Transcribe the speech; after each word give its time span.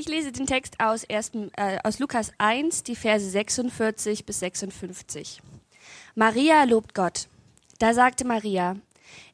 Ich 0.00 0.06
lese 0.06 0.30
den 0.30 0.46
Text 0.46 0.78
aus, 0.78 1.02
ersten, 1.02 1.50
äh, 1.56 1.80
aus 1.82 1.98
Lukas 1.98 2.30
1, 2.38 2.84
die 2.84 2.94
Verse 2.94 3.28
46 3.28 4.24
bis 4.24 4.38
56. 4.38 5.42
Maria 6.14 6.62
lobt 6.62 6.94
Gott. 6.94 7.26
Da 7.80 7.92
sagte 7.92 8.24
Maria, 8.24 8.76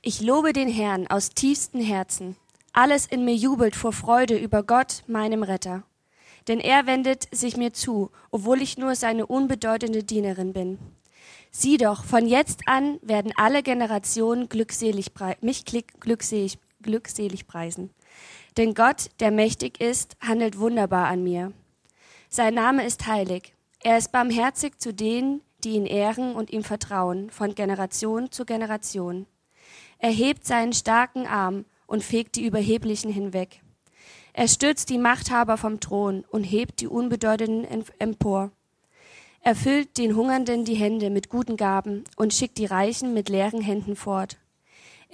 ich 0.01 0.23
lobe 0.23 0.55
den 0.55 0.71
Herrn 0.71 1.07
aus 1.07 1.29
tiefstem 1.29 1.83
Herzen. 1.83 2.37
Alles 2.73 3.05
in 3.05 3.27
mir 3.27 3.35
jubelt 3.35 3.77
vor 3.77 3.93
Freude 3.93 4.39
über 4.39 4.63
Gott, 4.63 5.03
meinem 5.07 5.43
Retter. 5.43 5.83
Denn 6.49 6.61
er 6.61 6.87
wendet 6.87 7.29
sich 7.31 7.59
mir 7.59 7.75
zu, 7.75 8.11
obwohl 8.31 8.63
ich 8.63 8.79
nur 8.79 8.95
seine 8.95 9.27
unbedeutende 9.27 10.03
Dienerin 10.03 10.55
bin. 10.55 10.79
Sieh 11.51 11.77
doch, 11.77 12.07
von 12.07 12.27
jetzt 12.27 12.61
an 12.69 12.99
werden 13.03 13.35
alle 13.37 13.63
Generationen 13.63 14.49
glückselig, 14.49 15.13
mich 15.43 15.67
glückselig, 15.67 16.59
glückselig 16.81 17.47
preisen. 17.47 17.91
Denn 18.57 18.75
Gott, 18.75 19.11
der 19.21 19.31
mächtig 19.31 19.81
ist, 19.81 20.17
handelt 20.21 20.59
wunderbar 20.59 21.07
an 21.07 21.23
mir. 21.23 21.53
Sein 22.29 22.55
Name 22.55 22.87
ist 22.87 23.07
heilig. 23.07 23.53
Er 23.81 23.99
ist 23.99 24.13
barmherzig 24.13 24.79
zu 24.79 24.95
denen, 24.95 25.41
die 25.65 25.71
ihn 25.71 25.87
ehren 25.87 26.35
und 26.35 26.53
ihm 26.53 26.63
vertrauen, 26.63 27.31
von 27.31 27.55
Generation 27.55 28.31
zu 28.31 28.45
Generation. 28.45 29.27
Er 29.99 30.11
hebt 30.11 30.47
seinen 30.47 30.73
starken 30.73 31.27
Arm 31.27 31.65
und 31.87 32.05
fegt 32.05 32.37
die 32.37 32.45
Überheblichen 32.45 33.11
hinweg. 33.11 33.61
Er 34.33 34.49
stürzt 34.49 34.91
die 34.91 34.99
Machthaber 34.99 35.57
vom 35.57 35.81
Thron 35.81 36.25
und 36.29 36.45
hebt 36.45 36.81
die 36.81 36.89
Unbedeutenden 36.89 37.85
empor. 37.99 38.51
Er 39.41 39.55
füllt 39.55 39.99
den 39.99 40.17
Hungernden 40.17 40.65
die 40.65 40.75
Hände 40.75 41.11
mit 41.11 41.29
guten 41.29 41.57
Gaben 41.57 42.05
und 42.17 42.35
schickt 42.35 42.59
die 42.59 42.67
Reichen 42.67 43.15
mit 43.15 43.29
leeren 43.29 43.61
Händen 43.61 43.95
fort. 43.95 44.39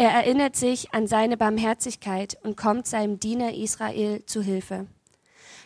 Er 0.00 0.12
erinnert 0.12 0.56
sich 0.56 0.94
an 0.94 1.06
seine 1.06 1.36
Barmherzigkeit 1.36 2.38
und 2.42 2.56
kommt 2.56 2.86
seinem 2.86 3.20
Diener 3.20 3.52
Israel 3.52 4.24
zu 4.24 4.40
Hilfe. 4.40 4.86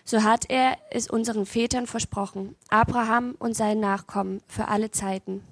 So 0.04 0.24
hat 0.24 0.50
er 0.50 0.76
es 0.90 1.08
unseren 1.08 1.46
Vätern 1.46 1.86
versprochen, 1.86 2.56
Abraham 2.68 3.36
und 3.38 3.54
seinen 3.54 3.78
Nachkommen 3.78 4.42
für 4.48 4.66
alle 4.66 4.90
Zeiten. 4.90 5.44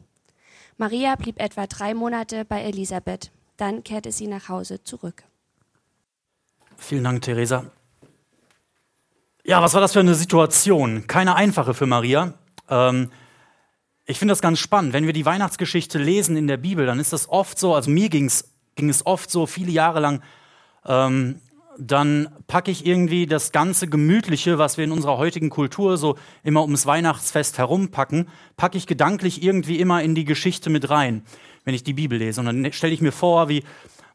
Maria 0.79 1.15
blieb 1.15 1.41
etwa 1.41 1.69
drei 1.69 1.95
Monate 1.95 2.45
bei 2.45 2.63
Elisabeth. 2.63 3.31
Dann 3.57 3.85
kehrte 3.85 4.11
sie 4.11 4.27
nach 4.27 4.49
Hause 4.49 4.83
zurück. 4.83 5.23
Vielen 6.77 7.05
Dank, 7.05 7.23
Theresa. 7.23 7.67
Ja, 9.45 9.63
was 9.63 9.75
war 9.75 9.81
das 9.81 9.93
für 9.93 10.01
eine 10.01 10.17
Situation? 10.17 11.07
Keine 11.07 11.37
einfache 11.37 11.75
für 11.75 11.87
Maria. 11.87 12.35
Ähm, 12.69 13.13
ich 14.07 14.19
finde 14.19 14.33
das 14.33 14.43
ganz 14.43 14.59
spannend. 14.59 14.93
Wenn 14.93 15.07
wir 15.07 15.13
die 15.13 15.25
Weihnachtsgeschichte 15.25 15.99
lesen 15.99 16.37
in 16.37 16.49
der 16.49 16.57
Bibel, 16.57 16.85
dann 16.85 16.99
ist 16.99 17.13
das 17.13 17.29
oft 17.29 17.61
so, 17.61 17.77
also 17.77 17.89
mir 17.89 18.09
ging's, 18.09 18.52
ging 18.75 18.89
es 18.89 19.07
oft 19.07 19.31
so 19.31 19.47
viele 19.47 19.71
Jahre 19.71 20.01
lang, 20.01 20.23
ähm, 20.87 21.41
dann 21.79 22.29
packe 22.47 22.71
ich 22.71 22.87
irgendwie 22.87 23.27
das 23.27 23.53
ganze 23.53 23.89
Gemütliche, 23.89 24.59
was 24.59 24.77
wir 24.77 24.85
in 24.85 24.93
unserer 24.93 25.19
heutigen 25.19 25.51
Kultur 25.51 25.97
so 25.97 26.19
immer 26.43 26.63
ums 26.63 26.87
Weihnachtsfest 26.87 27.59
herumpacken, 27.59 28.29
packe 28.57 28.77
ich 28.77 28.87
gedanklich 28.87 29.43
irgendwie 29.43 29.81
immer 29.81 30.03
in 30.03 30.15
die 30.15 30.25
Geschichte 30.25 30.71
mit 30.71 30.91
rein, 30.91 31.23
wenn 31.65 31.75
ich 31.75 31.83
die 31.83 31.95
Bibel 31.95 32.19
lese. 32.19 32.41
Und 32.41 32.47
dann 32.47 32.73
stelle 32.73 32.93
ich 32.93 33.01
mir 33.01 33.13
vor, 33.13 33.49
wie 33.49 33.65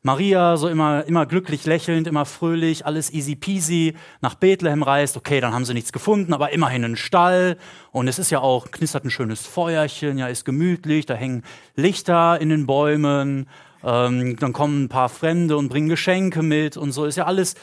Maria 0.04 0.56
so 0.58 0.68
immer, 0.68 1.06
immer 1.06 1.26
glücklich 1.26 1.66
lächelnd, 1.66 2.08
immer 2.08 2.26
fröhlich, 2.26 2.86
alles 2.86 3.12
easy 3.12 3.36
peasy 3.36 3.96
nach 4.22 4.36
Bethlehem 4.36 4.84
reist. 4.84 5.18
Okay, 5.18 5.42
dann 5.42 5.54
haben 5.54 5.66
sie 5.66 5.74
nichts 5.74 5.92
gefunden, 5.92 6.34
aber 6.34 6.54
immerhin 6.54 6.86
einen 6.86 6.96
Stall. 6.96 7.58
Und 7.92 8.08
es 8.08 8.20
ist 8.20 8.30
ja 8.30 8.40
auch, 8.40 8.72
knistert 8.72 9.04
ein 9.04 9.10
schönes 9.10 9.46
Feuerchen, 9.46 10.18
ja, 10.18 10.28
ist 10.28 10.46
gemütlich, 10.46 11.08
da 11.08 11.16
hängen 11.16 11.44
Lichter 11.76 12.40
in 12.40 12.50
den 12.50 12.68
Bäumen. 12.68 13.48
Ähm, 13.84 14.38
dann 14.38 14.54
kommen 14.54 14.86
ein 14.86 14.90
paar 14.90 15.10
Fremde 15.10 15.58
und 15.58 15.70
bringen 15.70 15.90
Geschenke 15.90 16.42
mit 16.42 16.78
und 16.78 16.92
so 16.92 17.06
ist 17.06 17.16
ja 17.16 17.26
alles. 17.26 17.56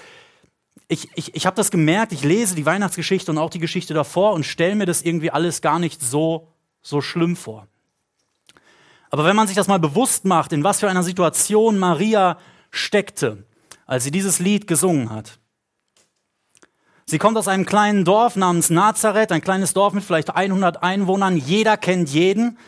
Ich, 0.88 1.08
ich, 1.14 1.34
ich 1.34 1.46
habe 1.46 1.56
das 1.56 1.70
gemerkt, 1.70 2.12
ich 2.12 2.24
lese 2.24 2.54
die 2.54 2.66
Weihnachtsgeschichte 2.66 3.30
und 3.30 3.38
auch 3.38 3.50
die 3.50 3.58
Geschichte 3.58 3.94
davor 3.94 4.32
und 4.32 4.44
stelle 4.44 4.74
mir 4.74 4.86
das 4.86 5.02
irgendwie 5.02 5.30
alles 5.30 5.62
gar 5.62 5.78
nicht 5.78 6.02
so, 6.02 6.48
so 6.82 7.00
schlimm 7.00 7.36
vor. 7.36 7.66
Aber 9.10 9.24
wenn 9.24 9.36
man 9.36 9.46
sich 9.46 9.56
das 9.56 9.68
mal 9.68 9.78
bewusst 9.78 10.24
macht, 10.24 10.52
in 10.52 10.64
was 10.64 10.80
für 10.80 10.90
einer 10.90 11.02
Situation 11.02 11.78
Maria 11.78 12.38
steckte, 12.70 13.44
als 13.86 14.04
sie 14.04 14.10
dieses 14.10 14.38
Lied 14.40 14.66
gesungen 14.66 15.10
hat. 15.10 15.38
Sie 17.06 17.18
kommt 17.18 17.36
aus 17.36 17.48
einem 17.48 17.66
kleinen 17.66 18.04
Dorf 18.04 18.34
namens 18.34 18.70
Nazareth, 18.70 19.30
ein 19.30 19.42
kleines 19.42 19.74
Dorf 19.74 19.92
mit 19.92 20.04
vielleicht 20.04 20.34
100 20.34 20.82
Einwohnern. 20.82 21.36
Jeder 21.36 21.76
kennt 21.76 22.08
jeden. 22.10 22.58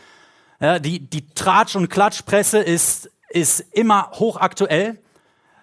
Ja, 0.59 0.79
die, 0.79 0.99
die 0.99 1.27
Tratsch- 1.33 1.75
und 1.75 1.89
Klatschpresse 1.89 2.59
ist 2.59 3.09
ist 3.39 3.59
immer 3.71 4.11
hochaktuell. 4.13 4.99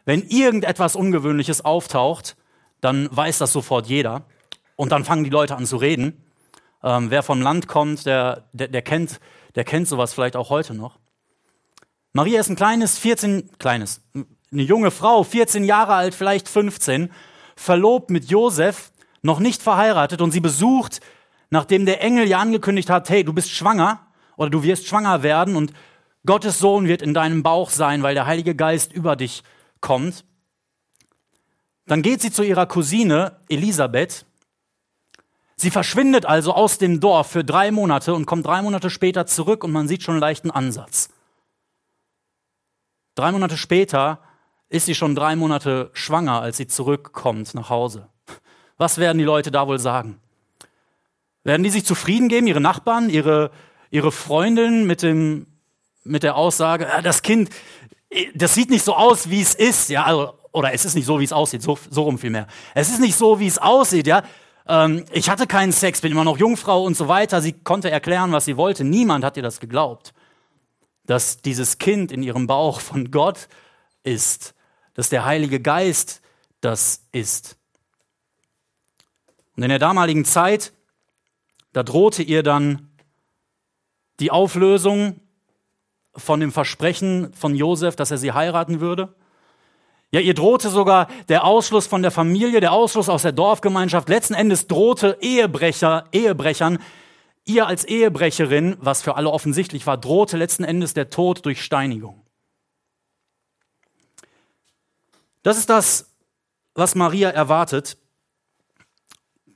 Wenn 0.04 0.22
irgendetwas 0.22 0.96
Ungewöhnliches 0.96 1.64
auftaucht, 1.64 2.36
dann 2.80 3.08
weiß 3.10 3.38
das 3.38 3.52
sofort 3.52 3.86
jeder. 3.86 4.26
Und 4.76 4.92
dann 4.92 5.04
fangen 5.04 5.24
die 5.24 5.30
Leute 5.30 5.56
an 5.56 5.66
zu 5.66 5.76
reden. 5.76 6.24
Ähm, 6.82 7.10
wer 7.10 7.22
vom 7.22 7.40
Land 7.40 7.68
kommt, 7.68 8.06
der, 8.06 8.44
der, 8.52 8.68
der, 8.68 8.82
kennt, 8.82 9.20
der 9.54 9.64
kennt 9.64 9.88
sowas 9.88 10.12
vielleicht 10.12 10.36
auch 10.36 10.50
heute 10.50 10.74
noch. 10.74 10.98
Maria 12.12 12.40
ist 12.40 12.50
ein 12.50 12.56
kleines, 12.56 12.98
14, 12.98 13.50
kleines, 13.58 14.02
eine 14.14 14.62
junge 14.62 14.90
Frau, 14.90 15.24
14 15.24 15.64
Jahre 15.64 15.94
alt, 15.94 16.14
vielleicht 16.14 16.48
15, 16.48 17.10
verlobt 17.56 18.10
mit 18.10 18.26
Josef, 18.26 18.92
noch 19.22 19.40
nicht 19.40 19.62
verheiratet 19.62 20.20
und 20.20 20.30
sie 20.30 20.40
besucht, 20.40 21.00
nachdem 21.50 21.86
der 21.86 22.02
Engel 22.02 22.28
ja 22.28 22.38
angekündigt 22.38 22.90
hat, 22.90 23.08
hey, 23.08 23.24
du 23.24 23.32
bist 23.32 23.50
schwanger 23.50 24.06
oder 24.36 24.50
du 24.50 24.62
wirst 24.62 24.86
schwanger 24.86 25.22
werden 25.22 25.56
und 25.56 25.72
Gottes 26.26 26.58
Sohn 26.58 26.88
wird 26.88 27.02
in 27.02 27.12
deinem 27.12 27.42
Bauch 27.42 27.70
sein, 27.70 28.02
weil 28.02 28.14
der 28.14 28.26
Heilige 28.26 28.54
Geist 28.54 28.92
über 28.92 29.14
dich 29.16 29.42
kommt. 29.80 30.24
Dann 31.86 32.00
geht 32.00 32.22
sie 32.22 32.30
zu 32.30 32.42
ihrer 32.42 32.66
Cousine 32.66 33.36
Elisabeth. 33.48 34.24
Sie 35.56 35.70
verschwindet 35.70 36.24
also 36.24 36.54
aus 36.54 36.78
dem 36.78 37.00
Dorf 37.00 37.30
für 37.30 37.44
drei 37.44 37.70
Monate 37.70 38.14
und 38.14 38.26
kommt 38.26 38.46
drei 38.46 38.62
Monate 38.62 38.88
später 38.88 39.26
zurück 39.26 39.62
und 39.64 39.72
man 39.72 39.86
sieht 39.86 40.02
schon 40.02 40.14
einen 40.14 40.20
leichten 40.20 40.50
Ansatz. 40.50 41.10
Drei 43.14 43.30
Monate 43.30 43.56
später 43.56 44.20
ist 44.70 44.86
sie 44.86 44.94
schon 44.94 45.14
drei 45.14 45.36
Monate 45.36 45.90
schwanger, 45.92 46.40
als 46.40 46.56
sie 46.56 46.66
zurückkommt 46.66 47.54
nach 47.54 47.68
Hause. 47.68 48.08
Was 48.76 48.98
werden 48.98 49.18
die 49.18 49.24
Leute 49.24 49.52
da 49.52 49.68
wohl 49.68 49.78
sagen? 49.78 50.18
Werden 51.44 51.62
die 51.62 51.70
sich 51.70 51.84
zufrieden 51.84 52.28
geben, 52.28 52.46
ihre 52.46 52.60
Nachbarn, 52.60 53.10
ihre, 53.10 53.50
ihre 53.90 54.10
Freundin 54.10 54.86
mit 54.86 55.02
dem 55.02 55.46
mit 56.04 56.22
der 56.22 56.37
Aussage, 56.37 56.84
ja, 56.84 57.03
das 57.03 57.22
Kind, 57.22 57.50
das 58.34 58.54
sieht 58.54 58.70
nicht 58.70 58.84
so 58.84 58.94
aus, 58.94 59.31
wie 59.31 59.41
es 59.41 59.54
ist, 59.54 59.91
ja, 59.91 60.04
also, 60.04 60.34
oder 60.53 60.72
es 60.72 60.84
ist 60.84 60.94
nicht 60.94 61.06
so, 61.06 61.19
wie 61.19 61.25
es 61.25 61.32
aussieht, 61.32 61.62
so, 61.62 61.78
so 61.91 62.03
rum 62.03 62.19
vielmehr. 62.19 62.47
Es 62.75 62.88
ist 62.88 63.00
nicht 63.00 63.16
so, 63.16 63.41
wie 63.41 63.47
es 63.47 63.59
aussieht, 63.59 64.06
ja. 64.06 64.22
Ähm, 64.69 65.04
ich 65.12 65.28
hatte 65.28 65.47
keinen 65.47 65.72
Sex, 65.72 66.00
bin 66.00 66.12
immer 66.12 66.25
noch 66.25 66.38
Jungfrau 66.38 66.84
und 66.84 66.97
so 66.97 67.09
weiter. 67.09 67.43
Sie 67.43 67.53
konnte 67.53 67.91
erklären, 67.91 68.32
was 68.32 68.44
sie 68.44 68.56
wollte. 68.56 68.84
Niemand 68.84 69.25
hat 69.25 69.37
ihr 69.37 69.43
das 69.43 69.59
geglaubt, 69.59 70.14
dass 71.06 71.38
dieses 71.38 71.78
Kind 71.78 72.12
in 72.12 72.22
ihrem 72.22 72.47
Bauch 72.47 72.81
von 72.81 73.10
Gott 73.10 73.48
ist, 74.04 74.54
dass 74.94 75.09
der 75.09 75.25
Heilige 75.25 75.60
Geist 75.60 76.20
das 76.60 77.03
ist. 77.12 77.56
Und 79.56 79.64
in 79.64 79.69
der 79.69 79.78
damaligen 79.78 80.25
Zeit, 80.25 80.72
da 81.72 81.82
drohte 81.82 82.22
ihr 82.22 82.43
dann 82.43 82.91
die 84.20 84.31
Auflösung 84.31 85.20
von 86.16 86.41
dem 86.41 86.52
Versprechen 86.52 87.32
von 87.32 87.54
Josef, 87.54 87.97
dass 87.97 88.10
er 88.10 88.19
sie 88.19 88.32
heiraten 88.32 88.80
würde. 88.80 89.14
Ja, 90.10 90.20
ihr 90.20 90.34
drohte 90.34 90.69
sogar 90.69 91.08
der 91.28 91.44
Ausschluss 91.44 91.86
von 91.86 92.02
der 92.02 92.12
Familie, 92.12 92.60
der 92.60 92.72
Ausschluss 92.72 93.08
aus 93.08 93.22
der 93.22 93.32
Dorfgemeinschaft. 93.32 94.08
Letzten 94.08 94.34
Endes 94.34 94.69
drohte 94.69 95.19
Ehebrecher, 95.20 96.04
Ehebrechern, 96.12 96.78
ihr 97.44 97.66
als 97.66 97.84
Ehebrecherin, 97.84 98.76
was 98.78 99.02
für 99.02 99.16
alle 99.16 99.30
offensichtlich 99.30 99.86
war, 99.86 99.97
drohte 99.97 100.36
letzten 100.36 100.62
Endes 100.62 100.94
der 100.94 101.10
Tod 101.10 101.44
durch 101.44 101.62
Steinigung. 101.64 102.25
Das 105.42 105.58
ist 105.58 105.69
das, 105.69 106.14
was 106.75 106.94
Maria 106.94 107.31
erwartet. 107.31 107.98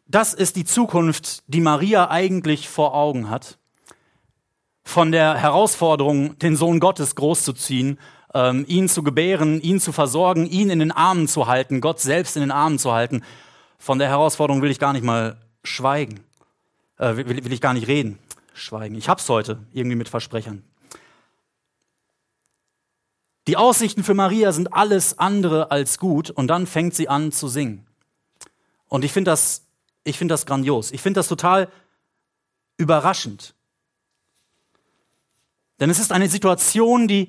Das 0.06 0.34
ist 0.34 0.56
die 0.56 0.64
Zukunft, 0.64 1.44
die 1.46 1.60
Maria 1.60 2.10
eigentlich 2.10 2.68
vor 2.68 2.94
Augen 2.94 3.30
hat 3.30 3.57
von 4.88 5.12
der 5.12 5.34
Herausforderung, 5.34 6.38
den 6.38 6.56
Sohn 6.56 6.80
Gottes 6.80 7.14
großzuziehen, 7.14 7.98
ähm, 8.32 8.64
ihn 8.68 8.88
zu 8.88 9.02
gebären, 9.02 9.60
ihn 9.60 9.80
zu 9.80 9.92
versorgen, 9.92 10.46
ihn 10.46 10.70
in 10.70 10.78
den 10.78 10.92
Armen 10.92 11.28
zu 11.28 11.46
halten, 11.46 11.82
Gott 11.82 12.00
selbst 12.00 12.36
in 12.36 12.40
den 12.40 12.50
Armen 12.50 12.78
zu 12.78 12.90
halten. 12.90 13.22
Von 13.78 13.98
der 13.98 14.08
Herausforderung 14.08 14.62
will 14.62 14.70
ich 14.70 14.78
gar 14.78 14.94
nicht 14.94 15.04
mal 15.04 15.36
schweigen, 15.62 16.20
äh, 16.96 17.16
will, 17.16 17.44
will 17.44 17.52
ich 17.52 17.60
gar 17.60 17.74
nicht 17.74 17.86
reden. 17.86 18.18
Schweigen. 18.54 18.94
Ich 18.94 19.10
hab's 19.10 19.28
heute 19.28 19.58
irgendwie 19.74 19.94
mit 19.94 20.08
Versprechern. 20.08 20.64
Die 23.46 23.58
Aussichten 23.58 24.02
für 24.02 24.14
Maria 24.14 24.52
sind 24.52 24.72
alles 24.72 25.18
andere 25.18 25.70
als 25.70 25.98
gut 25.98 26.30
und 26.30 26.46
dann 26.46 26.66
fängt 26.66 26.94
sie 26.94 27.10
an 27.10 27.30
zu 27.30 27.48
singen. 27.48 27.86
Und 28.88 29.04
ich 29.04 29.12
finde 29.12 29.32
das, 29.32 29.66
ich 30.04 30.16
finde 30.16 30.32
das 30.32 30.46
grandios. 30.46 30.92
Ich 30.92 31.02
finde 31.02 31.18
das 31.18 31.28
total 31.28 31.68
überraschend. 32.78 33.54
Denn 35.80 35.90
es 35.90 35.98
ist 35.98 36.12
eine 36.12 36.28
Situation, 36.28 37.06
die 37.06 37.28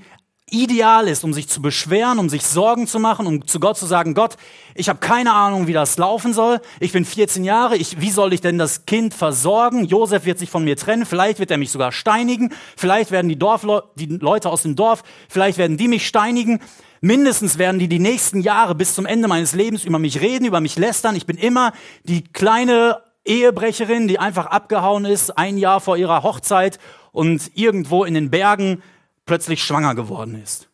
ideal 0.51 1.07
ist, 1.07 1.23
um 1.23 1.33
sich 1.33 1.47
zu 1.47 1.61
beschweren, 1.61 2.19
um 2.19 2.29
sich 2.29 2.43
Sorgen 2.43 2.87
zu 2.87 2.99
machen, 2.99 3.27
um 3.27 3.45
zu 3.45 3.59
Gott 3.59 3.77
zu 3.77 3.85
sagen, 3.85 4.13
Gott, 4.13 4.35
ich 4.75 4.89
habe 4.89 4.99
keine 4.99 5.33
Ahnung, 5.33 5.67
wie 5.67 5.73
das 5.73 5.97
laufen 5.97 6.33
soll. 6.33 6.59
Ich 6.79 6.91
bin 6.91 7.05
14 7.05 7.43
Jahre, 7.43 7.77
ich, 7.77 8.01
wie 8.01 8.09
soll 8.09 8.33
ich 8.33 8.41
denn 8.41 8.57
das 8.57 8.85
Kind 8.85 9.13
versorgen? 9.13 9.85
Josef 9.85 10.25
wird 10.25 10.39
sich 10.39 10.49
von 10.49 10.63
mir 10.63 10.75
trennen, 10.75 11.05
vielleicht 11.05 11.39
wird 11.39 11.51
er 11.51 11.57
mich 11.57 11.71
sogar 11.71 11.91
steinigen, 11.91 12.51
vielleicht 12.75 13.11
werden 13.11 13.29
die, 13.29 13.37
Dorfle 13.37 13.83
die 13.95 14.07
Leute 14.07 14.49
aus 14.49 14.63
dem 14.63 14.75
Dorf, 14.75 15.03
vielleicht 15.27 15.57
werden 15.57 15.77
die 15.77 15.87
mich 15.87 16.07
steinigen. 16.07 16.59
Mindestens 17.01 17.57
werden 17.57 17.79
die 17.79 17.87
die 17.87 17.99
nächsten 17.99 18.41
Jahre 18.41 18.75
bis 18.75 18.93
zum 18.93 19.05
Ende 19.05 19.29
meines 19.29 19.53
Lebens 19.53 19.85
über 19.85 19.99
mich 19.99 20.19
reden, 20.19 20.45
über 20.45 20.59
mich 20.59 20.77
lästern. 20.77 21.15
Ich 21.15 21.25
bin 21.25 21.37
immer 21.37 21.71
die 22.03 22.23
kleine 22.25 22.97
Ehebrecherin, 23.23 24.07
die 24.07 24.19
einfach 24.19 24.47
abgehauen 24.47 25.05
ist, 25.05 25.37
ein 25.37 25.57
Jahr 25.57 25.79
vor 25.79 25.95
ihrer 25.95 26.23
Hochzeit 26.23 26.79
und 27.11 27.51
irgendwo 27.55 28.03
in 28.03 28.13
den 28.13 28.29
Bergen 28.29 28.81
plötzlich 29.25 29.63
schwanger 29.63 29.95
geworden 29.95 30.41
ist. 30.41 30.69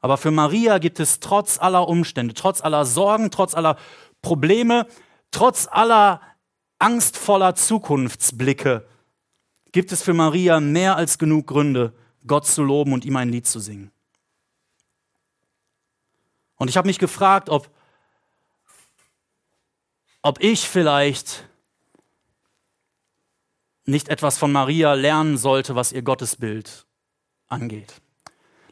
Aber 0.00 0.16
für 0.16 0.30
Maria 0.30 0.78
gibt 0.78 1.00
es 1.00 1.20
trotz 1.20 1.58
aller 1.58 1.88
Umstände, 1.88 2.34
trotz 2.34 2.60
aller 2.60 2.84
Sorgen, 2.84 3.30
trotz 3.30 3.54
aller 3.54 3.76
Probleme, 4.22 4.86
trotz 5.30 5.68
aller 5.70 6.20
angstvoller 6.78 7.54
Zukunftsblicke, 7.54 8.86
gibt 9.72 9.92
es 9.92 10.02
für 10.02 10.14
Maria 10.14 10.60
mehr 10.60 10.96
als 10.96 11.18
genug 11.18 11.48
Gründe, 11.48 11.92
Gott 12.26 12.46
zu 12.46 12.62
loben 12.62 12.92
und 12.92 13.04
ihm 13.04 13.16
ein 13.16 13.30
Lied 13.30 13.46
zu 13.46 13.58
singen. 13.58 13.90
Und 16.56 16.68
ich 16.68 16.76
habe 16.76 16.88
mich 16.88 16.98
gefragt, 16.98 17.48
ob, 17.48 17.70
ob 20.22 20.40
ich 20.42 20.68
vielleicht 20.68 21.47
nicht 23.88 24.08
etwas 24.08 24.38
von 24.38 24.52
Maria 24.52 24.92
lernen 24.94 25.38
sollte, 25.38 25.74
was 25.74 25.92
ihr 25.92 26.02
Gottesbild 26.02 26.86
angeht. 27.48 27.94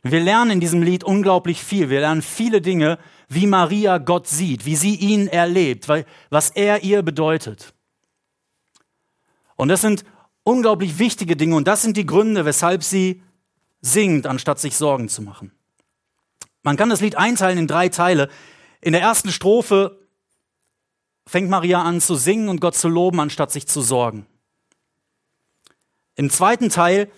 Wir 0.03 0.21
lernen 0.21 0.53
in 0.53 0.61
diesem 0.61 0.83
Lied 0.83 1.03
unglaublich 1.03 1.65
viel. 1.65 1.91
Wir 1.91 2.01
lernen 2.01 2.23
viele 2.23 2.61
Dinge, 2.61 2.99
wie 3.29 3.47
Maria 3.47 3.99
Gott 3.99 4.29
sieht, 4.29 4.65
wie 4.67 4.77
sie 4.77 4.95
ihn 4.95 5.27
erlebt, 5.27 5.89
was 6.31 6.51
er 6.51 6.85
ihr 6.85 7.03
bedeutet. 7.03 7.75
Und 9.57 9.69
das 9.69 9.81
sind 9.81 10.05
unglaublich 10.45 10.99
wichtige 10.99 11.35
Dinge 11.35 11.57
und 11.57 11.67
das 11.67 11.83
sind 11.83 11.97
die 11.97 12.07
Gründe, 12.07 12.45
weshalb 12.45 12.85
sie 12.85 13.23
singt, 13.81 14.27
anstatt 14.27 14.61
sich 14.61 14.77
Sorgen 14.77 15.09
zu 15.09 15.23
machen. 15.23 15.51
Man 16.63 16.77
kann 16.77 16.91
das 16.91 17.01
Lied 17.01 17.17
einteilen 17.17 17.59
in 17.59 17.67
drei 17.67 17.89
Teile. 17.89 18.29
In 18.81 18.93
der 18.93 19.01
ersten 19.01 19.33
Strophe 19.33 19.99
fängt 21.27 21.49
Maria 21.49 21.83
an 21.83 22.01
zu 22.01 22.15
singen 22.15 22.49
und 22.49 22.61
Gott 22.61 22.77
zu 22.77 22.89
loben, 22.89 23.19
anstatt 23.19 23.51
sich 23.51 23.67
zu 23.67 23.81
sorgen. 23.81 24.27
Im 26.17 26.31
zweiten 26.31 26.71
Teil 26.71 27.11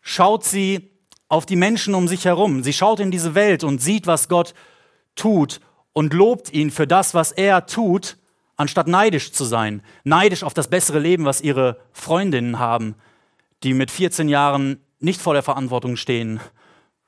schaut 0.00 0.44
sie 0.44 0.90
auf 1.28 1.46
die 1.46 1.56
Menschen 1.56 1.94
um 1.94 2.06
sich 2.06 2.26
herum. 2.26 2.62
Sie 2.62 2.72
schaut 2.72 3.00
in 3.00 3.10
diese 3.10 3.34
Welt 3.34 3.64
und 3.64 3.80
sieht, 3.82 4.06
was 4.06 4.28
Gott 4.28 4.54
tut 5.16 5.60
und 5.92 6.12
lobt 6.12 6.52
ihn 6.52 6.70
für 6.70 6.86
das, 6.86 7.14
was 7.14 7.32
er 7.32 7.66
tut, 7.66 8.18
anstatt 8.56 8.86
neidisch 8.86 9.32
zu 9.32 9.44
sein. 9.44 9.82
Neidisch 10.04 10.42
auf 10.42 10.54
das 10.54 10.68
bessere 10.68 10.98
Leben, 10.98 11.24
was 11.24 11.40
ihre 11.40 11.80
Freundinnen 11.92 12.58
haben, 12.58 12.94
die 13.62 13.74
mit 13.74 13.90
14 13.90 14.28
Jahren 14.28 14.80
nicht 15.00 15.20
vor 15.20 15.32
der 15.34 15.42
Verantwortung 15.42 15.96
stehen, 15.96 16.40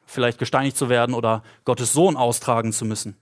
vielleicht 0.07 0.39
gesteinigt 0.39 0.77
zu 0.77 0.89
werden 0.89 1.15
oder 1.15 1.43
Gottes 1.65 1.93
Sohn 1.93 2.17
austragen 2.17 2.73
zu 2.73 2.85
müssen. 2.85 3.17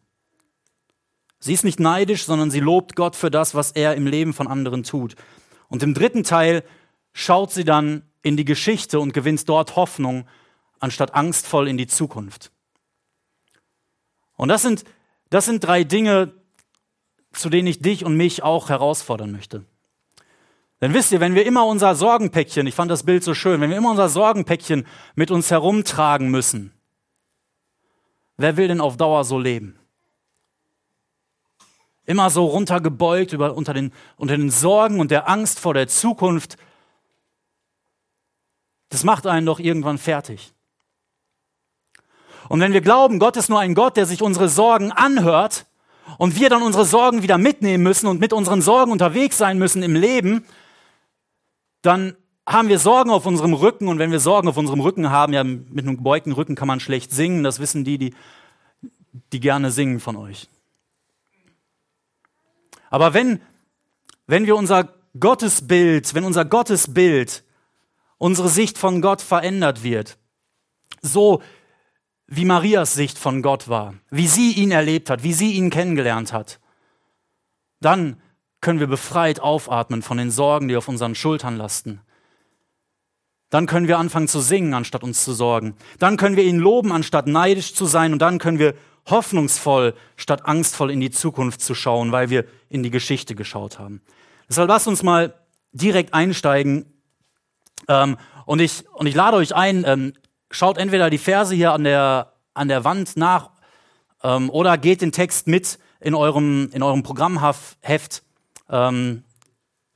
Sie 1.41 1.53
ist 1.53 1.65
nicht 1.65 1.81
neidisch, 1.81 2.25
sondern 2.25 2.51
sie 2.51 2.61
lobt 2.61 2.97
Gott 2.97 3.17
für 3.17 3.31
das, 3.31 3.55
was 3.55 3.73
er 3.73 3.95
im 3.95 4.07
Leben 4.07 4.33
von 4.33 4.47
anderen 4.47 4.83
tut. 4.83 5.17
Und 5.69 5.83
im 5.83 5.93
dritten 5.93 6.25
Teil 6.25 6.63
schaut 7.15 7.53
sie 7.53 7.65
dann 7.65 8.03
in 8.23 8.37
die 8.37 8.45
Geschichte 8.45 9.01
und 9.01 9.15
gewinnt 9.15 9.49
dort 9.49 9.77
Hoffnung, 9.77 10.27
anstatt 10.81 11.15
angstvoll 11.15 11.69
in 11.69 11.79
die 11.79 11.87
Zukunft. 11.87 12.51
Und 14.37 14.49
das 14.49 14.61
sind, 14.61 14.85
das 15.31 15.47
sind 15.47 15.65
drei 15.65 15.85
Dinge, 15.85 16.35
zu 17.33 17.49
denen 17.49 17.69
ich 17.69 17.81
dich 17.81 18.05
und 18.05 18.17
mich 18.17 18.43
auch 18.43 18.69
herausfordern 18.69 19.33
möchte. 19.33 19.65
Denn 20.81 20.93
wisst 20.93 21.13
ihr, 21.13 21.21
wenn 21.21 21.35
wir 21.35 21.47
immer 21.47 21.67
unser 21.67 21.95
Sorgenpäckchen, 21.95 22.67
ich 22.67 22.75
fand 22.75 22.91
das 22.91 23.05
Bild 23.05 23.25
so 23.25 23.33
schön, 23.33 23.61
wenn 23.61 23.71
wir 23.71 23.77
immer 23.77 23.91
unser 23.91 24.09
Sorgenpäckchen 24.09 24.87
mit 25.15 25.31
uns 25.31 25.51
herumtragen 25.51 26.31
müssen, 26.31 26.73
wer 28.37 28.57
will 28.57 28.69
denn 28.69 28.81
auf 28.81 28.97
Dauer 28.97 29.25
so 29.25 29.39
leben? 29.39 29.79
Immer 32.07 32.29
so 32.29 32.45
runtergebeugt 32.45 33.33
über, 33.33 33.55
unter, 33.55 33.73
den, 33.73 33.93
unter 34.17 34.37
den 34.37 34.51
Sorgen 34.51 35.01
und 35.01 35.11
der 35.11 35.29
Angst 35.29 35.59
vor 35.59 35.73
der 35.73 35.89
Zukunft, 35.89 36.59
das 38.95 39.05
macht 39.05 39.27
einen 39.27 39.45
doch 39.45 39.59
irgendwann 39.59 39.99
fertig. 39.99 40.53
Und 42.49 42.61
wenn 42.61 42.73
wir 42.73 42.81
glauben, 42.81 43.19
Gott 43.19 43.37
ist 43.37 43.49
nur 43.49 43.59
ein 43.59 43.75
Gott, 43.75 43.97
der 43.97 44.07
sich 44.07 44.23
unsere 44.23 44.49
Sorgen 44.49 44.93
anhört 44.93 45.67
und 46.19 46.39
wir 46.39 46.49
dann 46.49 46.63
unsere 46.63 46.85
Sorgen 46.85 47.23
wieder 47.23 47.37
mitnehmen 47.37 47.83
müssen 47.83 48.07
und 48.07 48.21
mit 48.21 48.33
unseren 48.33 48.63
Sorgen 48.63 48.93
unterwegs 48.93 49.37
sein 49.37 49.59
müssen 49.59 49.83
im 49.83 49.97
Leben, 49.97 50.45
dann 51.83 52.17
haben 52.47 52.69
wir 52.69 52.79
Sorgen 52.79 53.11
auf 53.11 53.27
unserem 53.27 53.55
Rücken 53.55 53.89
und 53.89 53.99
wenn 53.99 54.13
wir 54.13 54.21
Sorgen 54.21 54.49
auf 54.49 54.57
unserem 54.57 54.81
Rücken 54.81 55.11
haben, 55.11 55.33
ja, 55.33 55.43
mit 55.43 55.87
einem 55.87 55.97
gebeugten 55.97 56.33
Rücken 56.33 56.55
kann 56.55 56.69
man 56.69 56.79
schlecht 56.79 57.11
singen, 57.11 57.43
das 57.43 57.59
wissen 57.59 57.85
die, 57.85 57.99
die, 57.99 58.15
die 59.33 59.41
gerne 59.41 59.71
singen 59.71 59.99
von 59.99 60.17
euch. 60.17 60.49
Aber 62.91 63.15
wenn, 63.15 63.41
wenn 64.27 64.47
wir 64.47 64.57
unser 64.57 64.91
Gottesbild, 65.19 66.15
wenn 66.15 66.25
unser 66.25 66.45
Gottesbild 66.45 67.44
unsere 68.25 68.49
Sicht 68.49 68.79
von 68.79 69.03
Gott 69.03 69.21
verändert 69.21 69.83
wird. 69.83 70.17
So 71.03 71.43
wie 72.27 72.47
Marias 72.47 72.95
Sicht 72.95 73.19
von 73.19 73.43
Gott 73.43 73.69
war, 73.69 73.97
wie 74.09 74.29
sie 74.29 74.53
ihn 74.53 74.71
erlebt 74.71 75.11
hat, 75.11 75.23
wie 75.25 75.35
sie 75.35 75.53
ihn 75.53 75.69
kennengelernt 75.69 76.33
hat. 76.33 76.59
Dann 77.83 78.19
können 78.63 78.81
wir 78.81 78.87
befreit 78.87 79.41
aufatmen 79.41 80.01
von 80.01 80.17
den 80.17 80.31
Sorgen, 80.31 80.69
die 80.69 80.77
auf 80.77 80.89
unseren 80.89 81.15
Schultern 81.15 81.59
lasten. 81.59 82.01
Dann 83.51 83.67
können 83.67 83.89
wir 83.89 83.99
anfangen 83.99 84.27
zu 84.27 84.41
singen, 84.41 84.73
anstatt 84.73 85.03
uns 85.03 85.23
zu 85.23 85.35
sorgen. 85.35 85.77
Dann 85.99 86.17
können 86.17 86.37
wir 86.37 86.45
ihn 86.45 86.59
loben, 86.59 86.93
anstatt 86.93 87.27
neidisch 87.27 87.75
zu 87.75 87.85
sein. 87.85 88.15
Und 88.15 88.21
dann 88.21 88.39
können 88.39 88.59
wir 88.59 88.73
hoffnungsvoll, 89.05 89.93
statt 90.17 90.47
angstvoll 90.47 90.91
in 90.91 91.01
die 91.01 91.11
Zukunft 91.11 91.61
zu 91.61 91.75
schauen, 91.75 92.11
weil 92.11 92.31
wir 92.31 92.47
in 92.71 92.83
die 92.83 92.91
Geschichte 92.91 93.35
geschaut 93.35 93.79
haben. 93.79 94.01
Deshalb 94.49 94.71
lasst 94.71 94.89
uns 94.89 95.03
mal 95.03 95.35
direkt 95.73 96.15
einsteigen 96.15 96.87
ähm, 97.89 98.17
und, 98.47 98.61
ich, 98.61 98.85
und 98.93 99.07
ich 99.07 99.15
lade 99.15 99.37
euch 99.37 99.55
ein, 99.55 99.85
ähm, 99.87 100.13
schaut 100.51 100.79
entweder 100.79 101.11
die 101.11 101.19
Verse 101.19 101.55
hier 101.55 101.73
an 101.73 101.85
der, 101.85 102.33
an 102.55 102.69
der 102.69 102.85
Wand 102.85 103.17
nach 103.17 103.51
ähm, 104.23 104.51
oder 104.51 104.79
geht 104.79 105.03
den 105.03 105.13
Text 105.13 105.47
mit 105.47 105.79
in 106.01 106.15
eurem, 106.15 106.71
in 106.73 106.83
eurem 106.83 107.03
Programmheft. 107.03 108.23
Ähm, 108.69 109.25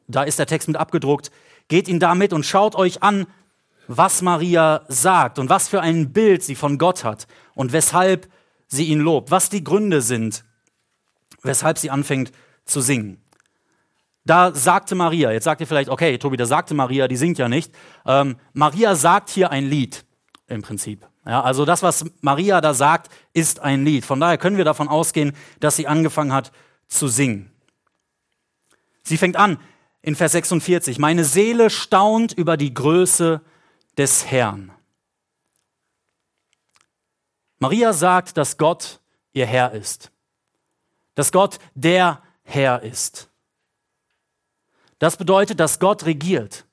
da 0.06 0.22
ist 0.22 0.38
der 0.38 0.46
Text 0.46 0.68
mit 0.68 0.76
abgedruckt. 0.76 1.30
Geht 1.68 1.88
ihn 1.88 2.00
da 2.00 2.14
mit 2.14 2.32
und 2.32 2.46
schaut 2.46 2.74
euch 2.74 3.02
an, 3.02 3.26
was 3.86 4.22
Maria 4.22 4.84
sagt 4.88 5.38
und 5.38 5.48
was 5.48 5.68
für 5.68 5.80
ein 5.80 6.12
Bild 6.12 6.42
sie 6.42 6.54
von 6.54 6.78
Gott 6.78 7.04
hat 7.04 7.26
und 7.54 7.72
weshalb 7.72 8.28
sie 8.66 8.84
ihn 8.84 9.00
lobt, 9.00 9.30
was 9.30 9.48
die 9.48 9.64
Gründe 9.64 10.02
sind, 10.02 10.44
weshalb 11.42 11.78
sie 11.78 11.90
anfängt 11.90 12.32
zu 12.64 12.80
singen 12.80 13.22
da 14.28 14.54
sagte 14.54 14.94
Maria, 14.94 15.32
jetzt 15.32 15.44
sagt 15.44 15.60
ihr 15.62 15.66
vielleicht, 15.66 15.88
okay, 15.88 16.18
Tobi, 16.18 16.36
da 16.36 16.44
sagte 16.44 16.74
Maria, 16.74 17.08
die 17.08 17.16
singt 17.16 17.38
ja 17.38 17.48
nicht. 17.48 17.74
Ähm, 18.04 18.36
Maria 18.52 18.94
sagt 18.94 19.30
hier 19.30 19.50
ein 19.50 19.66
Lied 19.66 20.04
im 20.48 20.60
Prinzip. 20.60 21.06
Ja, 21.26 21.42
also 21.42 21.64
das, 21.64 21.82
was 21.82 22.04
Maria 22.20 22.60
da 22.60 22.74
sagt, 22.74 23.10
ist 23.32 23.60
ein 23.60 23.84
Lied. 23.86 24.04
Von 24.04 24.20
daher 24.20 24.36
können 24.36 24.58
wir 24.58 24.66
davon 24.66 24.88
ausgehen, 24.88 25.34
dass 25.60 25.76
sie 25.76 25.86
angefangen 25.86 26.32
hat 26.32 26.52
zu 26.88 27.08
singen. 27.08 27.50
Sie 29.02 29.16
fängt 29.16 29.36
an 29.36 29.58
in 30.02 30.14
Vers 30.14 30.32
46, 30.32 30.98
meine 30.98 31.24
Seele 31.24 31.70
staunt 31.70 32.32
über 32.34 32.58
die 32.58 32.74
Größe 32.74 33.40
des 33.96 34.30
Herrn. 34.30 34.72
Maria 37.58 37.94
sagt, 37.94 38.36
dass 38.36 38.58
Gott 38.58 39.00
ihr 39.32 39.46
Herr 39.46 39.72
ist. 39.72 40.12
Dass 41.14 41.32
Gott 41.32 41.58
der 41.74 42.22
Herr 42.42 42.82
ist. 42.82 43.27
Das 44.98 45.16
bedeutet, 45.16 45.60
dass 45.60 45.78
Gott 45.78 46.06
regiert, 46.06 46.66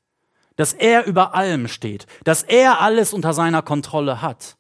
dass 0.56 0.74
er 0.74 1.06
über 1.06 1.36
allem 1.36 1.68
steht, 1.68 2.08
dass 2.24 2.44
er 2.44 2.82
alles 2.82 3.14
unter 3.14 3.34
seiner 3.34 3.62
Kontrolle 3.62 4.22
hat, 4.22 4.58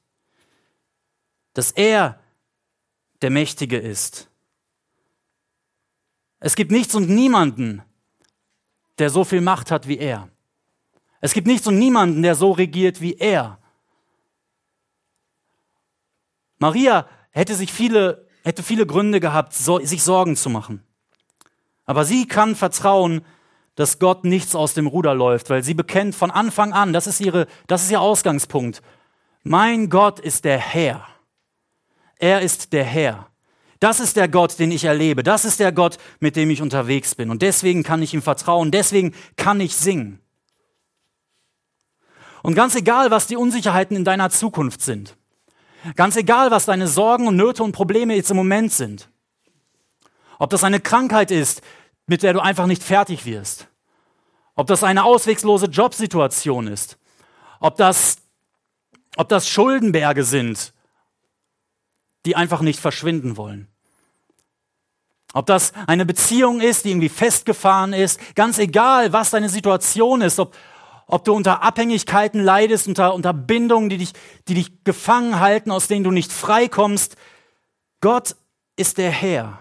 dass 1.53 1.71
er 1.71 2.19
der 3.21 3.29
Mächtige 3.29 3.77
ist. 3.77 4.29
Es 6.39 6.55
gibt 6.55 6.71
nichts 6.71 6.93
und 6.93 7.09
niemanden, 7.09 7.81
der 8.99 9.09
so 9.09 9.23
viel 9.23 9.41
Macht 9.41 9.71
hat 9.71 9.87
wie 9.87 9.97
er. 9.97 10.29
Es 11.21 11.33
gibt 11.33 11.47
nichts 11.47 11.65
und 11.65 11.79
niemanden, 11.79 12.21
der 12.21 12.35
so 12.35 12.51
regiert 12.51 13.01
wie 13.01 13.15
er. 13.15 13.57
Maria 16.59 17.07
hätte 17.31 17.55
sich 17.55 17.73
viele, 17.73 18.27
hätte 18.43 18.63
viele 18.63 18.85
Gründe 18.85 19.19
gehabt, 19.19 19.53
sich 19.53 20.03
Sorgen 20.03 20.35
zu 20.35 20.49
machen. 20.49 20.83
Aber 21.85 22.05
sie 22.05 22.27
kann 22.27 22.55
vertrauen, 22.55 23.25
dass 23.75 23.99
Gott 23.99 24.23
nichts 24.23 24.55
aus 24.55 24.73
dem 24.73 24.87
Ruder 24.87 25.13
läuft, 25.13 25.49
weil 25.49 25.63
sie 25.63 25.73
bekennt 25.73 26.15
von 26.15 26.31
Anfang 26.31 26.73
an, 26.73 26.93
das 26.93 27.07
ist, 27.07 27.19
ihre, 27.19 27.47
das 27.67 27.83
ist 27.83 27.91
ihr 27.91 28.01
Ausgangspunkt. 28.01 28.81
Mein 29.43 29.89
Gott 29.89 30.19
ist 30.19 30.45
der 30.45 30.57
Herr. 30.57 31.05
Er 32.17 32.41
ist 32.41 32.73
der 32.73 32.85
Herr. 32.85 33.27
Das 33.79 33.99
ist 33.99 34.15
der 34.15 34.29
Gott, 34.29 34.57
den 34.57 34.71
ich 34.71 34.85
erlebe. 34.85 35.21
Das 35.21 35.43
ist 35.45 35.59
der 35.59 35.71
Gott, 35.71 35.97
mit 36.19 36.35
dem 36.37 36.49
ich 36.49 36.61
unterwegs 36.61 37.13
bin. 37.13 37.29
Und 37.29 37.41
deswegen 37.41 37.83
kann 37.83 38.01
ich 38.01 38.13
ihm 38.13 38.21
vertrauen. 38.21 38.71
Deswegen 38.71 39.13
kann 39.35 39.59
ich 39.59 39.75
singen. 39.75 40.19
Und 42.41 42.55
ganz 42.55 42.75
egal, 42.75 43.11
was 43.11 43.27
die 43.27 43.35
Unsicherheiten 43.35 43.97
in 43.97 44.05
deiner 44.05 44.29
Zukunft 44.29 44.81
sind, 44.81 45.17
ganz 45.95 46.15
egal, 46.15 46.51
was 46.51 46.65
deine 46.65 46.87
Sorgen 46.87 47.27
und 47.27 47.35
Nöte 47.35 47.63
und 47.63 47.73
Probleme 47.73 48.15
jetzt 48.15 48.31
im 48.31 48.37
Moment 48.37 48.71
sind, 48.71 49.09
ob 50.39 50.49
das 50.49 50.63
eine 50.63 50.79
Krankheit 50.79 51.31
ist, 51.31 51.61
mit 52.07 52.23
der 52.23 52.33
du 52.33 52.39
einfach 52.39 52.67
nicht 52.67 52.83
fertig 52.83 53.25
wirst, 53.25 53.67
ob 54.55 54.67
das 54.67 54.83
eine 54.83 55.03
auswegslose 55.03 55.67
Jobsituation 55.67 56.67
ist, 56.67 56.97
ob 57.59 57.75
das, 57.77 58.17
ob 59.17 59.29
das 59.29 59.47
Schuldenberge 59.49 60.23
sind, 60.23 60.73
die 62.25 62.35
einfach 62.35 62.61
nicht 62.61 62.79
verschwinden 62.79 63.37
wollen. 63.37 63.67
Ob 65.33 65.45
das 65.45 65.73
eine 65.85 66.05
Beziehung 66.05 66.61
ist, 66.61 66.85
die 66.85 66.91
irgendwie 66.91 67.09
festgefahren 67.09 67.91
ist, 67.91 68.19
ganz 68.35 68.57
egal, 68.57 69.11
was 69.11 69.31
deine 69.31 69.49
Situation 69.49 70.21
ist, 70.21 70.39
ob, 70.39 70.55
ob 71.07 71.25
du 71.25 71.33
unter 71.33 71.61
Abhängigkeiten 71.61 72.41
leidest, 72.41 72.87
unter, 72.87 73.13
unter 73.13 73.33
Bindungen, 73.33 73.89
die 73.89 73.97
dich, 73.97 74.13
die 74.47 74.53
dich 74.53 74.83
gefangen 74.85 75.39
halten, 75.39 75.71
aus 75.71 75.87
denen 75.87 76.05
du 76.05 76.11
nicht 76.11 76.31
freikommst. 76.31 77.17
Gott 77.99 78.35
ist 78.77 78.97
der 78.97 79.11
Herr. 79.11 79.59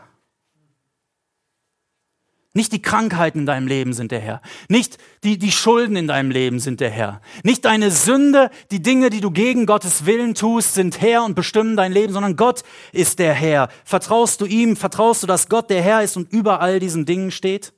Nicht 2.56 2.72
die 2.72 2.80
Krankheiten 2.80 3.40
in 3.40 3.46
deinem 3.46 3.66
Leben 3.66 3.92
sind 3.92 4.12
der 4.12 4.20
Herr. 4.20 4.40
Nicht 4.68 4.98
die, 5.24 5.38
die 5.38 5.50
Schulden 5.50 5.96
in 5.96 6.06
deinem 6.06 6.30
Leben 6.30 6.60
sind 6.60 6.80
der 6.80 6.90
Herr. 6.90 7.20
Nicht 7.42 7.64
deine 7.64 7.90
Sünde, 7.90 8.48
die 8.70 8.80
Dinge, 8.80 9.10
die 9.10 9.20
du 9.20 9.32
gegen 9.32 9.66
Gottes 9.66 10.06
Willen 10.06 10.36
tust, 10.36 10.74
sind 10.74 11.00
Herr 11.00 11.24
und 11.24 11.34
bestimmen 11.34 11.76
dein 11.76 11.90
Leben, 11.90 12.12
sondern 12.12 12.36
Gott 12.36 12.62
ist 12.92 13.18
der 13.18 13.34
Herr. 13.34 13.68
Vertraust 13.84 14.40
du 14.40 14.46
ihm? 14.46 14.76
Vertraust 14.76 15.24
du, 15.24 15.26
dass 15.26 15.48
Gott 15.48 15.68
der 15.68 15.82
Herr 15.82 16.02
ist 16.02 16.16
und 16.16 16.32
über 16.32 16.60
all 16.60 16.78
diesen 16.78 17.06
Dingen 17.06 17.32
steht? 17.32 17.72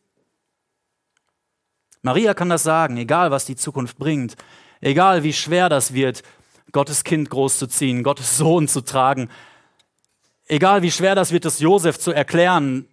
Maria 2.03 2.35
kann 2.35 2.51
das 2.51 2.63
sagen, 2.63 2.99
egal 2.99 3.31
was 3.31 3.47
die 3.47 3.57
Zukunft 3.57 3.97
bringt, 3.97 4.37
egal 4.83 5.23
wie 5.23 5.33
schwer 5.33 5.71
das 5.71 5.95
wird, 5.95 6.23
Gottes 6.71 7.03
Kind 7.03 7.31
großzuziehen, 7.31 8.03
Gottes 8.03 8.37
Sohn 8.37 8.69
zu 8.69 8.83
tragen, 8.83 9.31
egal 10.49 10.83
wie 10.83 10.91
schwer 10.91 11.15
das 11.15 11.33
wird, 11.33 11.47
das 11.47 11.61
Josef 11.61 11.99
zu 11.99 12.13
erklären, 12.13 12.87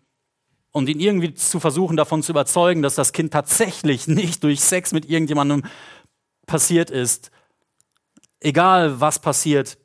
und 0.73 0.89
ihn 0.89 0.99
irgendwie 0.99 1.33
zu 1.33 1.61
versuchen, 1.61 1.95
davon 1.95 2.23
zu 2.23 2.33
überzeugen, 2.33 2.81
dass 2.81 2.95
das 2.95 3.13
Kind 3.13 3.31
tatsächlich 3.31 4.07
nicht 4.09 4.43
durch 4.43 4.59
Sex 4.59 4.91
mit 4.91 5.09
irgendjemandem 5.09 5.63
passiert 6.45 6.89
ist. 6.89 7.31
Egal 8.41 8.99
was 8.99 9.19
passiert, 9.19 9.77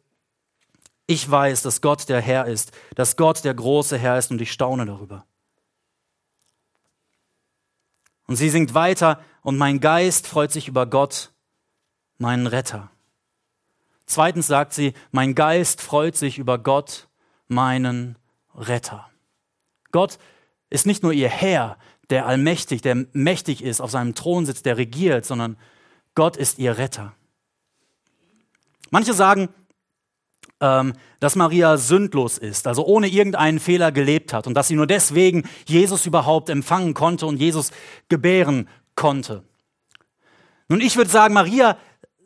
ich 1.07 1.31
weiß, 1.31 1.63
dass 1.63 1.81
Gott 1.81 2.09
der 2.09 2.21
Herr 2.21 2.47
ist, 2.47 2.73
dass 2.97 3.17
Gott 3.17 3.45
der 3.45 3.55
große 3.55 3.97
Herr 3.97 4.19
ist 4.19 4.33
und 4.33 4.41
ich 4.41 4.51
staune 4.51 4.85
darüber. 4.85 5.25
Und 8.27 8.37
sie 8.37 8.51
singt 8.51 8.75
weiter, 8.75 9.23
und 9.43 9.57
mein 9.57 9.81
Geist 9.81 10.27
freut 10.27 10.53
sich 10.53 10.69
über 10.69 10.85
Gott, 10.85 11.33
meinen 12.19 12.47
Retter. 12.47 12.91
Zweitens 14.05 14.47
sagt 14.47 14.75
sie, 14.75 14.93
mein 15.11 15.35
Geist 15.35 15.81
freut 15.81 16.17
sich 16.17 16.39
über 16.39 16.59
Gott, 16.59 17.09
meinen 17.47 18.19
Retter. 18.55 19.09
Gott 19.93 20.19
ist 20.71 20.87
nicht 20.87 21.03
nur 21.03 21.13
ihr 21.13 21.29
Herr, 21.29 21.77
der 22.11 22.27
allmächtig, 22.27 22.83
der 22.83 23.07
mächtig 23.13 23.63
ist, 23.63 23.81
auf 23.81 23.91
seinem 23.91 24.15
Thron 24.15 24.47
sitzt, 24.47 24.67
der 24.67 24.77
regiert, 24.77 25.25
sondern 25.25 25.57
Gott 26.15 26.37
ist 26.37 26.59
ihr 26.59 26.79
Retter. 26.79 27.15
Manche 28.91 29.13
sagen, 29.13 29.51
ähm, 30.61 30.95
dass 31.21 31.37
Maria 31.37 31.77
sündlos 31.77 32.39
ist, 32.39 32.67
also 32.67 32.85
ohne 32.85 33.09
irgendeinen 33.09 33.59
Fehler 33.59 33.93
gelebt 33.93 34.33
hat 34.33 34.47
und 34.47 34.55
dass 34.55 34.69
sie 34.69 34.77
nur 34.77 34.87
deswegen 34.87 35.49
Jesus 35.67 36.07
überhaupt 36.07 36.49
empfangen 36.49 36.95
konnte 36.95 37.27
und 37.27 37.37
Jesus 37.37 37.71
gebären 38.09 38.69
konnte. 38.95 39.45
Nun, 40.69 40.81
ich 40.81 40.97
würde 40.97 41.11
sagen, 41.11 41.35
Maria 41.35 41.79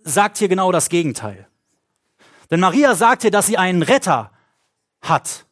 sagt 0.02 0.38
hier 0.38 0.48
genau 0.48 0.72
das 0.72 0.88
Gegenteil. 0.88 1.46
Denn 2.50 2.60
Maria 2.60 2.94
sagt 2.94 3.22
hier, 3.22 3.30
dass 3.30 3.46
sie 3.46 3.56
einen 3.56 3.82
Retter 3.82 4.30
hat. 5.00 5.46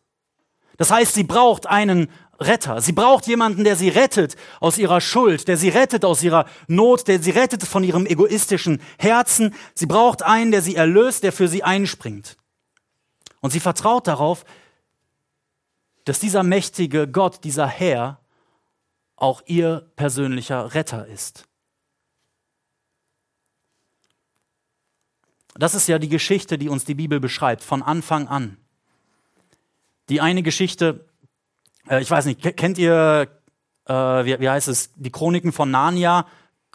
Das 0.76 0.90
heißt, 0.90 1.14
sie 1.14 1.24
braucht 1.24 1.66
einen 1.66 2.10
Retter. 2.40 2.80
Sie 2.80 2.92
braucht 2.92 3.26
jemanden, 3.26 3.64
der 3.64 3.76
sie 3.76 3.90
rettet 3.90 4.36
aus 4.60 4.78
ihrer 4.78 5.00
Schuld, 5.00 5.46
der 5.46 5.58
sie 5.58 5.68
rettet 5.68 6.04
aus 6.04 6.22
ihrer 6.22 6.46
Not, 6.68 7.06
der 7.06 7.22
sie 7.22 7.30
rettet 7.30 7.62
von 7.64 7.84
ihrem 7.84 8.06
egoistischen 8.06 8.80
Herzen. 8.98 9.54
Sie 9.74 9.86
braucht 9.86 10.22
einen, 10.22 10.50
der 10.50 10.62
sie 10.62 10.74
erlöst, 10.74 11.22
der 11.22 11.32
für 11.32 11.48
sie 11.48 11.62
einspringt. 11.62 12.38
Und 13.40 13.50
sie 13.50 13.60
vertraut 13.60 14.06
darauf, 14.06 14.44
dass 16.04 16.18
dieser 16.18 16.42
mächtige 16.42 17.06
Gott, 17.06 17.44
dieser 17.44 17.66
Herr, 17.66 18.20
auch 19.16 19.42
ihr 19.44 19.90
persönlicher 19.96 20.74
Retter 20.74 21.06
ist. 21.06 21.46
Das 25.54 25.74
ist 25.74 25.88
ja 25.88 25.98
die 25.98 26.08
Geschichte, 26.08 26.56
die 26.56 26.70
uns 26.70 26.86
die 26.86 26.94
Bibel 26.94 27.20
beschreibt, 27.20 27.62
von 27.62 27.82
Anfang 27.82 28.28
an. 28.28 28.56
Die 30.08 30.22
eine 30.22 30.42
Geschichte 30.42 31.09
äh, 31.88 32.00
ich 32.00 32.10
weiß 32.10 32.26
nicht, 32.26 32.40
kennt 32.56 32.78
ihr, 32.78 33.28
äh, 33.86 33.92
wie, 33.92 34.40
wie 34.40 34.48
heißt 34.48 34.68
es, 34.68 34.90
die 34.96 35.10
Chroniken 35.10 35.52
von 35.52 35.70
Narnia? 35.70 36.26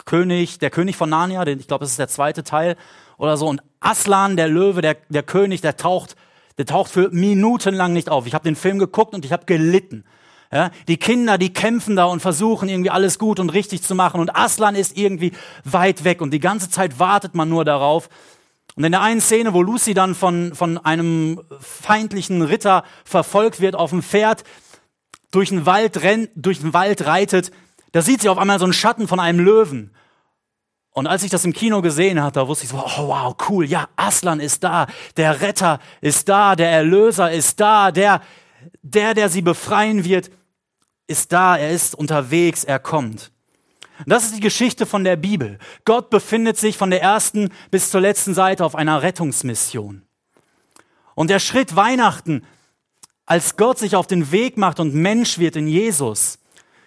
König, 0.04 0.58
der 0.58 0.70
König 0.70 0.96
von 0.96 1.08
Narnia, 1.08 1.44
den, 1.44 1.58
ich 1.58 1.68
glaube, 1.68 1.84
das 1.84 1.90
ist 1.90 1.98
der 1.98 2.08
zweite 2.08 2.44
Teil 2.44 2.76
oder 3.18 3.36
so. 3.36 3.48
Und 3.48 3.62
Aslan, 3.80 4.36
der 4.36 4.48
Löwe, 4.48 4.82
der, 4.82 4.96
der 5.08 5.22
König, 5.22 5.62
der 5.62 5.76
taucht, 5.76 6.16
der 6.58 6.66
taucht 6.66 6.90
für 6.90 7.10
Minuten 7.10 7.74
lang 7.74 7.92
nicht 7.92 8.08
auf. 8.08 8.26
Ich 8.26 8.34
habe 8.34 8.44
den 8.44 8.56
Film 8.56 8.78
geguckt 8.78 9.14
und 9.14 9.24
ich 9.24 9.32
habe 9.32 9.46
gelitten. 9.46 10.04
Ja, 10.52 10.70
die 10.86 10.96
Kinder, 10.96 11.38
die 11.38 11.52
kämpfen 11.52 11.96
da 11.96 12.04
und 12.04 12.20
versuchen 12.20 12.68
irgendwie 12.68 12.90
alles 12.90 13.18
gut 13.18 13.40
und 13.40 13.50
richtig 13.50 13.82
zu 13.82 13.96
machen 13.96 14.20
und 14.20 14.36
Aslan 14.36 14.76
ist 14.76 14.96
irgendwie 14.96 15.32
weit 15.64 16.04
weg 16.04 16.22
und 16.22 16.30
die 16.30 16.38
ganze 16.38 16.70
Zeit 16.70 17.00
wartet 17.00 17.34
man 17.34 17.48
nur 17.48 17.64
darauf. 17.64 18.08
Und 18.76 18.84
in 18.84 18.92
der 18.92 19.00
einen 19.00 19.20
Szene, 19.20 19.54
wo 19.54 19.62
Lucy 19.62 19.92
dann 19.92 20.14
von, 20.14 20.54
von 20.54 20.78
einem 20.78 21.40
feindlichen 21.58 22.42
Ritter 22.42 22.84
verfolgt 23.04 23.60
wird 23.60 23.74
auf 23.74 23.90
dem 23.90 24.02
Pferd, 24.02 24.44
durch 25.36 25.50
den 25.50 25.66
Wald 25.66 26.02
rennt, 26.02 26.30
durch 26.34 26.60
den 26.60 26.72
Wald 26.72 27.04
reitet, 27.04 27.50
da 27.92 28.00
sieht 28.00 28.22
sie 28.22 28.30
auf 28.30 28.38
einmal 28.38 28.58
so 28.58 28.64
einen 28.64 28.72
Schatten 28.72 29.06
von 29.06 29.20
einem 29.20 29.38
Löwen. 29.38 29.94
Und 30.92 31.06
als 31.06 31.24
ich 31.24 31.30
das 31.30 31.44
im 31.44 31.52
Kino 31.52 31.82
gesehen 31.82 32.22
habe, 32.22 32.32
da 32.32 32.48
wusste 32.48 32.64
ich 32.64 32.70
so, 32.70 32.78
oh 32.78 33.08
wow, 33.08 33.36
cool, 33.50 33.66
ja, 33.66 33.86
Aslan 33.96 34.40
ist 34.40 34.64
da, 34.64 34.86
der 35.18 35.42
Retter 35.42 35.78
ist 36.00 36.30
da, 36.30 36.56
der 36.56 36.70
Erlöser 36.70 37.30
ist 37.30 37.60
da, 37.60 37.92
der, 37.92 38.22
der, 38.80 39.12
der 39.12 39.28
sie 39.28 39.42
befreien 39.42 40.04
wird, 40.04 40.30
ist 41.06 41.32
da, 41.32 41.58
er 41.58 41.70
ist 41.70 41.94
unterwegs, 41.94 42.64
er 42.64 42.78
kommt. 42.78 43.30
Das 44.06 44.24
ist 44.24 44.36
die 44.36 44.40
Geschichte 44.40 44.86
von 44.86 45.04
der 45.04 45.16
Bibel. 45.16 45.58
Gott 45.84 46.08
befindet 46.08 46.56
sich 46.56 46.78
von 46.78 46.88
der 46.88 47.02
ersten 47.02 47.50
bis 47.70 47.90
zur 47.90 48.00
letzten 48.00 48.32
Seite 48.32 48.64
auf 48.64 48.74
einer 48.74 49.02
Rettungsmission. 49.02 50.00
Und 51.14 51.28
der 51.28 51.40
Schritt 51.40 51.76
Weihnachten 51.76 52.42
als 53.26 53.56
Gott 53.56 53.78
sich 53.78 53.96
auf 53.96 54.06
den 54.06 54.30
Weg 54.30 54.56
macht 54.56 54.80
und 54.80 54.94
Mensch 54.94 55.38
wird 55.38 55.56
in 55.56 55.66
Jesus, 55.68 56.38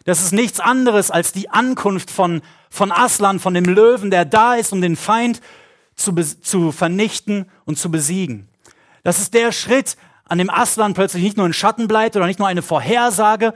das 0.05 0.21
ist 0.21 0.31
nichts 0.31 0.59
anderes 0.59 1.11
als 1.11 1.33
die 1.33 1.49
Ankunft 1.49 2.09
von, 2.09 2.41
von 2.69 2.91
Aslan, 2.91 3.39
von 3.39 3.53
dem 3.53 3.65
Löwen, 3.65 4.09
der 4.09 4.25
da 4.25 4.55
ist, 4.55 4.73
um 4.73 4.81
den 4.81 4.95
Feind 4.95 5.41
zu, 5.95 6.15
zu 6.15 6.71
vernichten 6.71 7.45
und 7.65 7.77
zu 7.77 7.91
besiegen. 7.91 8.47
Das 9.03 9.19
ist 9.19 9.33
der 9.33 9.51
Schritt, 9.51 9.97
an 10.25 10.37
dem 10.37 10.49
Aslan 10.49 10.93
plötzlich 10.93 11.23
nicht 11.23 11.37
nur 11.37 11.45
ein 11.45 11.53
Schatten 11.53 11.87
bleibt 11.87 12.15
oder 12.15 12.25
nicht 12.25 12.39
nur 12.39 12.47
eine 12.47 12.61
Vorhersage, 12.61 13.53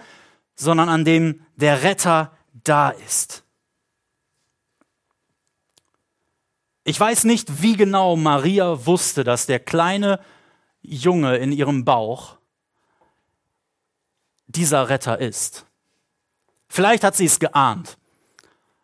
sondern 0.56 0.90
an 0.90 1.06
dem 1.06 1.42
der 1.56 1.84
Retter 1.84 2.32
da 2.64 2.90
ist. 2.90 3.44
Ich 6.84 7.00
weiß 7.00 7.24
nicht, 7.24 7.62
wie 7.62 7.78
genau 7.78 8.18
Maria 8.18 8.86
wusste, 8.86 9.24
dass 9.24 9.46
der 9.46 9.60
kleine 9.60 10.20
Junge 10.82 11.38
in 11.38 11.54
ihrem 11.54 11.86
Bauch 11.86 12.38
dieser 14.48 14.90
Retter 14.90 15.20
ist. 15.20 15.66
Vielleicht 16.68 17.04
hat 17.04 17.16
sie 17.16 17.26
es 17.26 17.40
geahnt. 17.40 17.98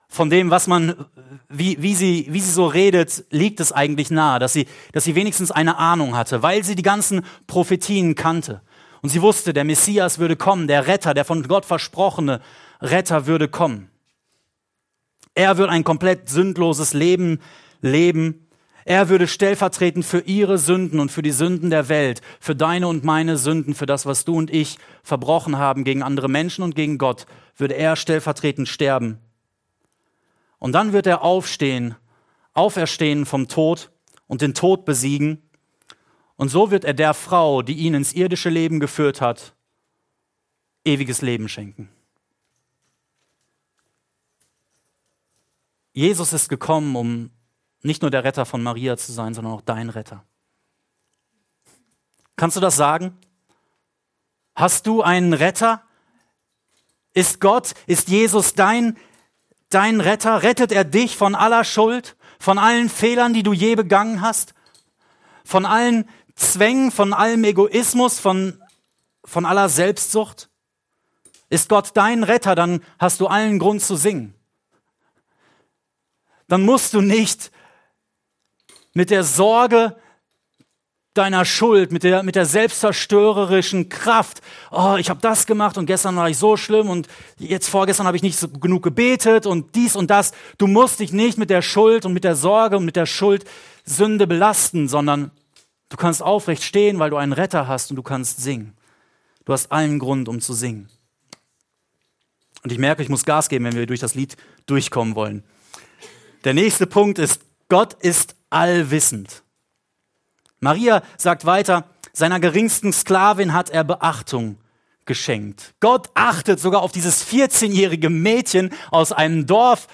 Von 0.07 0.29
dem, 0.29 0.49
was 0.49 0.67
man, 0.67 1.05
wie, 1.49 1.81
wie, 1.81 1.93
sie, 1.93 2.27
wie 2.29 2.41
sie 2.41 2.51
so 2.51 2.65
redet, 2.65 3.25
liegt 3.29 3.59
es 3.59 3.71
eigentlich 3.71 4.09
nahe, 4.09 4.39
dass 4.39 4.53
sie, 4.53 4.67
dass 4.91 5.03
sie 5.03 5.15
wenigstens 5.15 5.51
eine 5.51 5.77
Ahnung 5.77 6.15
hatte, 6.15 6.41
weil 6.41 6.63
sie 6.63 6.75
die 6.75 6.83
ganzen 6.83 7.23
Prophetien 7.45 8.15
kannte. 8.15 8.61
Und 9.01 9.09
sie 9.09 9.21
wusste, 9.21 9.53
der 9.53 9.63
Messias 9.63 10.17
würde 10.17 10.35
kommen, 10.35 10.67
der 10.67 10.87
Retter, 10.87 11.13
der 11.13 11.25
von 11.25 11.47
Gott 11.47 11.65
versprochene 11.65 12.41
Retter 12.81 13.27
würde 13.27 13.47
kommen. 13.47 13.89
Er 15.35 15.57
wird 15.57 15.69
ein 15.69 15.83
komplett 15.83 16.27
sündloses 16.27 16.93
Leben 16.93 17.39
leben 17.81 18.48
er 18.85 19.09
würde 19.09 19.27
stellvertretend 19.27 20.05
für 20.05 20.19
ihre 20.21 20.57
Sünden 20.57 20.99
und 20.99 21.11
für 21.11 21.21
die 21.21 21.31
Sünden 21.31 21.69
der 21.69 21.89
Welt, 21.89 22.21
für 22.39 22.55
deine 22.55 22.87
und 22.87 23.03
meine 23.03 23.37
Sünden, 23.37 23.73
für 23.73 23.85
das, 23.85 24.05
was 24.05 24.25
du 24.25 24.35
und 24.35 24.51
ich 24.51 24.77
verbrochen 25.03 25.57
haben 25.57 25.83
gegen 25.83 26.03
andere 26.03 26.29
Menschen 26.29 26.63
und 26.63 26.75
gegen 26.75 26.97
Gott, 26.97 27.25
würde 27.57 27.75
er 27.75 27.95
stellvertretend 27.95 28.67
sterben. 28.67 29.19
Und 30.57 30.73
dann 30.73 30.93
wird 30.93 31.07
er 31.07 31.23
aufstehen, 31.23 31.95
auferstehen 32.53 33.25
vom 33.25 33.47
Tod 33.47 33.91
und 34.27 34.41
den 34.41 34.53
Tod 34.53 34.85
besiegen. 34.85 35.41
Und 36.35 36.49
so 36.49 36.71
wird 36.71 36.85
er 36.85 36.93
der 36.93 37.13
Frau, 37.13 37.61
die 37.61 37.73
ihn 37.73 37.93
ins 37.93 38.13
irdische 38.13 38.49
Leben 38.49 38.79
geführt 38.79 39.21
hat, 39.21 39.53
ewiges 40.85 41.21
Leben 41.21 41.49
schenken. 41.49 41.89
Jesus 45.93 46.33
ist 46.33 46.49
gekommen, 46.49 46.95
um 46.95 47.29
nicht 47.81 48.01
nur 48.01 48.11
der 48.11 48.23
Retter 48.23 48.45
von 48.45 48.61
Maria 48.61 48.97
zu 48.97 49.11
sein, 49.11 49.33
sondern 49.33 49.53
auch 49.53 49.61
dein 49.61 49.89
Retter. 49.89 50.23
Kannst 52.35 52.57
du 52.57 52.61
das 52.61 52.75
sagen? 52.75 53.17
Hast 54.55 54.87
du 54.87 55.01
einen 55.01 55.33
Retter? 55.33 55.81
Ist 57.13 57.41
Gott, 57.41 57.73
ist 57.87 58.09
Jesus 58.09 58.53
dein, 58.53 58.97
dein 59.69 60.01
Retter? 60.01 60.43
Rettet 60.43 60.71
er 60.71 60.83
dich 60.83 61.17
von 61.17 61.35
aller 61.35 61.63
Schuld, 61.63 62.15
von 62.39 62.57
allen 62.57 62.89
Fehlern, 62.89 63.33
die 63.33 63.43
du 63.43 63.53
je 63.53 63.75
begangen 63.75 64.21
hast, 64.21 64.53
von 65.43 65.65
allen 65.65 66.07
Zwängen, 66.35 66.91
von 66.91 67.13
allem 67.13 67.43
Egoismus, 67.43 68.19
von, 68.19 68.61
von 69.23 69.45
aller 69.45 69.69
Selbstsucht? 69.69 70.49
Ist 71.49 71.67
Gott 71.67 71.91
dein 71.95 72.23
Retter, 72.23 72.55
dann 72.55 72.83
hast 72.99 73.19
du 73.21 73.27
allen 73.27 73.59
Grund 73.59 73.81
zu 73.81 73.95
singen. 73.95 74.35
Dann 76.47 76.63
musst 76.63 76.93
du 76.93 77.01
nicht 77.01 77.51
mit 78.93 79.09
der 79.09 79.23
Sorge 79.23 79.95
deiner 81.13 81.43
Schuld, 81.43 81.91
mit 81.91 82.03
der, 82.03 82.23
mit 82.23 82.35
der 82.35 82.45
selbstzerstörerischen 82.45 83.89
Kraft. 83.89 84.41
Oh, 84.71 84.95
ich 84.97 85.09
habe 85.09 85.19
das 85.19 85.45
gemacht 85.45 85.77
und 85.77 85.85
gestern 85.85 86.15
war 86.15 86.29
ich 86.29 86.37
so 86.37 86.55
schlimm 86.55 86.89
und 86.89 87.07
jetzt 87.37 87.67
vorgestern 87.67 88.07
habe 88.07 88.15
ich 88.15 88.23
nicht 88.23 88.37
so 88.37 88.47
genug 88.47 88.83
gebetet 88.83 89.45
und 89.45 89.75
dies 89.75 89.95
und 89.95 90.09
das. 90.09 90.31
Du 90.57 90.67
musst 90.67 90.99
dich 90.99 91.11
nicht 91.11 91.37
mit 91.37 91.49
der 91.49 91.61
Schuld 91.61 92.05
und 92.05 92.13
mit 92.13 92.23
der 92.23 92.35
Sorge 92.35 92.77
und 92.77 92.85
mit 92.85 92.95
der 92.95 93.05
Schuld 93.05 93.45
Sünde 93.85 94.27
belasten, 94.27 94.87
sondern 94.87 95.31
du 95.89 95.97
kannst 95.97 96.21
aufrecht 96.21 96.63
stehen, 96.63 96.99
weil 96.99 97.09
du 97.09 97.17
einen 97.17 97.33
Retter 97.33 97.67
hast 97.67 97.89
und 97.89 97.95
du 97.95 98.03
kannst 98.03 98.41
singen. 98.41 98.77
Du 99.45 99.53
hast 99.53 99.71
allen 99.71 99.99
Grund, 99.99 100.29
um 100.29 100.39
zu 100.39 100.53
singen. 100.53 100.89
Und 102.63 102.71
ich 102.71 102.77
merke, 102.77 103.01
ich 103.01 103.09
muss 103.09 103.25
Gas 103.25 103.49
geben, 103.49 103.65
wenn 103.65 103.75
wir 103.75 103.87
durch 103.87 103.99
das 103.99 104.15
Lied 104.15 104.37
durchkommen 104.67 105.15
wollen. 105.15 105.43
Der 106.43 106.53
nächste 106.53 106.85
Punkt 106.87 107.17
ist, 107.19 107.41
Gott 107.67 107.93
ist 107.95 108.35
allwissend. 108.49 109.43
Maria 110.59 111.01
sagt 111.17 111.45
weiter, 111.45 111.85
seiner 112.13 112.39
geringsten 112.39 112.91
Sklavin 112.91 113.53
hat 113.53 113.69
er 113.69 113.83
Beachtung 113.83 114.57
geschenkt. 115.05 115.73
Gott 115.79 116.09
achtet 116.13 116.59
sogar 116.59 116.81
auf 116.81 116.91
dieses 116.91 117.25
14-jährige 117.25 118.09
Mädchen 118.09 118.71
aus 118.91 119.11
einem 119.11 119.45
Dorf 119.45 119.87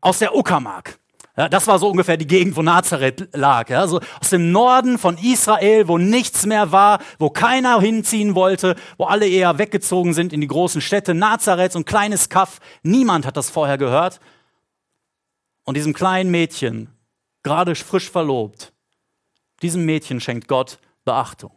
aus 0.00 0.18
der 0.18 0.34
Uckermark. 0.34 0.98
Ja, 1.36 1.48
das 1.48 1.68
war 1.68 1.78
so 1.78 1.88
ungefähr 1.88 2.16
die 2.16 2.26
Gegend, 2.26 2.56
wo 2.56 2.62
Nazareth 2.62 3.28
lag. 3.32 3.70
Ja, 3.70 3.86
so 3.86 4.00
aus 4.20 4.30
dem 4.30 4.50
Norden 4.50 4.98
von 4.98 5.16
Israel, 5.18 5.86
wo 5.86 5.96
nichts 5.96 6.46
mehr 6.46 6.72
war, 6.72 6.98
wo 7.20 7.30
keiner 7.30 7.80
hinziehen 7.80 8.34
wollte, 8.34 8.74
wo 8.96 9.04
alle 9.04 9.28
eher 9.28 9.56
weggezogen 9.56 10.14
sind 10.14 10.32
in 10.32 10.40
die 10.40 10.48
großen 10.48 10.80
Städte. 10.80 11.14
Nazareth, 11.14 11.72
so 11.72 11.78
ein 11.78 11.84
kleines 11.84 12.28
Kaff. 12.28 12.58
Niemand 12.82 13.24
hat 13.24 13.36
das 13.36 13.50
vorher 13.50 13.78
gehört. 13.78 14.18
Und 15.62 15.76
diesem 15.76 15.94
kleinen 15.94 16.32
Mädchen, 16.32 16.88
gerade 17.42 17.74
frisch 17.74 18.10
verlobt, 18.10 18.72
diesem 19.62 19.84
Mädchen 19.84 20.20
schenkt 20.20 20.48
Gott 20.48 20.78
Beachtung. 21.04 21.52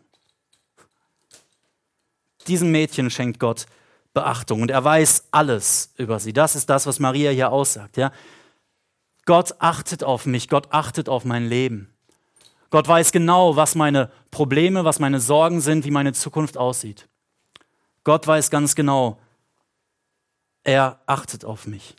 Diesem 2.47 2.71
Mädchen 2.71 3.09
schenkt 3.09 3.39
Gott 3.39 3.65
Beachtung 4.13 4.61
und 4.61 4.71
er 4.71 4.83
weiß 4.83 5.27
alles 5.31 5.93
über 5.97 6.19
sie. 6.19 6.33
Das 6.33 6.55
ist 6.55 6.69
das, 6.69 6.85
was 6.85 6.99
Maria 6.99 7.31
hier 7.31 7.51
aussagt. 7.51 7.97
Ja? 7.97 8.11
Gott 9.25 9.55
achtet 9.59 10.03
auf 10.03 10.25
mich, 10.25 10.49
Gott 10.49 10.67
achtet 10.71 11.07
auf 11.07 11.23
mein 11.23 11.47
Leben. 11.47 11.93
Gott 12.71 12.87
weiß 12.87 13.11
genau, 13.11 13.55
was 13.55 13.75
meine 13.75 14.09
Probleme, 14.31 14.85
was 14.85 14.99
meine 14.99 15.19
Sorgen 15.19 15.61
sind, 15.61 15.85
wie 15.85 15.91
meine 15.91 16.13
Zukunft 16.13 16.57
aussieht. 16.57 17.07
Gott 18.03 18.25
weiß 18.25 18.49
ganz 18.49 18.75
genau, 18.75 19.19
er 20.63 21.01
achtet 21.05 21.45
auf 21.45 21.67
mich. 21.67 21.95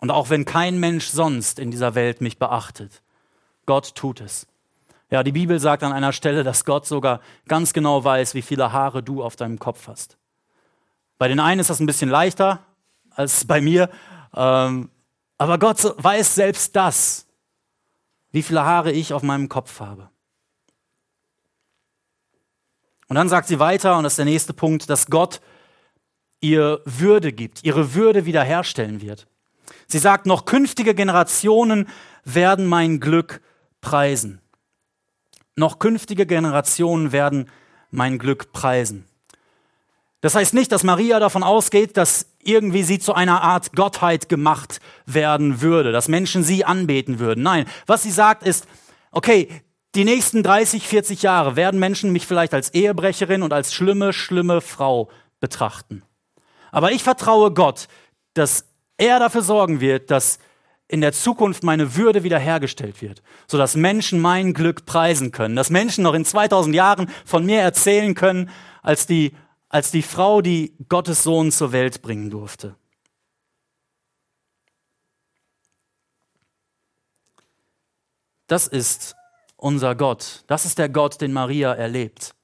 Und 0.00 0.10
auch 0.10 0.30
wenn 0.30 0.44
kein 0.44 0.80
Mensch 0.80 1.06
sonst 1.06 1.58
in 1.58 1.70
dieser 1.70 1.94
Welt 1.94 2.20
mich 2.20 2.38
beachtet, 2.38 3.02
Gott 3.66 3.94
tut 3.94 4.20
es. 4.20 4.46
Ja, 5.10 5.22
die 5.22 5.32
Bibel 5.32 5.58
sagt 5.58 5.82
an 5.82 5.92
einer 5.92 6.12
Stelle, 6.12 6.42
dass 6.44 6.64
Gott 6.64 6.86
sogar 6.86 7.20
ganz 7.48 7.72
genau 7.72 8.02
weiß, 8.02 8.34
wie 8.34 8.42
viele 8.42 8.72
Haare 8.72 9.02
du 9.02 9.22
auf 9.22 9.36
deinem 9.36 9.58
Kopf 9.58 9.88
hast. 9.88 10.16
Bei 11.18 11.28
den 11.28 11.40
einen 11.40 11.60
ist 11.60 11.68
das 11.68 11.80
ein 11.80 11.86
bisschen 11.86 12.08
leichter 12.08 12.60
als 13.10 13.44
bei 13.44 13.60
mir, 13.60 13.90
ähm, 14.34 14.88
aber 15.36 15.58
Gott 15.58 15.94
weiß 15.96 16.34
selbst 16.34 16.76
das, 16.76 17.26
wie 18.30 18.42
viele 18.42 18.64
Haare 18.64 18.92
ich 18.92 19.12
auf 19.12 19.22
meinem 19.22 19.48
Kopf 19.48 19.80
habe. 19.80 20.08
Und 23.08 23.16
dann 23.16 23.28
sagt 23.28 23.48
sie 23.48 23.58
weiter, 23.58 23.96
und 23.98 24.04
das 24.04 24.12
ist 24.12 24.18
der 24.18 24.24
nächste 24.24 24.52
Punkt, 24.52 24.88
dass 24.88 25.06
Gott 25.06 25.40
ihr 26.40 26.80
Würde 26.84 27.32
gibt, 27.32 27.64
ihre 27.64 27.94
Würde 27.94 28.24
wiederherstellen 28.24 29.00
wird. 29.00 29.26
Sie 29.90 29.98
sagt, 29.98 30.26
noch 30.26 30.44
künftige 30.44 30.94
Generationen 30.94 31.88
werden 32.24 32.66
mein 32.66 33.00
Glück 33.00 33.40
preisen. 33.80 34.40
Noch 35.56 35.78
künftige 35.78 36.26
Generationen 36.26 37.12
werden 37.12 37.50
mein 37.90 38.18
Glück 38.18 38.52
preisen. 38.52 39.06
Das 40.20 40.34
heißt 40.34 40.54
nicht, 40.54 40.70
dass 40.70 40.84
Maria 40.84 41.18
davon 41.18 41.42
ausgeht, 41.42 41.96
dass 41.96 42.26
irgendwie 42.42 42.82
sie 42.82 42.98
zu 42.98 43.14
einer 43.14 43.42
Art 43.42 43.72
Gottheit 43.72 44.28
gemacht 44.28 44.80
werden 45.06 45.60
würde, 45.60 45.92
dass 45.92 46.08
Menschen 46.08 46.44
sie 46.44 46.64
anbeten 46.64 47.18
würden. 47.18 47.42
Nein, 47.42 47.66
was 47.86 48.02
sie 48.02 48.10
sagt 48.10 48.42
ist, 48.42 48.66
okay, 49.10 49.48
die 49.94 50.04
nächsten 50.04 50.42
30, 50.42 50.86
40 50.86 51.22
Jahre 51.22 51.56
werden 51.56 51.80
Menschen 51.80 52.12
mich 52.12 52.26
vielleicht 52.26 52.54
als 52.54 52.72
Ehebrecherin 52.74 53.42
und 53.42 53.52
als 53.52 53.74
schlimme, 53.74 54.12
schlimme 54.12 54.60
Frau 54.60 55.10
betrachten. 55.40 56.02
Aber 56.70 56.92
ich 56.92 57.02
vertraue 57.02 57.52
Gott, 57.52 57.88
dass 58.34 58.69
er 59.00 59.18
dafür 59.18 59.42
sorgen 59.42 59.80
wird, 59.80 60.10
dass 60.10 60.38
in 60.86 61.00
der 61.00 61.12
Zukunft 61.12 61.62
meine 61.62 61.96
Würde 61.96 62.22
wiederhergestellt 62.22 63.00
wird, 63.00 63.22
sodass 63.46 63.76
Menschen 63.76 64.20
mein 64.20 64.52
Glück 64.54 64.84
preisen 64.86 65.32
können, 65.32 65.56
dass 65.56 65.70
Menschen 65.70 66.02
noch 66.02 66.14
in 66.14 66.24
2000 66.24 66.74
Jahren 66.74 67.10
von 67.24 67.46
mir 67.46 67.60
erzählen 67.60 68.14
können, 68.14 68.50
als 68.82 69.06
die, 69.06 69.32
als 69.68 69.90
die 69.90 70.02
Frau, 70.02 70.42
die 70.42 70.74
Gottes 70.88 71.22
Sohn 71.22 71.50
zur 71.50 71.72
Welt 71.72 72.02
bringen 72.02 72.28
durfte. 72.28 72.76
Das 78.48 78.66
ist 78.66 79.14
unser 79.56 79.94
Gott. 79.94 80.42
Das 80.48 80.64
ist 80.64 80.78
der 80.78 80.88
Gott, 80.88 81.20
den 81.20 81.32
Maria 81.32 81.72
erlebt. 81.72 82.34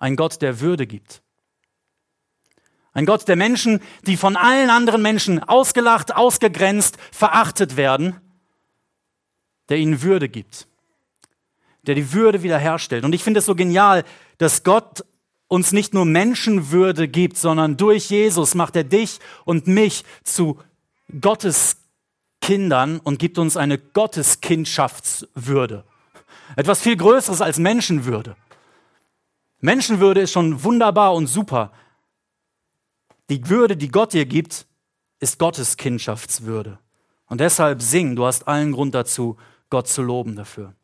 Ein 0.00 0.16
Gott, 0.16 0.42
der 0.42 0.60
Würde 0.60 0.86
gibt. 0.86 1.23
Ein 2.94 3.06
Gott 3.06 3.26
der 3.26 3.36
Menschen, 3.36 3.80
die 4.06 4.16
von 4.16 4.36
allen 4.36 4.70
anderen 4.70 5.02
Menschen 5.02 5.42
ausgelacht, 5.42 6.14
ausgegrenzt, 6.14 6.96
verachtet 7.10 7.76
werden, 7.76 8.20
der 9.68 9.78
ihnen 9.78 10.02
Würde 10.02 10.28
gibt, 10.28 10.68
der 11.82 11.96
die 11.96 12.12
Würde 12.12 12.44
wiederherstellt. 12.44 13.04
Und 13.04 13.12
ich 13.12 13.24
finde 13.24 13.40
es 13.40 13.46
so 13.46 13.56
genial, 13.56 14.04
dass 14.38 14.62
Gott 14.62 15.04
uns 15.48 15.72
nicht 15.72 15.92
nur 15.92 16.04
Menschenwürde 16.04 17.08
gibt, 17.08 17.36
sondern 17.36 17.76
durch 17.76 18.10
Jesus 18.10 18.54
macht 18.54 18.76
er 18.76 18.84
dich 18.84 19.18
und 19.44 19.66
mich 19.66 20.04
zu 20.22 20.60
Gottes 21.20 21.78
Kindern 22.40 23.00
und 23.00 23.18
gibt 23.18 23.38
uns 23.38 23.56
eine 23.56 23.78
Gotteskindschaftswürde. 23.78 25.84
Etwas 26.56 26.80
viel 26.80 26.96
Größeres 26.96 27.40
als 27.40 27.58
Menschenwürde. 27.58 28.36
Menschenwürde 29.60 30.20
ist 30.20 30.32
schon 30.32 30.62
wunderbar 30.62 31.14
und 31.14 31.26
super, 31.26 31.72
die 33.30 33.48
Würde, 33.48 33.76
die 33.76 33.88
Gott 33.88 34.12
dir 34.12 34.26
gibt, 34.26 34.66
ist 35.20 35.38
Gottes 35.38 35.76
Kindschaftswürde. 35.76 36.78
Und 37.26 37.40
deshalb 37.40 37.82
sing, 37.82 38.16
du 38.16 38.26
hast 38.26 38.46
allen 38.46 38.72
Grund 38.72 38.94
dazu, 38.94 39.36
Gott 39.70 39.88
zu 39.88 40.02
loben 40.02 40.36
dafür. 40.36 40.74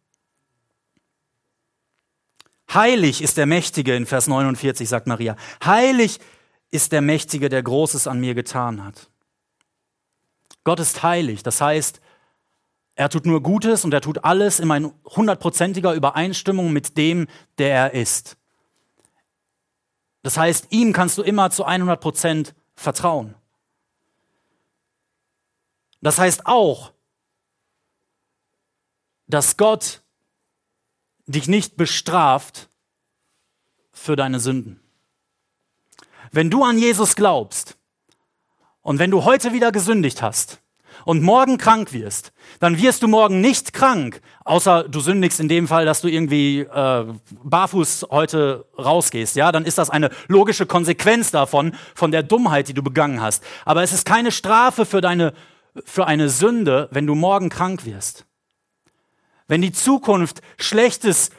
Heilig 2.72 3.20
ist 3.20 3.36
der 3.36 3.46
Mächtige 3.46 3.96
in 3.96 4.06
Vers 4.06 4.26
49, 4.28 4.88
sagt 4.88 5.06
Maria. 5.06 5.36
Heilig 5.64 6.18
ist 6.70 6.92
der 6.92 7.00
Mächtige, 7.00 7.48
der 7.48 7.62
Großes 7.62 8.06
an 8.06 8.20
mir 8.20 8.34
getan 8.34 8.84
hat. 8.84 9.10
Gott 10.62 10.78
ist 10.78 11.02
heilig, 11.02 11.42
das 11.42 11.60
heißt, 11.60 12.00
er 12.94 13.08
tut 13.08 13.26
nur 13.26 13.42
Gutes 13.42 13.84
und 13.84 13.94
er 13.94 14.02
tut 14.02 14.24
alles 14.24 14.60
in 14.60 14.92
hundertprozentiger 15.04 15.94
Übereinstimmung 15.94 16.72
mit 16.72 16.96
dem, 16.96 17.28
der 17.58 17.74
er 17.74 17.94
ist. 17.94 18.36
Das 20.22 20.36
heißt, 20.36 20.68
ihm 20.70 20.92
kannst 20.92 21.16
du 21.18 21.22
immer 21.22 21.50
zu 21.50 21.64
100 21.64 22.00
Prozent 22.00 22.54
vertrauen. 22.74 23.34
Das 26.00 26.18
heißt 26.18 26.46
auch, 26.46 26.92
dass 29.26 29.56
Gott 29.56 30.02
dich 31.26 31.46
nicht 31.46 31.76
bestraft 31.76 32.68
für 33.92 34.16
deine 34.16 34.40
Sünden. 34.40 34.80
Wenn 36.32 36.50
du 36.50 36.64
an 36.64 36.78
Jesus 36.78 37.16
glaubst 37.16 37.76
und 38.82 38.98
wenn 38.98 39.10
du 39.10 39.24
heute 39.24 39.52
wieder 39.52 39.72
gesündigt 39.72 40.22
hast 40.22 40.60
und 41.04 41.22
morgen 41.22 41.58
krank 41.58 41.92
wirst, 41.92 42.32
dann 42.58 42.80
wirst 42.80 43.02
du 43.02 43.08
morgen 43.08 43.40
nicht 43.40 43.72
krank, 43.72 44.20
außer 44.44 44.84
du 44.84 45.00
sündigst 45.00 45.40
in 45.40 45.48
dem 45.48 45.68
Fall, 45.68 45.84
dass 45.84 46.00
du 46.00 46.08
irgendwie 46.08 46.60
äh, 46.60 47.04
barfuß 47.42 48.06
heute 48.10 48.66
rausgehst. 48.78 49.36
Ja, 49.36 49.52
dann 49.52 49.64
ist 49.64 49.78
das 49.78 49.90
eine 49.90 50.10
logische 50.28 50.66
Konsequenz 50.66 51.30
davon, 51.30 51.74
von 51.94 52.10
der 52.10 52.22
Dummheit, 52.22 52.68
die 52.68 52.74
du 52.74 52.82
begangen 52.82 53.20
hast. 53.20 53.44
Aber 53.64 53.82
es 53.82 53.92
ist 53.92 54.04
keine 54.04 54.32
Strafe 54.32 54.86
für 54.86 55.00
deine, 55.00 55.32
für 55.84 56.06
eine 56.06 56.28
Sünde, 56.28 56.88
wenn 56.90 57.06
du 57.06 57.14
morgen 57.14 57.48
krank 57.48 57.84
wirst. 57.84 58.26
Wenn 59.48 59.62
die 59.62 59.72
Zukunft 59.72 60.42
schlechtes 60.58 61.30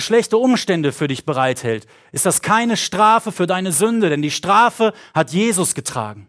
schlechte 0.00 0.38
Umstände 0.38 0.92
für 0.92 1.08
dich 1.08 1.24
bereithält, 1.24 1.86
ist 2.12 2.26
das 2.26 2.42
keine 2.42 2.76
Strafe 2.76 3.32
für 3.32 3.46
deine 3.46 3.72
Sünde, 3.72 4.08
denn 4.08 4.22
die 4.22 4.30
Strafe 4.30 4.92
hat 5.14 5.32
Jesus 5.32 5.74
getragen. 5.74 6.26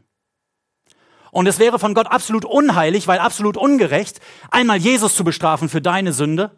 Und 1.31 1.47
es 1.47 1.59
wäre 1.59 1.79
von 1.79 1.93
Gott 1.93 2.07
absolut 2.07 2.45
unheilig, 2.45 3.07
weil 3.07 3.19
absolut 3.19 3.57
ungerecht, 3.57 4.19
einmal 4.51 4.77
Jesus 4.77 5.15
zu 5.15 5.23
bestrafen 5.23 5.69
für 5.69 5.81
deine 5.81 6.13
Sünde 6.13 6.51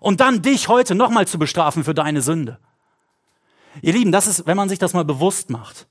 und 0.00 0.20
dann 0.20 0.42
dich 0.42 0.68
heute 0.68 0.94
nochmal 0.94 1.26
zu 1.28 1.38
bestrafen 1.38 1.84
für 1.84 1.94
deine 1.94 2.20
Sünde. 2.20 2.58
Ihr 3.82 3.92
Lieben, 3.92 4.10
das 4.10 4.26
ist, 4.26 4.46
wenn 4.46 4.56
man 4.56 4.68
sich 4.68 4.80
das 4.80 4.94
mal 4.94 5.04
bewusst 5.04 5.48
macht. 5.50 5.86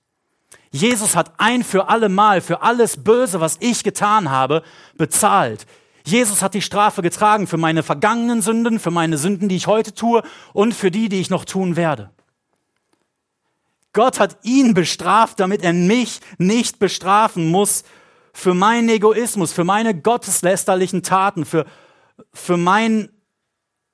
Jesus 0.71 1.15
hat 1.15 1.33
ein 1.37 1.63
für 1.63 1.87
alle 1.87 2.09
Mal 2.09 2.41
für 2.41 2.61
alles 2.61 3.03
Böse, 3.03 3.39
was 3.39 3.57
ich 3.61 3.83
getan 3.83 4.29
habe, 4.29 4.63
bezahlt. 4.97 5.65
Jesus 6.05 6.41
hat 6.41 6.53
die 6.53 6.61
Strafe 6.61 7.01
getragen 7.01 7.47
für 7.47 7.57
meine 7.57 7.83
vergangenen 7.83 8.41
Sünden, 8.41 8.79
für 8.79 8.91
meine 8.91 9.17
Sünden, 9.17 9.49
die 9.49 9.55
ich 9.55 9.67
heute 9.67 9.93
tue 9.93 10.23
und 10.53 10.73
für 10.73 10.91
die, 10.91 11.09
die 11.09 11.21
ich 11.21 11.29
noch 11.29 11.45
tun 11.45 11.75
werde. 11.75 12.11
Gott 13.93 14.19
hat 14.19 14.37
ihn 14.43 14.73
bestraft, 14.73 15.39
damit 15.39 15.63
er 15.63 15.73
mich 15.73 16.19
nicht 16.37 16.79
bestrafen 16.79 17.49
muss 17.49 17.83
für 18.33 18.53
meinen 18.53 18.89
Egoismus, 18.89 19.53
für 19.53 19.63
meine 19.63 19.99
gotteslästerlichen 19.99 21.03
Taten, 21.03 21.45
für, 21.45 21.65
für, 22.33 22.57
mein, 22.57 23.09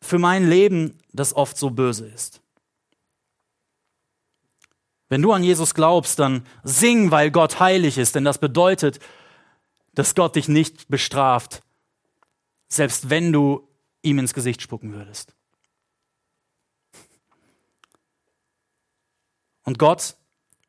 für 0.01 0.19
mein 0.19 0.49
Leben, 0.49 0.97
das 1.13 1.35
oft 1.35 1.57
so 1.57 1.69
böse 1.69 2.07
ist. 2.07 2.41
Wenn 5.07 5.21
du 5.21 5.31
an 5.31 5.43
Jesus 5.43 5.73
glaubst, 5.73 6.19
dann 6.19 6.45
sing, 6.63 7.11
weil 7.11 7.31
Gott 7.31 7.59
heilig 7.59 7.97
ist, 7.97 8.15
denn 8.15 8.25
das 8.25 8.39
bedeutet, 8.39 8.99
dass 9.93 10.15
Gott 10.15 10.35
dich 10.35 10.47
nicht 10.47 10.87
bestraft, 10.89 11.61
selbst 12.67 13.09
wenn 13.09 13.31
du 13.31 13.67
ihm 14.01 14.19
ins 14.19 14.33
Gesicht 14.33 14.61
spucken 14.61 14.93
würdest. 14.93 15.33
Und 19.63 19.79
Gott 19.79 20.15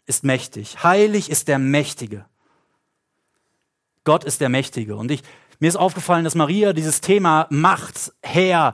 ist 0.07 0.24
mächtig. 0.24 0.83
Heilig 0.83 1.31
ist 1.31 1.48
der 1.48 1.59
Mächtige. 1.59 2.26
Gott 4.07 4.25
ist 4.25 4.40
der 4.40 4.49
Mächtige. 4.49 4.97
Und 4.97 5.11
ich, 5.11 5.23
mir 5.59 5.69
ist 5.69 5.77
aufgefallen, 5.77 6.25
dass 6.25 6.35
Maria 6.35 6.73
dieses 6.73 7.03
Thema 7.03 7.47
Macht, 7.51 8.12
Herr, 8.23 8.73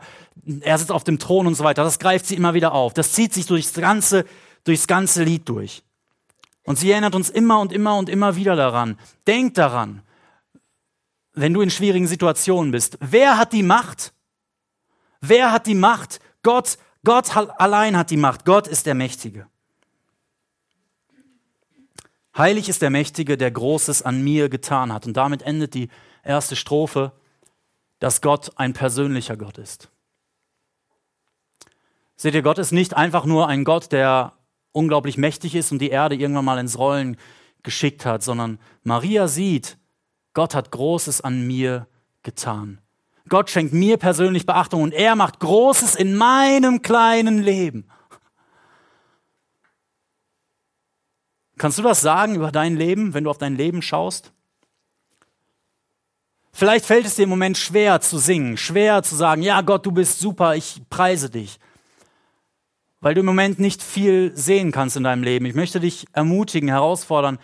er 0.61 0.79
sitzt 0.79 0.93
auf 0.93 1.03
dem 1.03 1.19
Thron 1.19 1.49
und 1.49 1.57
so 1.57 1.65
weiter, 1.65 1.83
das 1.83 1.99
greift 1.99 2.27
sie 2.27 2.37
immer 2.37 2.55
wieder 2.55 2.73
auf. 2.73 2.95
Das 2.95 3.13
zieht 3.13 3.33
sich 3.33 3.47
durchs 3.47 3.73
ganze, 3.73 4.25
durchs 4.63 4.87
ganze 4.87 5.25
Lied 5.25 5.49
durch. 5.49 5.83
Und 6.65 6.79
sie 6.79 6.91
erinnert 6.93 7.15
uns 7.15 7.31
immer 7.31 7.61
und 7.61 7.73
immer 7.73 7.97
und 7.97 8.09
immer 8.09 8.37
wieder 8.37 8.55
daran. 8.55 8.99
Denk 9.27 9.55
daran, 9.55 10.03
wenn 11.33 11.55
du 11.55 11.63
in 11.63 11.71
schwierigen 11.71 12.07
Situationen 12.07 12.71
bist. 12.71 12.99
Wer 13.01 13.39
hat 13.39 13.53
die 13.53 13.63
Macht? 13.63 14.13
Wer 15.21 15.51
hat 15.51 15.67
die 15.67 15.75
Macht? 15.75 16.21
Gott, 16.43 16.77
Gott 17.05 17.35
allein 17.37 17.97
hat 17.97 18.11
die 18.11 18.17
Macht. 18.17 18.45
Gott 18.45 18.69
ist 18.69 18.87
der 18.87 18.95
Mächtige. 18.95 19.47
Heilig 22.37 22.69
ist 22.69 22.83
der 22.83 22.91
Mächtige, 22.91 23.37
der 23.37 23.51
Großes 23.51 24.03
an 24.03 24.23
mir 24.23 24.49
getan 24.49 24.93
hat. 24.93 25.07
Und 25.07 25.17
damit 25.17 25.43
endet 25.43 25.75
die 25.75 25.89
erste 26.25 26.57
Strophe, 26.57 27.13
dass 27.99 28.21
Gott 28.21 28.53
ein 28.57 28.73
persönlicher 28.73 29.37
Gott 29.37 29.59
ist. 29.59 29.91
Seht 32.17 32.35
ihr, 32.35 32.43
Gott 32.43 32.59
ist 32.59 32.73
nicht 32.73 32.95
einfach 32.95 33.25
nur 33.25 33.49
ein 33.49 33.65
Gott, 33.65 33.93
der 33.93 34.33
unglaublich 34.73 35.19
mächtig 35.19 35.55
ist 35.55 35.73
und 35.73 35.79
die 35.79 35.91
Erde 35.91 36.15
irgendwann 36.15 36.45
mal 36.45 36.59
ins 36.59 36.79
Rollen 36.79 37.17
geschickt 37.63 38.07
hat, 38.07 38.23
sondern 38.23 38.59
Maria 38.83 39.29
sieht, 39.29 39.77
Gott 40.35 40.55
hat 40.55 40.71
Großes 40.71 41.21
an 41.21 41.47
mir 41.47 41.87
getan. 42.23 42.81
Gott 43.29 43.51
schenkt 43.51 43.73
mir 43.73 43.99
persönlich 43.99 44.47
Beachtung 44.47 44.83
und 44.83 44.93
er 44.95 45.15
macht 45.15 45.39
Großes 45.41 45.95
in 45.95 46.17
meinem 46.17 46.83
kleinen 46.83 47.43
Leben. 47.43 47.87
Kannst 51.63 51.79
du 51.79 51.85
das 51.85 52.01
sagen 52.01 52.35
über 52.35 52.51
dein 52.51 52.75
Leben, 52.77 53.15
wenn 53.15 53.23
du 53.23 53.31
auf 53.31 53.39
dein 53.39 53.55
Leben 53.55 53.83
schaust? 53.83 54.33
Vielleicht 56.53 56.85
fällt 56.85 57.07
es 57.07 57.15
dir 57.15 57.23
im 57.23 57.29
Moment 57.29 57.57
schwer 57.57 58.01
zu 58.01 58.19
singen, 58.19 58.57
schwer 58.57 59.05
zu 59.05 59.15
sagen, 59.15 59.43
ja 59.43 59.61
Gott, 59.61 59.87
du 59.87 59.93
bist 59.93 60.19
super, 60.19 60.57
ich 60.57 60.83
preise 60.91 61.31
dich, 61.31 61.61
weil 63.01 63.15
du 63.15 63.21
im 63.21 63.27
Moment 63.27 63.61
nicht 63.61 63.81
viel 63.81 64.37
sehen 64.37 64.73
kannst 64.73 64.97
in 64.97 65.05
deinem 65.05 65.23
Leben. 65.23 65.47
Ich 65.47 65.55
möchte 65.55 65.79
dich 65.79 66.07
ermutigen, 66.13 66.69
herausfordern, 66.69 67.39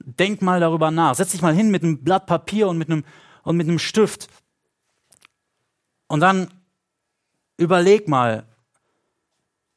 denk 0.00 0.42
mal 0.42 0.60
darüber 0.60 0.90
nach. 0.90 1.14
Setz 1.14 1.32
dich 1.32 1.40
mal 1.40 1.54
hin 1.54 1.70
mit 1.70 1.82
einem 1.82 2.04
Blatt 2.04 2.26
Papier 2.26 2.68
und 2.68 2.76
mit 2.76 2.90
einem, 2.90 3.06
und 3.42 3.56
mit 3.56 3.68
einem 3.68 3.78
Stift. 3.78 4.28
Und 6.08 6.20
dann 6.20 6.52
überleg 7.56 8.06
mal, 8.06 8.44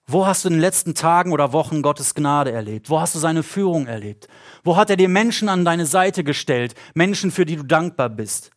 wo 0.07 0.27
hast 0.27 0.45
du 0.45 0.49
in 0.49 0.55
den 0.55 0.61
letzten 0.61 0.93
Tagen 0.93 1.31
oder 1.31 1.51
Wochen 1.51 1.81
Gottes 1.81 2.13
Gnade 2.13 2.51
erlebt? 2.51 2.89
Wo 2.89 2.99
hast 2.99 3.15
du 3.15 3.19
seine 3.19 3.41
Führung 3.41 3.87
erlebt? 3.87 4.27
Wo 4.63 4.77
hat 4.77 4.91
er 4.91 4.97
dir 4.97 5.09
Menschen 5.09 5.49
an 5.49 5.65
deine 5.65 5.87
Seite 5.87 6.23
gestellt? 6.23 6.75
Menschen, 6.93 7.31
für 7.31 7.45
die 7.45 7.55
du 7.55 7.63
dankbar 7.63 8.09
bist? 8.09 8.51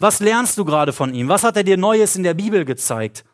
Was 0.00 0.18
lernst 0.18 0.58
du 0.58 0.64
gerade 0.64 0.92
von 0.92 1.14
ihm? 1.14 1.28
Was 1.28 1.44
hat 1.44 1.56
er 1.56 1.62
dir 1.62 1.76
Neues 1.76 2.16
in 2.16 2.24
der 2.24 2.34
Bibel 2.34 2.64
gezeigt? 2.64 3.24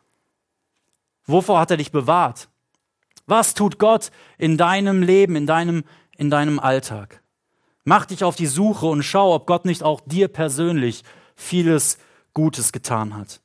Wovor 1.25 1.59
hat 1.59 1.71
er 1.71 1.77
dich 1.77 1.91
bewahrt? 1.91 2.47
Was 3.25 3.53
tut 3.53 3.79
Gott 3.79 4.11
in 4.37 4.57
deinem 4.57 5.01
Leben, 5.01 5.35
in 5.35 5.47
deinem, 5.47 5.83
in 6.15 6.29
deinem 6.29 6.59
Alltag? 6.59 7.23
Mach 7.83 8.05
dich 8.05 8.23
auf 8.23 8.35
die 8.35 8.47
Suche 8.47 8.85
und 8.85 9.03
schau, 9.03 9.33
ob 9.33 9.47
Gott 9.47 9.65
nicht 9.65 9.81
auch 9.81 10.01
dir 10.01 10.27
persönlich 10.27 11.03
vieles 11.35 11.97
Gutes 12.33 12.71
getan 12.71 13.15
hat. 13.15 13.41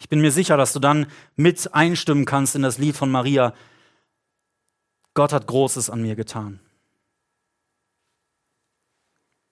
Ich 0.00 0.08
bin 0.08 0.20
mir 0.20 0.32
sicher, 0.32 0.56
dass 0.56 0.72
du 0.72 0.80
dann 0.80 1.06
mit 1.36 1.74
einstimmen 1.74 2.24
kannst 2.24 2.56
in 2.56 2.62
das 2.62 2.78
Lied 2.78 2.96
von 2.96 3.10
Maria. 3.10 3.52
Gott 5.14 5.32
hat 5.32 5.46
Großes 5.46 5.90
an 5.90 6.00
mir 6.00 6.16
getan. 6.16 6.58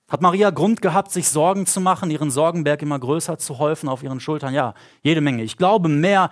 Hat 0.09 0.23
Maria 0.23 0.49
Grund 0.49 0.81
gehabt, 0.81 1.13
sich 1.13 1.29
Sorgen 1.29 1.67
zu 1.67 1.83
machen, 1.83 2.11
ihren 2.11 2.31
Sorgenberg 2.31 2.81
immer 2.81 2.99
größer 2.99 3.39
zu 3.39 3.59
häufen 3.59 3.91
auf 3.91 4.03
ihren 4.03 4.21
Schultern? 4.21 4.55
Ja, 4.55 4.73
jede 5.03 5.21
Menge. 5.21 5.43
Ich 5.43 5.59
glaube 5.59 5.91
mehr, 5.91 6.31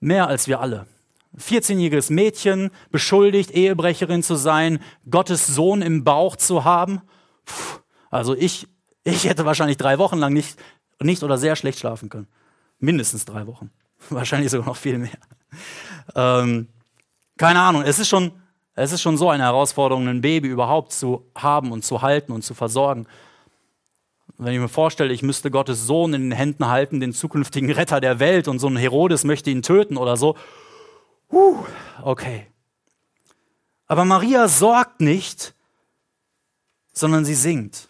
mehr 0.00 0.28
als 0.28 0.46
wir 0.46 0.60
alle. 0.60 0.86
14-jähriges 1.38 2.12
Mädchen 2.12 2.70
beschuldigt, 2.90 3.52
Ehebrecherin 3.52 4.22
zu 4.22 4.34
sein, 4.34 4.80
Gottes 5.08 5.46
Sohn 5.46 5.80
im 5.80 6.04
Bauch 6.04 6.36
zu 6.36 6.64
haben. 6.64 7.00
Puh, 7.46 7.80
also 8.10 8.34
ich, 8.34 8.68
ich 9.02 9.24
hätte 9.24 9.46
wahrscheinlich 9.46 9.78
drei 9.78 9.98
Wochen 9.98 10.18
lang 10.18 10.34
nicht, 10.34 10.58
nicht 11.00 11.22
oder 11.22 11.38
sehr 11.38 11.56
schlecht 11.56 11.78
schlafen 11.78 12.10
können. 12.10 12.28
Mindestens 12.80 13.24
drei 13.24 13.46
Wochen. 13.46 13.70
Wahrscheinlich 14.10 14.50
sogar 14.50 14.66
noch 14.66 14.76
viel 14.76 14.98
mehr. 14.98 15.18
Ähm, 16.14 16.68
keine 17.36 17.60
Ahnung, 17.60 17.82
es 17.82 17.98
ist, 17.98 18.08
schon, 18.08 18.32
es 18.74 18.92
ist 18.92 19.02
schon 19.02 19.16
so 19.16 19.30
eine 19.30 19.44
Herausforderung, 19.44 20.08
ein 20.08 20.20
Baby 20.20 20.48
überhaupt 20.48 20.92
zu 20.92 21.30
haben 21.36 21.72
und 21.72 21.84
zu 21.84 22.02
halten 22.02 22.32
und 22.32 22.42
zu 22.42 22.54
versorgen. 22.54 23.06
Wenn 24.38 24.54
ich 24.54 24.60
mir 24.60 24.68
vorstelle, 24.68 25.12
ich 25.12 25.22
müsste 25.22 25.50
Gottes 25.50 25.86
Sohn 25.86 26.14
in 26.14 26.22
den 26.30 26.32
Händen 26.32 26.66
halten, 26.66 27.00
den 27.00 27.12
zukünftigen 27.12 27.70
Retter 27.70 28.00
der 28.00 28.18
Welt, 28.20 28.48
und 28.48 28.58
so 28.58 28.68
ein 28.68 28.76
Herodes 28.76 29.24
möchte 29.24 29.50
ihn 29.50 29.62
töten 29.62 29.96
oder 29.96 30.16
so. 30.16 30.36
Huh, 31.30 31.64
okay. 32.02 32.46
Aber 33.86 34.04
Maria 34.04 34.48
sorgt 34.48 35.00
nicht, 35.00 35.54
sondern 36.92 37.24
sie 37.24 37.34
singt. 37.34 37.88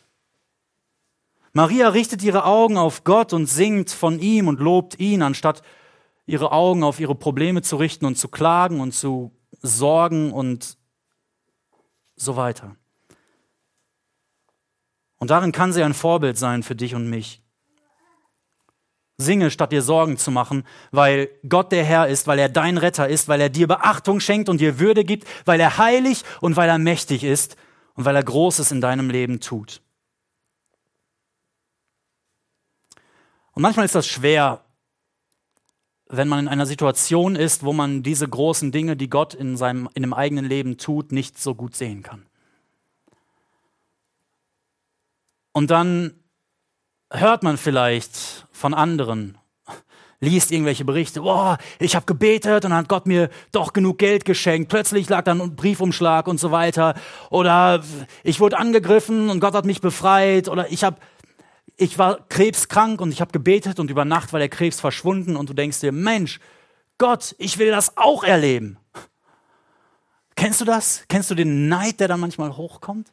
Maria 1.53 1.89
richtet 1.89 2.23
ihre 2.23 2.45
Augen 2.45 2.77
auf 2.77 3.05
Gott 3.05 3.33
und 3.33 3.47
singt 3.47 3.91
von 3.91 4.21
ihm 4.21 4.47
und 4.47 4.61
lobt 4.61 5.01
ihn, 5.01 5.23
anstatt 5.23 5.63
ihre 6.27 6.53
Augen 6.53 6.85
auf 6.85 7.01
ihre 7.01 7.15
Probleme 7.15 7.63
zu 7.63 7.77
richten 7.77 8.07
und 8.07 8.17
zu 8.17 8.29
klagen 8.29 8.81
und 8.81 8.93
zu 8.93 9.33
sorgen 9.61 10.33
und 10.33 10.79
so 12.15 12.37
weiter. 12.37 12.77
Und 15.19 15.31
darin 15.31 15.53
kann 15.53 15.73
sie 15.73 15.83
ein 15.83 15.95
Vorbild 15.95 16.39
sein 16.39 16.63
für 16.63 16.77
dich 16.77 16.95
und 16.95 17.11
mich. 17.11 17.43
Singe, 19.19 19.51
statt 19.51 19.73
dir 19.73 19.83
Sorgen 19.83 20.17
zu 20.17 20.31
machen, 20.31 20.65
weil 20.93 21.29
Gott 21.47 21.73
der 21.73 21.85
Herr 21.85 22.09
ist, 22.09 22.27
weil 22.27 22.39
er 22.39 22.49
dein 22.49 22.79
Retter 22.79 23.07
ist, 23.09 23.29
weil 23.29 23.41
er 23.41 23.51
dir 23.51 23.67
Beachtung 23.67 24.21
schenkt 24.21 24.49
und 24.49 24.61
dir 24.61 24.79
Würde 24.79 25.05
gibt, 25.05 25.29
weil 25.45 25.61
er 25.61 25.77
heilig 25.77 26.25
und 26.41 26.57
weil 26.57 26.71
er 26.71 26.79
mächtig 26.79 27.23
ist 27.23 27.57
und 27.95 28.07
weil 28.07 28.17
er 28.17 28.23
Großes 28.23 28.73
in 28.73 28.81
deinem 28.81 29.11
Leben 29.11 29.41
tut. 29.41 29.83
Und 33.61 33.65
manchmal 33.65 33.85
ist 33.85 33.95
das 33.95 34.07
schwer, 34.07 34.63
wenn 36.09 36.29
man 36.29 36.39
in 36.39 36.49
einer 36.49 36.65
Situation 36.65 37.37
ist, 37.37 37.63
wo 37.63 37.75
man 37.75 38.03
diese 38.03 38.27
großen 38.27 38.73
Dinge, 38.73 38.97
die 38.97 39.11
Gott 39.11 39.35
in 39.35 39.59
seinem 39.59 39.87
in 39.93 40.03
dem 40.03 40.15
eigenen 40.15 40.47
Leben 40.47 40.79
tut, 40.79 41.13
nicht 41.13 41.39
so 41.39 41.55
gut 41.55 41.77
sehen 41.77 42.03
kann. 42.03 42.25
Und 45.53 45.71
dann 45.71 46.15
hört 47.11 47.43
man 47.43 47.59
vielleicht 47.59 48.47
von 48.51 48.73
anderen, 48.73 49.37
liest 50.21 50.53
irgendwelche 50.53 50.87
Berichte, 50.87 51.21
boah, 51.21 51.59
ich 51.79 51.95
habe 51.95 52.07
gebetet 52.07 52.65
und 52.65 52.71
dann 52.71 52.79
hat 52.79 52.89
Gott 52.89 53.07
mir 53.07 53.29
doch 53.53 53.75
genug 53.75 53.99
Geld 53.99 54.25
geschenkt. 54.25 54.71
Plötzlich 54.71 55.07
lag 55.11 55.25
dann 55.25 55.39
ein 55.39 55.55
Briefumschlag 55.55 56.29
und 56.29 56.41
so 56.41 56.51
weiter. 56.51 56.95
Oder 57.29 57.85
ich 58.23 58.41
wurde 58.41 58.57
angegriffen 58.57 59.29
und 59.29 59.41
Gott 59.41 59.53
hat 59.53 59.67
mich 59.67 59.83
befreit. 59.83 60.49
Oder 60.49 60.73
ich 60.73 60.83
habe 60.83 60.97
ich 61.81 61.97
war 61.97 62.29
krebskrank 62.29 63.01
und 63.01 63.11
ich 63.11 63.23
habe 63.23 63.33
gebetet 63.33 63.81
und 63.81 63.91
über 63.91 64.05
Nacht 64.05 64.35
war 64.35 64.39
der 64.39 64.51
Krebs 64.51 64.79
verschwunden 64.79 65.35
und 65.35 65.49
du 65.49 65.55
denkst 65.55 65.81
dir, 65.81 65.93
Mensch, 65.93 66.39
Gott, 66.99 67.35
ich 67.39 67.57
will 67.57 67.71
das 67.71 67.97
auch 67.97 68.23
erleben. 68.23 68.77
Kennst 70.37 70.61
du 70.61 70.67
das? 70.67 71.05
Kennst 71.09 71.31
du 71.31 71.35
den 71.35 71.69
Neid, 71.69 71.99
der 71.99 72.09
da 72.09 72.19
manchmal 72.19 72.55
hochkommt? 72.55 73.11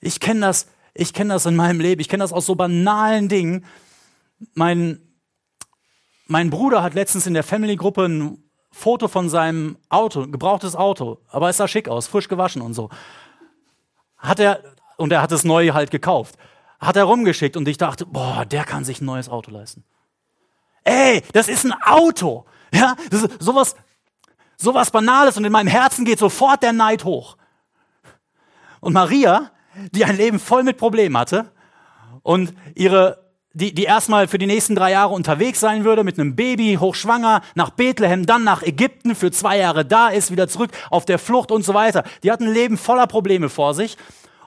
Ich 0.00 0.20
kenne 0.20 0.40
das, 0.40 0.68
ich 0.92 1.14
kenne 1.14 1.32
das 1.32 1.46
in 1.46 1.56
meinem 1.56 1.80
Leben. 1.80 2.02
Ich 2.02 2.10
kenne 2.10 2.24
das 2.24 2.32
aus 2.34 2.44
so 2.44 2.56
banalen 2.56 3.30
Dingen. 3.30 3.64
Mein, 4.52 5.00
mein 6.26 6.50
Bruder 6.50 6.82
hat 6.82 6.92
letztens 6.92 7.26
in 7.26 7.32
der 7.32 7.42
Family-Gruppe 7.42 8.04
ein 8.04 8.44
Foto 8.70 9.08
von 9.08 9.30
seinem 9.30 9.78
Auto, 9.88 10.26
gebrauchtes 10.26 10.76
Auto, 10.76 11.20
aber 11.28 11.48
es 11.48 11.56
sah 11.56 11.66
schick 11.66 11.88
aus, 11.88 12.06
frisch 12.06 12.28
gewaschen 12.28 12.60
und 12.60 12.74
so. 12.74 12.90
Hat 14.18 14.40
er, 14.40 14.62
und 14.98 15.10
er 15.10 15.22
hat 15.22 15.32
es 15.32 15.42
neu 15.42 15.70
halt 15.70 15.90
gekauft 15.90 16.36
hat 16.78 16.96
er 16.96 17.04
rumgeschickt 17.04 17.56
und 17.56 17.66
ich 17.68 17.78
dachte, 17.78 18.06
boah, 18.06 18.44
der 18.44 18.64
kann 18.64 18.84
sich 18.84 19.00
ein 19.00 19.06
neues 19.06 19.28
Auto 19.28 19.50
leisten. 19.50 19.84
Ey, 20.84 21.22
das 21.32 21.48
ist 21.48 21.64
ein 21.64 21.74
Auto. 21.82 22.44
Ja, 22.72 22.96
das 23.10 23.22
ist 23.22 23.42
sowas, 23.42 23.74
sowas 24.56 24.90
Banales 24.90 25.36
und 25.36 25.44
in 25.44 25.52
meinem 25.52 25.68
Herzen 25.68 26.04
geht 26.04 26.18
sofort 26.18 26.62
der 26.62 26.72
Neid 26.72 27.04
hoch. 27.04 27.36
Und 28.80 28.92
Maria, 28.92 29.50
die 29.92 30.04
ein 30.04 30.16
Leben 30.16 30.38
voll 30.38 30.62
mit 30.62 30.76
Problemen 30.76 31.16
hatte 31.16 31.50
und 32.22 32.54
ihre, 32.74 33.30
die, 33.52 33.74
die 33.74 33.84
erstmal 33.84 34.28
für 34.28 34.38
die 34.38 34.46
nächsten 34.46 34.74
drei 34.74 34.92
Jahre 34.92 35.14
unterwegs 35.14 35.60
sein 35.60 35.84
würde 35.84 36.04
mit 36.04 36.18
einem 36.18 36.36
Baby, 36.36 36.76
hochschwanger, 36.78 37.42
nach 37.54 37.70
Bethlehem, 37.70 38.26
dann 38.26 38.44
nach 38.44 38.62
Ägypten, 38.62 39.14
für 39.14 39.30
zwei 39.30 39.58
Jahre 39.58 39.84
da 39.84 40.08
ist, 40.08 40.30
wieder 40.30 40.48
zurück 40.48 40.70
auf 40.90 41.04
der 41.04 41.18
Flucht 41.18 41.50
und 41.50 41.64
so 41.64 41.74
weiter. 41.74 42.04
Die 42.22 42.30
hat 42.30 42.40
ein 42.40 42.52
Leben 42.52 42.76
voller 42.76 43.06
Probleme 43.06 43.48
vor 43.48 43.74
sich. 43.74 43.96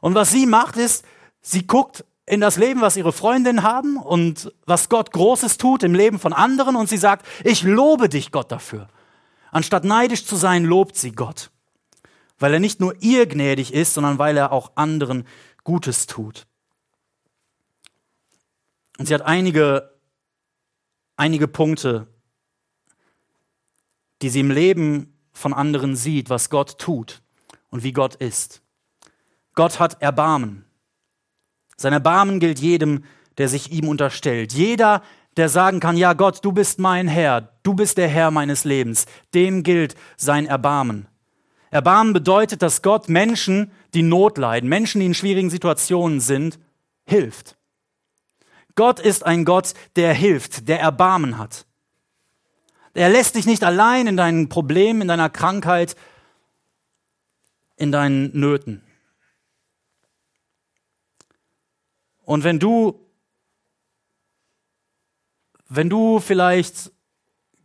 Und 0.01 0.15
was 0.15 0.31
sie 0.31 0.45
macht 0.45 0.77
ist, 0.77 1.05
sie 1.41 1.67
guckt 1.67 2.05
in 2.29 2.41
das 2.41 2.57
Leben, 2.57 2.81
was 2.81 2.95
ihre 2.95 3.11
Freundinnen 3.11 3.63
haben 3.63 3.97
und 3.97 4.53
was 4.67 4.87
Gott 4.87 5.11
Großes 5.11 5.57
tut 5.57 5.81
im 5.81 5.95
Leben 5.95 6.19
von 6.19 6.31
anderen 6.31 6.75
und 6.75 6.87
sie 6.87 6.97
sagt, 6.97 7.25
ich 7.43 7.63
lobe 7.63 8.07
dich 8.07 8.31
Gott 8.31 8.51
dafür. 8.51 8.87
Anstatt 9.51 9.83
neidisch 9.83 10.25
zu 10.25 10.35
sein, 10.35 10.63
lobt 10.63 10.95
sie 10.95 11.11
Gott, 11.11 11.49
weil 12.37 12.53
er 12.53 12.59
nicht 12.59 12.79
nur 12.79 12.93
ihr 13.01 13.25
gnädig 13.25 13.73
ist, 13.73 13.95
sondern 13.95 14.19
weil 14.19 14.37
er 14.37 14.51
auch 14.51 14.73
anderen 14.75 15.25
Gutes 15.63 16.05
tut. 16.05 16.45
Und 18.99 19.07
sie 19.07 19.15
hat 19.15 19.23
einige, 19.23 19.91
einige 21.15 21.47
Punkte, 21.47 22.05
die 24.21 24.29
sie 24.29 24.41
im 24.41 24.51
Leben 24.51 25.17
von 25.33 25.51
anderen 25.51 25.95
sieht, 25.95 26.29
was 26.29 26.51
Gott 26.51 26.77
tut 26.77 27.23
und 27.71 27.81
wie 27.81 27.93
Gott 27.93 28.15
ist. 28.15 28.61
Gott 29.55 29.79
hat 29.79 29.99
Erbarmen. 29.99 30.68
Sein 31.79 31.93
Erbarmen 31.93 32.41
gilt 32.41 32.59
jedem, 32.59 33.05
der 33.37 33.47
sich 33.47 33.71
ihm 33.71 33.87
unterstellt. 33.87 34.51
Jeder, 34.51 35.01
der 35.37 35.47
sagen 35.47 35.79
kann, 35.79 35.95
ja 35.95 36.11
Gott, 36.11 36.43
du 36.43 36.51
bist 36.51 36.77
mein 36.77 37.07
Herr, 37.07 37.53
du 37.63 37.73
bist 37.73 37.97
der 37.97 38.09
Herr 38.09 38.31
meines 38.31 38.65
Lebens, 38.65 39.05
dem 39.33 39.63
gilt 39.63 39.95
sein 40.17 40.45
Erbarmen. 40.45 41.07
Erbarmen 41.71 42.11
bedeutet, 42.11 42.61
dass 42.61 42.81
Gott 42.81 43.07
Menschen, 43.07 43.71
die 43.93 44.01
Not 44.01 44.37
leiden, 44.37 44.67
Menschen, 44.67 44.99
die 44.99 45.05
in 45.05 45.13
schwierigen 45.13 45.49
Situationen 45.49 46.19
sind, 46.19 46.59
hilft. 47.05 47.55
Gott 48.75 48.99
ist 48.99 49.25
ein 49.25 49.45
Gott, 49.45 49.73
der 49.95 50.13
hilft, 50.13 50.67
der 50.67 50.81
Erbarmen 50.81 51.37
hat. 51.37 51.65
Er 52.93 53.07
lässt 53.07 53.35
dich 53.35 53.45
nicht 53.45 53.63
allein 53.63 54.05
in 54.07 54.17
deinen 54.17 54.49
Problemen, 54.49 55.03
in 55.03 55.07
deiner 55.07 55.29
Krankheit, 55.29 55.95
in 57.77 57.93
deinen 57.93 58.37
Nöten. 58.37 58.81
Und 62.29 62.43
wenn 62.43 62.59
du, 62.59 63.07
wenn 65.67 65.89
du 65.89 66.19
vielleicht 66.19 66.91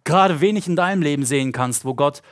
gerade 0.05 0.41
wenig 0.41 0.67
in 0.67 0.75
deinem 0.75 1.03
Leben 1.03 1.27
sehen 1.27 1.53
kannst, 1.53 1.85
wo 1.85 1.93
Gott 1.93 2.23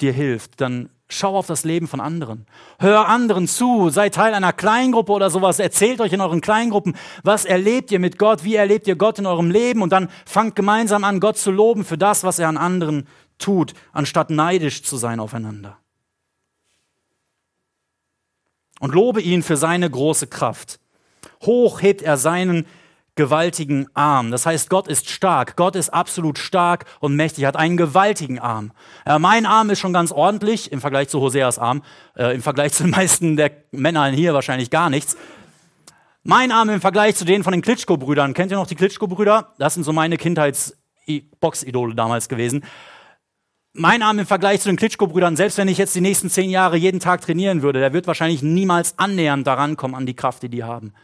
dir 0.00 0.12
hilft, 0.12 0.60
dann 0.60 0.88
schau 1.08 1.36
auf 1.36 1.48
das 1.48 1.64
Leben 1.64 1.88
von 1.88 1.98
anderen. 1.98 2.46
Hör 2.78 3.08
anderen 3.08 3.48
zu, 3.48 3.90
sei 3.90 4.08
Teil 4.08 4.34
einer 4.34 4.52
Kleingruppe 4.52 5.10
oder 5.10 5.30
sowas, 5.30 5.58
erzählt 5.58 6.00
euch 6.00 6.12
in 6.12 6.20
euren 6.20 6.40
Kleingruppen, 6.40 6.96
was 7.24 7.44
erlebt 7.44 7.90
ihr 7.90 7.98
mit 7.98 8.20
Gott, 8.20 8.44
wie 8.44 8.54
erlebt 8.54 8.86
ihr 8.86 8.94
Gott 8.94 9.18
in 9.18 9.26
eurem 9.26 9.50
Leben 9.50 9.82
und 9.82 9.90
dann 9.90 10.08
fangt 10.26 10.54
gemeinsam 10.54 11.02
an, 11.02 11.18
Gott 11.18 11.38
zu 11.38 11.50
loben 11.50 11.84
für 11.84 11.98
das, 11.98 12.22
was 12.22 12.38
er 12.38 12.46
an 12.46 12.56
anderen 12.56 13.08
tut, 13.38 13.74
anstatt 13.92 14.30
neidisch 14.30 14.84
zu 14.84 14.96
sein 14.96 15.18
aufeinander. 15.18 15.76
Und 18.78 18.94
lobe 18.94 19.20
ihn 19.20 19.42
für 19.42 19.56
seine 19.56 19.90
große 19.90 20.28
Kraft. 20.28 20.78
Hoch 21.42 21.82
hebt 21.82 22.02
er 22.02 22.16
seinen 22.16 22.66
gewaltigen 23.16 23.86
Arm. 23.94 24.30
Das 24.30 24.44
heißt, 24.44 24.68
Gott 24.70 24.88
ist 24.88 25.08
stark. 25.08 25.56
Gott 25.56 25.76
ist 25.76 25.90
absolut 25.90 26.38
stark 26.38 26.84
und 27.00 27.14
mächtig, 27.14 27.44
hat 27.44 27.56
einen 27.56 27.76
gewaltigen 27.76 28.38
Arm. 28.38 28.72
Äh, 29.06 29.18
mein 29.18 29.46
Arm 29.46 29.70
ist 29.70 29.78
schon 29.78 29.92
ganz 29.92 30.10
ordentlich 30.10 30.72
im 30.72 30.80
Vergleich 30.80 31.08
zu 31.08 31.20
Hoseas 31.20 31.58
Arm. 31.58 31.82
Äh, 32.16 32.34
Im 32.34 32.42
Vergleich 32.42 32.72
zu 32.72 32.82
den 32.82 32.90
meisten 32.90 33.36
der 33.36 33.52
Männer 33.70 34.06
hier 34.06 34.34
wahrscheinlich 34.34 34.70
gar 34.70 34.90
nichts. 34.90 35.16
Mein 36.24 36.52
Arm 36.52 36.70
im 36.70 36.80
Vergleich 36.80 37.16
zu 37.16 37.24
denen 37.24 37.44
von 37.44 37.52
den 37.52 37.60
Klitschko-Brüdern. 37.60 38.32
Kennt 38.32 38.50
ihr 38.50 38.56
noch 38.56 38.66
die 38.66 38.74
Klitschko-Brüder? 38.74 39.52
Das 39.58 39.74
sind 39.74 39.84
so 39.84 39.92
meine 39.92 40.16
Kindheits-Boxidole 40.16 41.94
damals 41.94 42.28
gewesen. 42.28 42.64
Mein 43.74 44.02
Arm 44.02 44.18
im 44.18 44.26
Vergleich 44.26 44.60
zu 44.60 44.70
den 44.70 44.76
Klitschko-Brüdern, 44.76 45.36
selbst 45.36 45.58
wenn 45.58 45.68
ich 45.68 45.76
jetzt 45.78 45.94
die 45.94 46.00
nächsten 46.00 46.30
zehn 46.30 46.48
Jahre 46.48 46.76
jeden 46.76 46.98
Tag 46.98 47.20
trainieren 47.20 47.60
würde, 47.60 47.80
der 47.80 47.92
wird 47.92 48.06
wahrscheinlich 48.06 48.42
niemals 48.42 48.98
annähernd 48.98 49.46
daran 49.46 49.76
kommen 49.76 49.94
an 49.94 50.06
die 50.06 50.14
Kraft, 50.14 50.42
die 50.44 50.48
die 50.48 50.64
haben. 50.64 50.94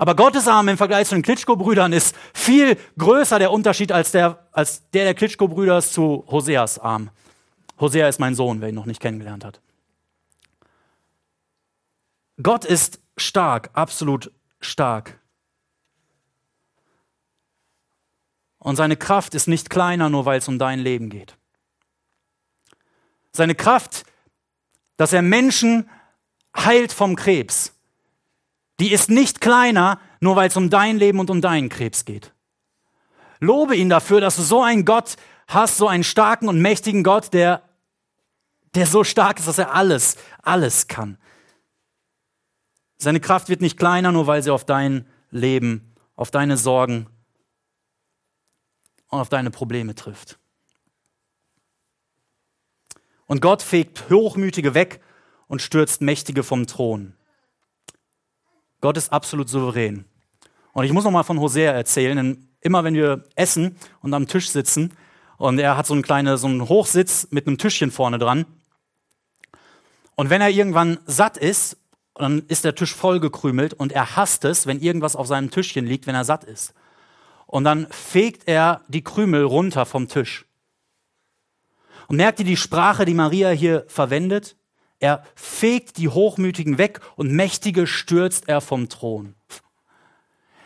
Aber 0.00 0.16
Gottes 0.16 0.48
Arm 0.48 0.66
im 0.68 0.78
Vergleich 0.78 1.08
zu 1.08 1.14
den 1.14 1.20
Klitschko-Brüdern 1.20 1.92
ist 1.92 2.16
viel 2.32 2.78
größer 2.96 3.38
der 3.38 3.52
Unterschied 3.52 3.92
als 3.92 4.12
der, 4.12 4.48
als 4.50 4.88
der 4.92 5.04
der 5.04 5.12
Klitschko-Brüder 5.12 5.82
zu 5.82 6.24
Hoseas 6.26 6.78
Arm. 6.78 7.10
Hosea 7.78 8.08
ist 8.08 8.18
mein 8.18 8.34
Sohn, 8.34 8.62
wer 8.62 8.70
ihn 8.70 8.74
noch 8.74 8.86
nicht 8.86 9.02
kennengelernt 9.02 9.44
hat. 9.44 9.60
Gott 12.42 12.64
ist 12.64 13.02
stark, 13.18 13.68
absolut 13.74 14.32
stark. 14.62 15.20
Und 18.58 18.76
seine 18.76 18.96
Kraft 18.96 19.34
ist 19.34 19.48
nicht 19.48 19.68
kleiner, 19.68 20.08
nur 20.08 20.24
weil 20.24 20.38
es 20.38 20.48
um 20.48 20.58
dein 20.58 20.78
Leben 20.78 21.10
geht. 21.10 21.36
Seine 23.32 23.54
Kraft, 23.54 24.06
dass 24.96 25.12
er 25.12 25.20
Menschen 25.20 25.90
heilt 26.56 26.90
vom 26.90 27.16
Krebs, 27.16 27.74
die 28.80 28.92
ist 28.92 29.10
nicht 29.10 29.40
kleiner, 29.40 30.00
nur 30.20 30.36
weil 30.36 30.48
es 30.48 30.56
um 30.56 30.70
dein 30.70 30.98
Leben 30.98 31.20
und 31.20 31.30
um 31.30 31.40
deinen 31.40 31.68
Krebs 31.68 32.04
geht. 32.04 32.32
Lobe 33.38 33.76
ihn 33.76 33.90
dafür, 33.90 34.20
dass 34.20 34.36
du 34.36 34.42
so 34.42 34.62
einen 34.62 34.84
Gott 34.84 35.16
hast, 35.48 35.76
so 35.76 35.86
einen 35.86 36.04
starken 36.04 36.48
und 36.48 36.60
mächtigen 36.60 37.04
Gott, 37.04 37.32
der, 37.32 37.62
der 38.74 38.86
so 38.86 39.04
stark 39.04 39.38
ist, 39.38 39.48
dass 39.48 39.58
er 39.58 39.74
alles, 39.74 40.16
alles 40.42 40.88
kann. 40.88 41.18
Seine 42.96 43.20
Kraft 43.20 43.48
wird 43.48 43.60
nicht 43.60 43.78
kleiner, 43.78 44.12
nur 44.12 44.26
weil 44.26 44.42
sie 44.42 44.50
auf 44.50 44.64
dein 44.64 45.06
Leben, 45.30 45.94
auf 46.16 46.30
deine 46.30 46.56
Sorgen 46.56 47.06
und 49.08 49.20
auf 49.20 49.28
deine 49.28 49.50
Probleme 49.50 49.94
trifft. 49.94 50.38
Und 53.26 53.40
Gott 53.40 53.62
fegt 53.62 54.10
Hochmütige 54.10 54.74
weg 54.74 55.00
und 55.48 55.62
stürzt 55.62 56.00
Mächtige 56.00 56.42
vom 56.42 56.66
Thron. 56.66 57.14
Gott 58.80 58.96
ist 58.96 59.12
absolut 59.12 59.48
souverän. 59.48 60.04
Und 60.72 60.84
ich 60.84 60.92
muss 60.92 61.04
noch 61.04 61.10
mal 61.10 61.22
von 61.22 61.40
Hosea 61.40 61.72
erzählen, 61.72 62.16
denn 62.16 62.48
immer 62.60 62.84
wenn 62.84 62.94
wir 62.94 63.24
essen 63.34 63.76
und 64.00 64.14
am 64.14 64.26
Tisch 64.26 64.50
sitzen 64.50 64.92
und 65.38 65.58
er 65.58 65.76
hat 65.76 65.86
so 65.86 65.94
einen 65.94 66.02
kleinen 66.02 66.36
so 66.36 66.46
einen 66.46 66.68
Hochsitz 66.68 67.28
mit 67.30 67.46
einem 67.46 67.58
Tischchen 67.58 67.90
vorne 67.90 68.18
dran. 68.18 68.46
Und 70.14 70.30
wenn 70.30 70.42
er 70.42 70.50
irgendwann 70.50 70.98
satt 71.06 71.36
ist, 71.38 71.78
dann 72.14 72.42
ist 72.48 72.64
der 72.64 72.74
Tisch 72.74 72.94
vollgekrümelt 72.94 73.72
und 73.72 73.92
er 73.92 74.16
hasst 74.16 74.44
es, 74.44 74.66
wenn 74.66 74.80
irgendwas 74.80 75.16
auf 75.16 75.26
seinem 75.26 75.50
Tischchen 75.50 75.86
liegt, 75.86 76.06
wenn 76.06 76.14
er 76.14 76.24
satt 76.24 76.44
ist. 76.44 76.74
Und 77.46 77.64
dann 77.64 77.86
fegt 77.90 78.46
er 78.46 78.82
die 78.88 79.02
Krümel 79.02 79.44
runter 79.44 79.86
vom 79.86 80.08
Tisch. 80.08 80.44
Und 82.08 82.16
merkt 82.16 82.38
ihr 82.40 82.44
die 82.44 82.56
Sprache, 82.56 83.04
die 83.04 83.14
Maria 83.14 83.50
hier 83.50 83.84
verwendet? 83.88 84.56
Er 85.00 85.24
fegt 85.34 85.96
die 85.96 86.08
Hochmütigen 86.08 86.78
weg 86.78 87.00
und 87.16 87.32
Mächtige 87.32 87.86
stürzt 87.86 88.48
er 88.48 88.60
vom 88.60 88.88
Thron. 88.88 89.34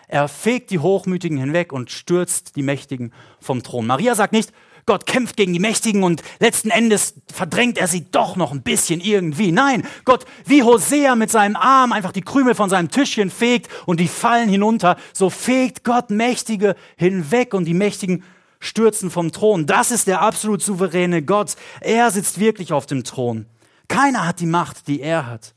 Er 0.09 0.29
fegt 0.29 0.71
die 0.71 0.81
Hochmütigen 0.81 1.39
hinweg 1.39 1.73
und 1.73 1.91
stürzt 1.91 2.57
die 2.57 2.63
Mächtigen 2.63 3.13
vom 3.41 3.63
Thron. 3.63 3.87
Maria 3.87 4.15
sagt 4.15 4.33
nicht, 4.33 4.53
Gott 4.87 5.07
kämpft 5.07 5.37
gegen 5.37 5.55
die 5.55 5.61
Mächtigen 5.61 6.03
und 6.03 6.23
letzten 6.41 6.69
Endes 6.71 7.15
verdrängt 7.33 7.79
er 7.79 7.89
sie 7.89 8.11
doch 8.11 8.37
noch 8.37 8.53
ein 8.53 8.63
bisschen 8.63 9.01
irgendwie. 9.01 9.51
Nein, 9.51 9.87
Gott, 10.05 10.27
wie 10.45 10.63
Hosea 10.63 11.17
mit 11.17 11.31
seinem 11.31 11.57
Arm 11.57 11.93
einfach 11.93 12.13
die 12.13 12.21
Krümel 12.21 12.55
von 12.55 12.69
seinem 12.69 12.91
Tischchen 12.91 13.31
fegt 13.31 13.71
und 13.87 13.99
die 13.99 14.09
fallen 14.09 14.51
hinunter, 14.51 14.97
so 15.15 15.31
fegt 15.31 15.85
Gott 15.85 16.11
Mächtige 16.11 16.77
hinweg 16.97 17.55
und 17.55 17.65
die 17.65 17.73
Mächtigen 17.73 18.25
stürzen 18.61 19.11
vom 19.11 19.33
Thron. 19.33 19.65
Das 19.67 19.91
ist 19.91 20.07
der 20.07 20.21
absolut 20.21 20.61
souveräne 20.61 21.23
Gott. 21.23 21.57
Er 21.81 22.11
sitzt 22.11 22.39
wirklich 22.39 22.73
auf 22.73 22.85
dem 22.85 23.05
Thron. 23.05 23.47
Keiner 23.89 24.27
hat 24.27 24.41
die 24.41 24.47
Macht, 24.47 24.87
die 24.89 25.01
er 25.01 25.27
hat. 25.27 25.55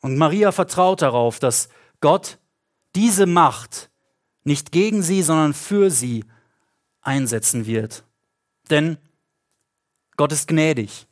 Und 0.00 0.16
Maria 0.16 0.52
vertraut 0.52 1.02
darauf, 1.02 1.38
dass 1.38 1.68
Gott 2.00 2.38
diese 2.94 3.26
Macht 3.26 3.90
nicht 4.44 4.72
gegen 4.72 5.02
sie, 5.02 5.22
sondern 5.22 5.54
für 5.54 5.90
sie 5.90 6.24
einsetzen 7.00 7.66
wird. 7.66 8.04
Denn 8.70 8.98
Gott 10.16 10.32
ist 10.32 10.48
gnädig. 10.48 11.06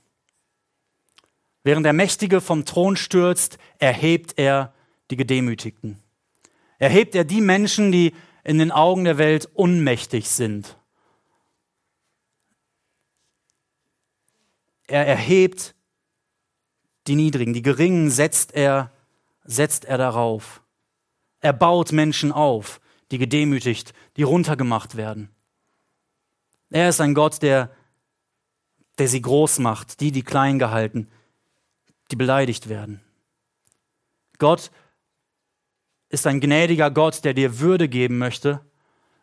Während 1.63 1.85
der 1.85 1.93
Mächtige 1.93 2.41
vom 2.41 2.65
Thron 2.65 2.97
stürzt, 2.97 3.59
erhebt 3.79 4.39
er 4.39 4.73
die 5.11 5.17
Gedemütigten. 5.17 5.99
Erhebt 6.79 7.15
er 7.15 7.25
die 7.25 7.41
Menschen, 7.41 7.91
die 7.91 8.15
in 8.45 8.59
den 8.59 8.71
Augen 8.71 9.05
der 9.05 9.19
Welt 9.19 9.49
unmächtig 9.55 10.29
sind. 10.29 10.77
Er 14.87 15.07
erhebt 15.07 15.75
die 17.07 17.15
Niedrigen, 17.15 17.55
die 17.55 17.63
Geringen 17.63 18.11
setzt 18.11 18.55
er, 18.55 18.93
setzt 19.45 19.85
er 19.85 19.99
darauf. 19.99 20.63
Er 21.41 21.53
baut 21.53 21.93
Menschen 21.93 22.33
auf, 22.33 22.81
die 23.11 23.19
gedemütigt, 23.19 23.93
die 24.17 24.23
runtergemacht 24.23 24.97
werden. 24.97 25.31
Er 26.71 26.89
ist 26.89 27.01
ein 27.01 27.15
Gott, 27.15 27.43
der, 27.43 27.71
der 28.99 29.09
sie 29.09 29.23
groß 29.23 29.61
macht, 29.61 30.01
die, 30.01 30.11
die 30.11 30.23
klein 30.23 30.59
gehalten, 30.59 31.09
die 32.11 32.17
beleidigt 32.17 32.69
werden. 32.69 33.01
Gott 34.39 34.71
ist 36.09 36.27
ein 36.27 36.41
gnädiger 36.41 36.91
Gott, 36.91 37.25
der 37.25 37.35
dir 37.35 37.59
Würde 37.59 37.89
geben 37.89 38.19
möchte, 38.19 38.61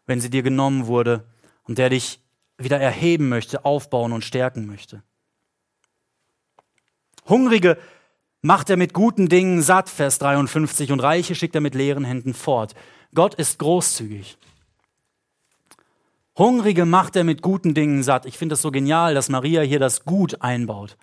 wenn 0.06 0.22
sie 0.22 0.30
dir 0.30 0.44
genommen 0.44 0.88
wurde 0.88 1.26
und 1.64 1.78
der 1.78 1.90
dich 1.90 2.20
wieder 2.58 2.80
erheben 2.80 3.30
möchte, 3.30 3.66
aufbauen 3.66 4.14
und 4.14 4.24
stärken 4.24 4.66
möchte. 4.66 5.04
Hungrige 7.28 7.78
macht 8.42 8.70
er 8.70 8.78
mit 8.78 8.94
guten 8.94 9.30
Dingen 9.30 9.62
satt, 9.62 9.90
Vers 9.90 10.20
53, 10.20 10.92
und 10.92 11.00
Reiche 11.00 11.36
schickt 11.36 11.56
er 11.56 11.62
mit 11.62 11.76
leeren 11.76 12.04
Händen 12.04 12.34
fort. 12.34 12.76
Gott 13.16 13.36
ist 13.36 13.60
großzügig. 13.60 14.38
Hungrige 16.38 16.86
macht 16.86 17.16
er 17.16 17.24
mit 17.24 17.42
guten 17.42 17.74
Dingen 17.74 18.02
satt. 18.04 18.26
Ich 18.26 18.38
finde 18.38 18.54
es 18.54 18.62
so 18.62 18.72
genial, 18.72 19.14
dass 19.14 19.30
Maria 19.30 19.62
hier 19.62 19.80
das 19.80 20.04
Gut 20.04 20.42
einbaut. 20.42 20.98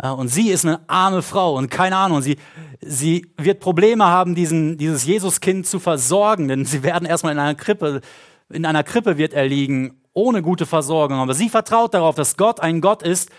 Äh, 0.00 0.08
und 0.08 0.28
sie 0.28 0.50
ist 0.50 0.64
eine 0.64 0.80
arme 0.88 1.22
Frau 1.22 1.56
und 1.56 1.70
keine 1.70 1.96
Ahnung, 1.96 2.22
sie, 2.22 2.38
sie 2.80 3.32
wird 3.36 3.60
Probleme 3.60 4.06
haben, 4.06 4.34
diesen, 4.34 4.78
dieses 4.78 5.04
Jesuskind 5.04 5.66
zu 5.66 5.80
versorgen, 5.80 6.48
denn 6.48 6.64
sie 6.64 6.82
werden 6.82 7.06
erstmal 7.06 7.32
in 7.32 7.38
einer 7.38 7.56
Krippe, 7.56 8.00
in 8.48 8.64
einer 8.64 8.84
Krippe 8.84 9.18
wird 9.18 9.34
er 9.34 9.46
liegen, 9.46 10.00
ohne 10.12 10.42
gute 10.42 10.66
Versorgung. 10.66 11.18
Aber 11.18 11.34
sie 11.34 11.48
vertraut 11.48 11.92
darauf, 11.92 12.14
dass 12.14 12.36
Gott 12.36 12.60
ein 12.60 12.80
Gott 12.80 13.02
ist, 13.02 13.30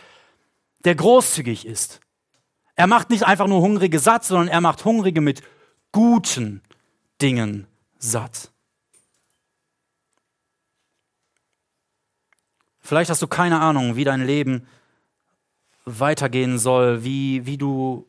der 0.85 0.95
großzügig 0.95 1.65
ist. 1.65 1.99
Er 2.75 2.87
macht 2.87 3.09
nicht 3.09 3.23
einfach 3.23 3.47
nur 3.47 3.61
Hungrige 3.61 3.99
satt, 3.99 4.23
sondern 4.23 4.47
er 4.47 4.61
macht 4.61 4.85
Hungrige 4.85 5.21
mit 5.21 5.41
guten 5.91 6.61
Dingen 7.21 7.67
satt. 7.97 8.51
Vielleicht 12.79 13.09
hast 13.09 13.21
du 13.21 13.27
keine 13.27 13.59
Ahnung, 13.59 13.97
wie 13.97 14.03
dein 14.03 14.25
Leben 14.25 14.65
weitergehen 15.85 16.57
soll, 16.57 17.03
wie, 17.03 17.45
wie, 17.45 17.57
du, 17.57 18.07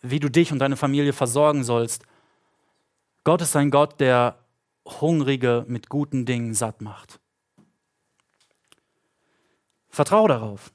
wie 0.00 0.20
du 0.20 0.30
dich 0.30 0.50
und 0.52 0.58
deine 0.58 0.76
Familie 0.76 1.12
versorgen 1.12 1.62
sollst. 1.62 2.04
Gott 3.24 3.42
ist 3.42 3.54
ein 3.54 3.70
Gott, 3.70 4.00
der 4.00 4.38
Hungrige 4.84 5.64
mit 5.68 5.88
guten 5.88 6.24
Dingen 6.26 6.54
satt 6.54 6.80
macht. 6.80 7.20
Vertrau 9.90 10.26
darauf. 10.26 10.72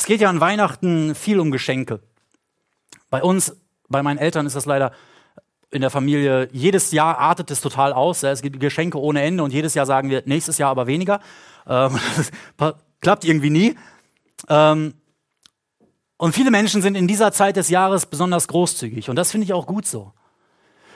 Es 0.00 0.06
geht 0.06 0.22
ja 0.22 0.30
an 0.30 0.40
Weihnachten 0.40 1.14
viel 1.14 1.38
um 1.38 1.50
Geschenke. 1.50 2.00
Bei 3.10 3.22
uns, 3.22 3.54
bei 3.90 4.02
meinen 4.02 4.16
Eltern 4.16 4.46
ist 4.46 4.56
das 4.56 4.64
leider 4.64 4.92
in 5.70 5.82
der 5.82 5.90
Familie, 5.90 6.48
jedes 6.52 6.90
Jahr 6.90 7.18
artet 7.18 7.50
es 7.50 7.60
total 7.60 7.92
aus. 7.92 8.22
Es 8.22 8.40
gibt 8.40 8.58
Geschenke 8.60 8.98
ohne 8.98 9.20
Ende 9.20 9.44
und 9.44 9.52
jedes 9.52 9.74
Jahr 9.74 9.84
sagen 9.84 10.08
wir, 10.08 10.22
nächstes 10.24 10.56
Jahr 10.56 10.70
aber 10.70 10.86
weniger. 10.86 11.20
Ähm, 11.66 12.00
klappt 13.02 13.26
irgendwie 13.26 13.50
nie. 13.50 13.76
Ähm, 14.48 14.94
und 16.16 16.32
viele 16.34 16.50
Menschen 16.50 16.80
sind 16.80 16.94
in 16.94 17.06
dieser 17.06 17.30
Zeit 17.30 17.56
des 17.56 17.68
Jahres 17.68 18.06
besonders 18.06 18.48
großzügig. 18.48 19.10
Und 19.10 19.16
das 19.16 19.30
finde 19.30 19.44
ich 19.44 19.52
auch 19.52 19.66
gut 19.66 19.86
so. 19.86 20.14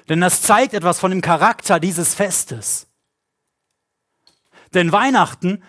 Denn 0.08 0.22
das 0.22 0.40
zeigt 0.40 0.72
etwas 0.72 0.98
von 0.98 1.10
dem 1.10 1.20
Charakter 1.20 1.78
dieses 1.78 2.14
Festes. 2.14 2.86
Denn 4.72 4.92
Weihnachten 4.92 5.62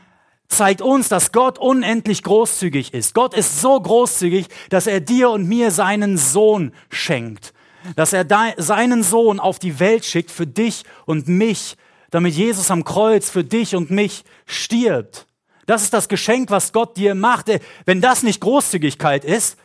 zeigt 0.47 0.81
uns, 0.81 1.09
dass 1.09 1.31
Gott 1.31 1.57
unendlich 1.57 2.23
großzügig 2.23 2.93
ist. 2.93 3.13
Gott 3.13 3.33
ist 3.33 3.61
so 3.61 3.79
großzügig, 3.79 4.47
dass 4.69 4.87
er 4.87 4.99
dir 4.99 5.29
und 5.29 5.47
mir 5.47 5.71
seinen 5.71 6.17
Sohn 6.17 6.73
schenkt. 6.89 7.53
Dass 7.95 8.13
er 8.13 8.25
seinen 8.57 9.03
Sohn 9.03 9.39
auf 9.39 9.59
die 9.59 9.79
Welt 9.79 10.05
schickt 10.05 10.31
für 10.31 10.47
dich 10.47 10.83
und 11.05 11.27
mich, 11.27 11.77
damit 12.09 12.33
Jesus 12.33 12.71
am 12.71 12.83
Kreuz 12.83 13.29
für 13.29 13.43
dich 13.43 13.75
und 13.75 13.91
mich 13.91 14.23
stirbt. 14.45 15.27
Das 15.65 15.83
ist 15.83 15.93
das 15.93 16.09
Geschenk, 16.09 16.51
was 16.51 16.73
Gott 16.73 16.97
dir 16.97 17.15
macht. 17.15 17.47
Wenn 17.85 18.01
das 18.01 18.23
nicht 18.23 18.41
Großzügigkeit 18.41 19.25
ist, 19.25 19.57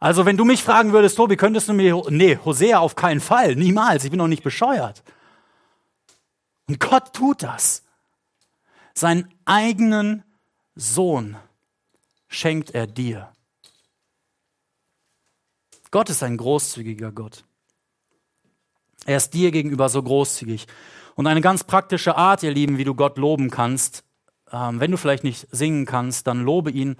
also 0.00 0.24
wenn 0.26 0.36
du 0.36 0.44
mich 0.44 0.62
fragen 0.62 0.92
würdest, 0.92 1.16
Tobi, 1.16 1.36
könntest 1.36 1.68
du 1.68 1.72
mir, 1.72 2.00
nee, 2.10 2.38
Hosea 2.44 2.78
auf 2.78 2.94
keinen 2.94 3.20
Fall, 3.20 3.56
niemals, 3.56 4.04
ich 4.04 4.10
bin 4.10 4.18
noch 4.18 4.28
nicht 4.28 4.44
bescheuert. 4.44 5.02
Und 6.68 6.78
Gott 6.78 7.12
tut 7.12 7.42
das. 7.42 7.82
Seinen 8.98 9.32
eigenen 9.44 10.24
Sohn 10.74 11.36
schenkt 12.26 12.72
er 12.72 12.88
dir. 12.88 13.32
Gott 15.92 16.10
ist 16.10 16.24
ein 16.24 16.36
großzügiger 16.36 17.12
Gott. 17.12 17.44
Er 19.06 19.18
ist 19.18 19.34
dir 19.34 19.52
gegenüber 19.52 19.88
so 19.88 20.02
großzügig. 20.02 20.66
Und 21.14 21.28
eine 21.28 21.40
ganz 21.40 21.62
praktische 21.62 22.16
Art, 22.16 22.42
ihr 22.42 22.50
Lieben, 22.50 22.76
wie 22.76 22.82
du 22.82 22.96
Gott 22.96 23.18
loben 23.18 23.50
kannst, 23.50 24.02
ähm, 24.50 24.80
wenn 24.80 24.90
du 24.90 24.96
vielleicht 24.96 25.22
nicht 25.22 25.46
singen 25.52 25.86
kannst, 25.86 26.26
dann 26.26 26.42
lobe 26.42 26.72
ihn, 26.72 26.96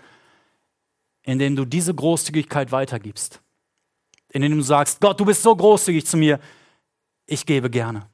indem 1.24 1.56
du 1.56 1.64
diese 1.64 1.92
Großzügigkeit 1.92 2.70
weitergibst. 2.70 3.42
Indem 4.28 4.54
du 4.54 4.62
sagst, 4.62 5.00
Gott, 5.00 5.18
du 5.18 5.24
bist 5.24 5.42
so 5.42 5.56
großzügig 5.56 6.06
zu 6.06 6.16
mir, 6.16 6.38
ich 7.26 7.44
gebe 7.44 7.68
gerne. 7.68 8.08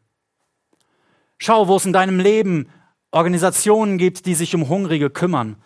Schau, 1.36 1.68
wo 1.68 1.76
es 1.76 1.84
in 1.84 1.92
deinem 1.92 2.18
Leben 2.18 2.70
Organisationen 3.14 3.96
gibt, 3.96 4.26
die 4.26 4.34
sich 4.34 4.54
um 4.56 4.68
Hungrige 4.68 5.08
kümmern. 5.08 5.56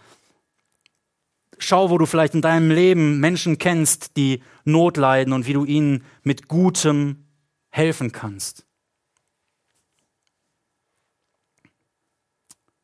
Schau, 1.59 1.89
wo 1.89 1.97
du 1.97 2.05
vielleicht 2.05 2.35
in 2.35 2.43
deinem 2.43 2.71
Leben 2.71 3.21
Menschen 3.21 3.59
kennst, 3.59 4.17
die 4.19 4.43
Not 4.65 4.99
leiden 4.99 5.33
und 5.33 5.47
wie 5.47 5.55
du 5.55 5.65
ihnen 5.65 6.05
mit 6.23 6.47
Gutem 6.47 7.25
helfen 7.71 8.13
kannst. 8.13 8.67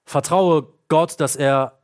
Vertraue 0.07 0.73
Gott, 0.89 1.21
dass 1.21 1.37
er 1.37 1.79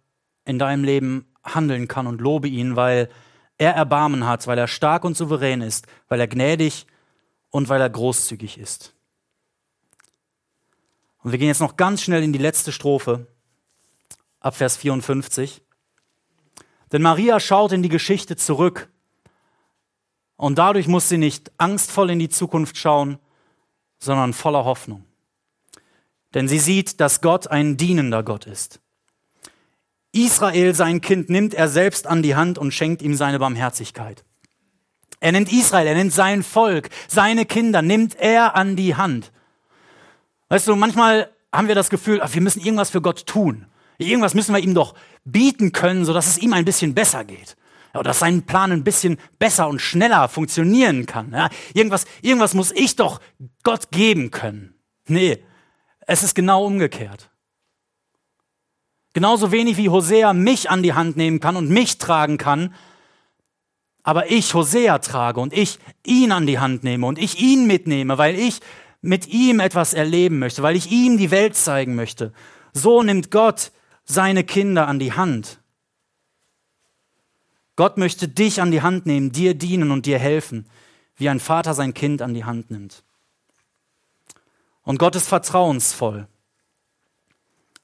in 0.46 0.58
deinem 0.58 0.82
Leben 0.82 1.26
handeln 1.44 1.86
kann 1.86 2.06
und 2.06 2.20
lobe 2.20 2.48
ihn, 2.48 2.76
weil 2.76 3.10
er 3.58 3.74
Erbarmen 3.74 4.26
hat, 4.26 4.46
weil 4.46 4.58
er 4.58 4.68
stark 4.68 5.04
und 5.04 5.16
souverän 5.16 5.60
ist, 5.60 5.86
weil 6.08 6.18
er 6.18 6.28
gnädig 6.28 6.86
und 7.50 7.68
weil 7.68 7.80
er 7.80 7.90
großzügig 7.90 8.58
ist. 8.58 8.94
Und 11.22 11.32
wir 11.32 11.38
gehen 11.38 11.48
jetzt 11.48 11.60
noch 11.60 11.76
ganz 11.76 12.02
schnell 12.02 12.22
in 12.22 12.32
die 12.32 12.38
letzte 12.38 12.72
Strophe, 12.72 13.26
ab 14.40 14.56
Vers 14.56 14.76
54. 14.76 15.62
Denn 16.92 17.02
Maria 17.02 17.38
schaut 17.40 17.72
in 17.72 17.82
die 17.82 17.88
Geschichte 17.88 18.36
zurück 18.36 18.88
und 20.36 20.58
dadurch 20.58 20.88
muss 20.88 21.08
sie 21.08 21.18
nicht 21.18 21.52
angstvoll 21.58 22.10
in 22.10 22.18
die 22.18 22.30
Zukunft 22.30 22.78
schauen, 22.78 23.18
sondern 23.98 24.32
voller 24.32 24.64
Hoffnung. 24.64 25.04
Denn 26.34 26.48
sie 26.48 26.58
sieht, 26.58 27.00
dass 27.00 27.20
Gott 27.20 27.48
ein 27.48 27.76
dienender 27.76 28.22
Gott 28.22 28.46
ist. 28.46 28.80
Israel, 30.12 30.74
sein 30.74 31.00
Kind, 31.00 31.28
nimmt 31.28 31.54
er 31.54 31.68
selbst 31.68 32.06
an 32.06 32.22
die 32.22 32.34
Hand 32.34 32.58
und 32.58 32.72
schenkt 32.72 33.02
ihm 33.02 33.14
seine 33.14 33.38
Barmherzigkeit. 33.38 34.24
Er 35.20 35.32
nennt 35.32 35.52
Israel, 35.52 35.86
er 35.86 35.94
nennt 35.94 36.12
sein 36.12 36.42
Volk, 36.42 36.88
seine 37.06 37.44
Kinder, 37.44 37.82
nimmt 37.82 38.16
er 38.16 38.56
an 38.56 38.74
die 38.74 38.96
Hand. 38.96 39.30
Weißt 40.50 40.68
du, 40.68 40.76
manchmal 40.76 41.30
haben 41.52 41.68
wir 41.68 41.74
das 41.74 41.88
Gefühl, 41.88 42.20
wir 42.24 42.42
müssen 42.42 42.60
irgendwas 42.60 42.90
für 42.90 43.00
Gott 43.00 43.24
tun. 43.24 43.66
Irgendwas 43.98 44.34
müssen 44.34 44.54
wir 44.54 44.60
ihm 44.60 44.74
doch 44.74 44.94
bieten 45.24 45.72
können, 45.72 46.04
sodass 46.04 46.26
es 46.26 46.38
ihm 46.38 46.52
ein 46.52 46.64
bisschen 46.64 46.94
besser 46.94 47.24
geht. 47.24 47.56
oder 47.94 48.04
dass 48.04 48.18
sein 48.20 48.42
Plan 48.42 48.72
ein 48.72 48.84
bisschen 48.84 49.18
besser 49.38 49.68
und 49.68 49.80
schneller 49.80 50.28
funktionieren 50.28 51.06
kann. 51.06 51.32
Ja, 51.32 51.48
irgendwas, 51.74 52.04
irgendwas 52.22 52.54
muss 52.54 52.72
ich 52.72 52.96
doch 52.96 53.20
Gott 53.62 53.90
geben 53.90 54.30
können. 54.30 54.74
Nee, 55.06 55.42
es 56.00 56.22
ist 56.22 56.34
genau 56.34 56.64
umgekehrt. 56.64 57.30
Genauso 59.12 59.50
wenig 59.50 59.76
wie 59.76 59.88
Hosea 59.88 60.32
mich 60.32 60.70
an 60.70 60.82
die 60.82 60.92
Hand 60.94 61.16
nehmen 61.16 61.40
kann 61.40 61.56
und 61.56 61.68
mich 61.68 61.98
tragen 61.98 62.38
kann, 62.38 62.74
aber 64.02 64.30
ich 64.30 64.54
Hosea 64.54 64.98
trage 64.98 65.40
und 65.40 65.52
ich 65.52 65.78
ihn 66.04 66.32
an 66.32 66.46
die 66.46 66.58
Hand 66.58 66.84
nehme 66.84 67.06
und 67.06 67.18
ich 67.18 67.40
ihn 67.40 67.66
mitnehme, 67.66 68.18
weil 68.18 68.38
ich 68.38 68.60
mit 69.02 69.28
ihm 69.28 69.60
etwas 69.60 69.94
erleben 69.94 70.38
möchte, 70.38 70.62
weil 70.62 70.76
ich 70.76 70.90
ihm 70.90 71.16
die 71.16 71.30
Welt 71.30 71.56
zeigen 71.56 71.94
möchte. 71.94 72.32
So 72.72 73.02
nimmt 73.02 73.30
Gott 73.30 73.72
seine 74.04 74.44
Kinder 74.44 74.86
an 74.86 74.98
die 74.98 75.12
Hand. 75.12 75.58
Gott 77.76 77.96
möchte 77.96 78.28
dich 78.28 78.60
an 78.60 78.70
die 78.70 78.82
Hand 78.82 79.06
nehmen, 79.06 79.32
dir 79.32 79.54
dienen 79.54 79.90
und 79.90 80.04
dir 80.06 80.18
helfen, 80.18 80.68
wie 81.16 81.28
ein 81.28 81.40
Vater 81.40 81.74
sein 81.74 81.94
Kind 81.94 82.20
an 82.20 82.34
die 82.34 82.44
Hand 82.44 82.70
nimmt. 82.70 83.04
Und 84.82 84.98
Gott 84.98 85.16
ist 85.16 85.28
vertrauensvoll. 85.28 86.26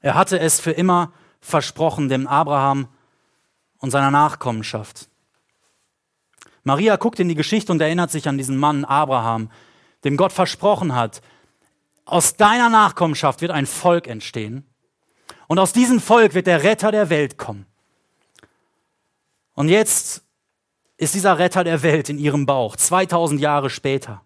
Er 0.00 0.14
hatte 0.14 0.38
es 0.38 0.60
für 0.60 0.72
immer 0.72 1.12
versprochen 1.40 2.08
dem 2.08 2.26
Abraham 2.26 2.88
und 3.78 3.90
seiner 3.90 4.10
Nachkommenschaft. 4.10 5.08
Maria 6.64 6.96
guckt 6.96 7.20
in 7.20 7.28
die 7.28 7.34
Geschichte 7.34 7.70
und 7.72 7.80
erinnert 7.80 8.10
sich 8.10 8.28
an 8.28 8.36
diesen 8.36 8.56
Mann 8.56 8.84
Abraham, 8.84 9.50
dem 10.04 10.16
Gott 10.16 10.32
versprochen 10.32 10.94
hat, 10.94 11.20
aus 12.04 12.36
deiner 12.36 12.68
Nachkommenschaft 12.68 13.40
wird 13.40 13.50
ein 13.50 13.66
Volk 13.66 14.06
entstehen 14.06 14.64
und 15.48 15.58
aus 15.58 15.72
diesem 15.72 16.00
Volk 16.00 16.34
wird 16.34 16.46
der 16.46 16.62
Retter 16.62 16.92
der 16.92 17.10
Welt 17.10 17.38
kommen. 17.38 17.66
Und 19.54 19.68
jetzt 19.68 20.22
ist 20.96 21.14
dieser 21.14 21.38
Retter 21.38 21.64
der 21.64 21.82
Welt 21.82 22.08
in 22.08 22.18
ihrem 22.18 22.46
Bauch, 22.46 22.76
2000 22.76 23.40
Jahre 23.40 23.70
später. 23.70 24.22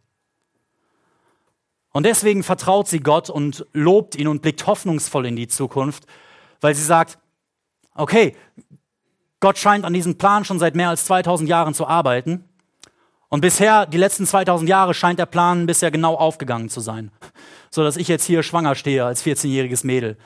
Und 1.93 2.05
deswegen 2.05 2.43
vertraut 2.43 2.87
sie 2.89 3.01
Gott 3.01 3.31
und 3.31 3.67
lobt 3.73 4.15
ihn 4.15 4.29
und 4.29 4.43
blickt 4.43 4.67
hoffnungsvoll 4.67 5.27
in 5.27 5.37
die 5.37 5.49
Zukunft, 5.49 6.07
weil 6.61 6.75
sie 6.75 6.85
sagt, 6.85 7.19
okay, 7.95 8.37
Gott 9.41 9.59
scheint 9.59 9.85
an 9.85 9.93
diesem 9.93 10.19
Plan 10.19 10.45
schon 10.45 10.59
seit 10.59 10.75
mehr 10.75 10.91
als 10.91 11.07
2000 11.07 11.49
Jahren 11.49 11.75
zu 11.75 11.87
arbeiten. 11.87 12.45
Und 13.31 13.41
bisher, 13.43 13.87
die 13.87 13.97
letzten 13.97 14.27
2000 14.27 14.69
Jahre, 14.69 14.93
scheint 14.93 15.21
der 15.21 15.27
Plan 15.27 15.65
bisher 15.65 15.91
genau 15.91 16.17
aufgegangen 16.17 16.69
zu 16.69 16.81
sein. 16.81 17.11
So 17.73 17.85
dass 17.85 17.97
ich 17.97 18.09
jetzt 18.09 18.25
hier 18.25 18.43
schwanger 18.43 18.75
stehe 18.75 19.05
als 19.05 19.25
14-jähriges 19.25 19.87
Mädel. 19.87 20.17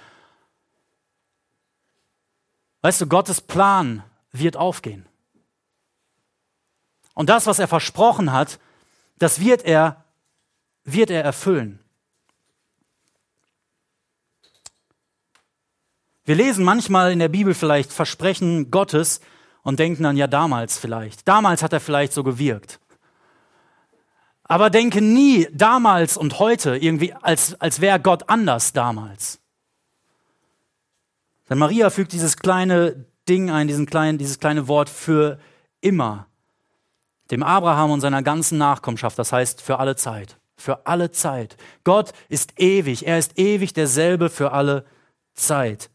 Weißt 2.81 3.03
du, 3.03 3.07
Gottes 3.07 3.43
Plan 3.43 4.03
wird 4.33 4.57
aufgehen. 4.57 5.05
Und 7.13 7.29
das, 7.29 7.47
was 7.47 7.59
er 7.59 7.69
versprochen 7.69 8.33
hat, 8.33 8.59
das 9.19 9.41
wird 9.41 9.63
er, 9.63 10.05
wird 10.85 11.11
er 11.11 11.23
erfüllen. 11.23 11.81
Wir 16.25 16.35
lesen 16.35 16.65
manchmal 16.65 17.13
in 17.13 17.19
der 17.19 17.29
Bibel 17.29 17.53
vielleicht 17.53 17.93
Versprechen 17.93 18.71
Gottes 18.71 19.21
und 19.63 19.81
denken 19.81 20.03
dann, 20.03 20.17
ja, 20.17 20.27
damals 20.27 20.79
vielleicht. 20.79 21.29
Damals 21.29 21.63
hat 21.63 21.75
er 21.75 21.81
vielleicht 21.81 22.15
so 22.15 22.25
gewirkt. 22.25 22.81
Aber 24.45 24.71
denke 24.71 25.01
nie 25.01 25.49
damals 25.53 26.17
und 26.17 26.39
heute 26.39 26.77
irgendwie, 26.77 27.15
als, 27.15 27.59
als 27.61 27.81
wäre 27.81 27.99
Gott 27.99 28.29
anders 28.29 28.73
damals. 28.73 29.41
Denn 31.49 31.59
Maria 31.59 31.91
fügt 31.91 32.13
dieses 32.13 32.37
kleine 32.37 33.07
Ding 33.29 33.51
ein, 33.51 33.69
diesen 33.69 33.87
kleinen, 33.87 34.19
dieses 34.19 34.39
kleine 34.39 34.69
Wort 34.69 34.91
für 34.91 35.39
immer. 35.81 36.27
Dem 37.31 37.43
Abraham 37.43 37.91
und 37.91 38.01
seiner 38.01 38.23
ganzen 38.23 38.59
Nachkommenschaft, 38.59 39.19
das 39.19 39.33
heißt 39.33 39.63
für 39.63 39.79
alle 39.79 39.97
Zeit. 39.97 40.39
Für 40.57 40.87
alle 40.87 41.11
Zeit. 41.11 41.57
Gott 41.83 42.13
ist 42.29 42.61
ewig. 42.61 43.07
Er 43.07 43.19
ist 43.19 43.39
ewig 43.39 43.73
derselbe 43.73 44.29
für 44.29 44.53
alle 44.53 44.85
Zeit. 45.33 45.91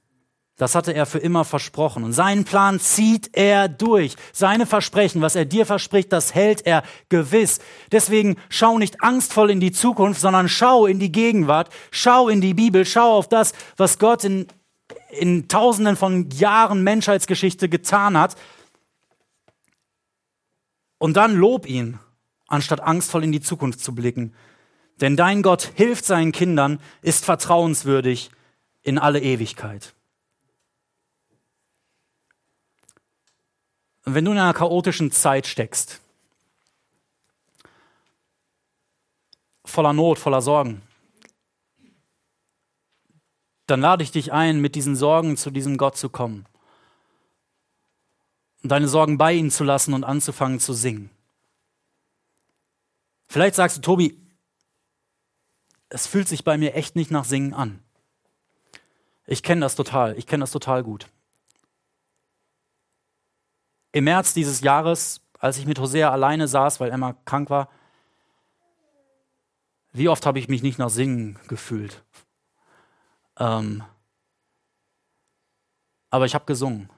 Das 0.59 0.75
hatte 0.75 0.93
er 0.93 1.05
für 1.05 1.19
immer 1.19 1.45
versprochen. 1.45 2.03
Und 2.03 2.11
seinen 2.11 2.43
Plan 2.43 2.81
zieht 2.81 3.29
er 3.31 3.69
durch. 3.69 4.17
Seine 4.33 4.65
Versprechen, 4.65 5.21
was 5.21 5.37
er 5.37 5.45
dir 5.45 5.65
verspricht, 5.65 6.11
das 6.11 6.35
hält 6.35 6.65
er 6.65 6.83
gewiss. 7.07 7.59
Deswegen 7.93 8.35
schau 8.49 8.77
nicht 8.77 9.01
angstvoll 9.01 9.51
in 9.51 9.61
die 9.61 9.71
Zukunft, 9.71 10.19
sondern 10.19 10.49
schau 10.49 10.85
in 10.85 10.99
die 10.99 11.13
Gegenwart. 11.13 11.69
Schau 11.91 12.27
in 12.27 12.41
die 12.41 12.53
Bibel. 12.53 12.83
Schau 12.85 13.17
auf 13.17 13.29
das, 13.29 13.53
was 13.77 13.99
Gott 13.99 14.25
in, 14.25 14.47
in 15.11 15.47
tausenden 15.47 15.95
von 15.95 16.29
Jahren 16.31 16.83
Menschheitsgeschichte 16.83 17.69
getan 17.69 18.17
hat. 18.17 18.35
Und 20.97 21.15
dann 21.15 21.37
lob 21.37 21.69
ihn, 21.69 21.99
anstatt 22.47 22.81
angstvoll 22.81 23.23
in 23.23 23.31
die 23.31 23.39
Zukunft 23.39 23.79
zu 23.79 23.95
blicken. 23.95 24.35
Denn 24.99 25.15
dein 25.15 25.41
Gott 25.41 25.71
hilft 25.75 26.03
seinen 26.03 26.33
Kindern, 26.33 26.81
ist 27.01 27.23
vertrauenswürdig 27.23 28.29
in 28.83 28.97
alle 28.97 29.21
Ewigkeit. 29.21 29.93
Und 34.09 34.15
wenn 34.15 34.25
du 34.25 34.31
in 34.31 34.39
einer 34.39 34.55
chaotischen 34.55 35.11
Zeit 35.11 35.45
steckst, 35.45 36.01
voller 39.65 39.93
Not, 39.93 40.17
voller 40.17 40.41
Sorgen, 40.41 40.81
dann 43.67 43.81
lade 43.81 44.03
ich 44.03 44.09
dich 44.09 44.33
ein, 44.33 44.61
mit 44.61 44.73
diesen 44.73 44.95
Sorgen 44.95 45.37
zu 45.37 45.51
diesem 45.51 45.77
Gott 45.77 45.95
zu 45.95 46.09
kommen. 46.09 46.47
Und 48.63 48.71
deine 48.71 48.87
Sorgen 48.87 49.19
bei 49.19 49.33
ihm 49.33 49.51
zu 49.51 49.63
lassen 49.63 49.93
und 49.93 50.03
anzufangen 50.03 50.59
zu 50.59 50.73
singen. 50.73 51.11
Vielleicht 53.27 53.53
sagst 53.53 53.77
du, 53.77 53.81
Tobi, 53.81 54.19
es 55.89 56.07
fühlt 56.07 56.27
sich 56.27 56.43
bei 56.43 56.57
mir 56.57 56.73
echt 56.73 56.95
nicht 56.95 57.11
nach 57.11 57.25
Singen 57.25 57.53
an. 57.53 57.83
Ich 59.27 59.43
kenne 59.43 59.61
das 59.61 59.75
total, 59.75 60.17
ich 60.17 60.25
kenne 60.25 60.41
das 60.41 60.49
total 60.49 60.81
gut. 60.81 61.11
Im 63.91 64.03
März 64.03 64.33
dieses 64.33 64.61
Jahres, 64.61 65.21
als 65.39 65.57
ich 65.57 65.65
mit 65.65 65.79
Hosea 65.79 66.11
alleine 66.11 66.47
saß, 66.47 66.79
weil 66.79 66.91
Emma 66.91 67.13
krank 67.25 67.49
war, 67.49 67.69
wie 69.91 70.09
oft 70.09 70.25
habe 70.25 70.37
ich 70.39 70.47
mich 70.47 70.61
nicht 70.61 70.77
nach 70.77 70.89
Singen 70.89 71.39
gefühlt. 71.47 72.03
Ähm, 73.37 73.83
aber 76.11 76.25
ich 76.25 76.35
habe 76.35 76.45
gesungen. 76.45 76.89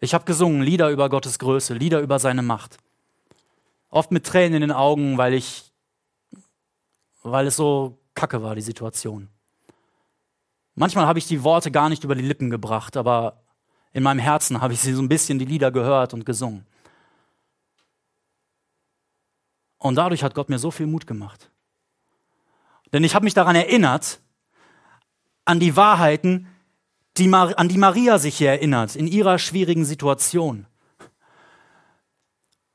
Ich 0.00 0.14
habe 0.14 0.24
gesungen 0.24 0.62
Lieder 0.62 0.90
über 0.90 1.08
Gottes 1.08 1.38
Größe, 1.38 1.74
Lieder 1.74 2.00
über 2.00 2.18
seine 2.18 2.42
Macht. 2.42 2.78
Oft 3.90 4.10
mit 4.10 4.26
Tränen 4.26 4.54
in 4.54 4.60
den 4.62 4.72
Augen, 4.72 5.18
weil 5.18 5.34
ich, 5.34 5.72
weil 7.22 7.46
es 7.46 7.56
so 7.56 7.98
kacke 8.14 8.42
war, 8.42 8.54
die 8.54 8.62
Situation. 8.62 9.28
Manchmal 10.74 11.06
habe 11.06 11.18
ich 11.18 11.26
die 11.26 11.44
Worte 11.44 11.70
gar 11.70 11.88
nicht 11.88 12.04
über 12.04 12.14
die 12.14 12.22
Lippen 12.22 12.50
gebracht, 12.50 12.96
aber 12.96 13.42
in 13.92 14.02
meinem 14.02 14.20
Herzen 14.20 14.60
habe 14.60 14.72
ich 14.72 14.80
sie 14.80 14.92
so 14.92 15.02
ein 15.02 15.08
bisschen 15.08 15.38
die 15.38 15.44
Lieder 15.44 15.70
gehört 15.70 16.14
und 16.14 16.24
gesungen. 16.24 16.66
Und 19.78 19.96
dadurch 19.96 20.22
hat 20.22 20.34
Gott 20.34 20.48
mir 20.48 20.58
so 20.58 20.70
viel 20.70 20.86
Mut 20.86 21.06
gemacht. 21.06 21.50
Denn 22.92 23.04
ich 23.04 23.14
habe 23.14 23.24
mich 23.24 23.34
daran 23.34 23.56
erinnert, 23.56 24.20
an 25.44 25.58
die 25.58 25.74
Wahrheiten, 25.74 26.46
die, 27.16 27.32
an 27.32 27.68
die 27.68 27.78
Maria 27.78 28.18
sich 28.18 28.36
hier 28.36 28.50
erinnert, 28.50 28.94
in 28.94 29.06
ihrer 29.06 29.38
schwierigen 29.38 29.84
Situation. 29.84 30.66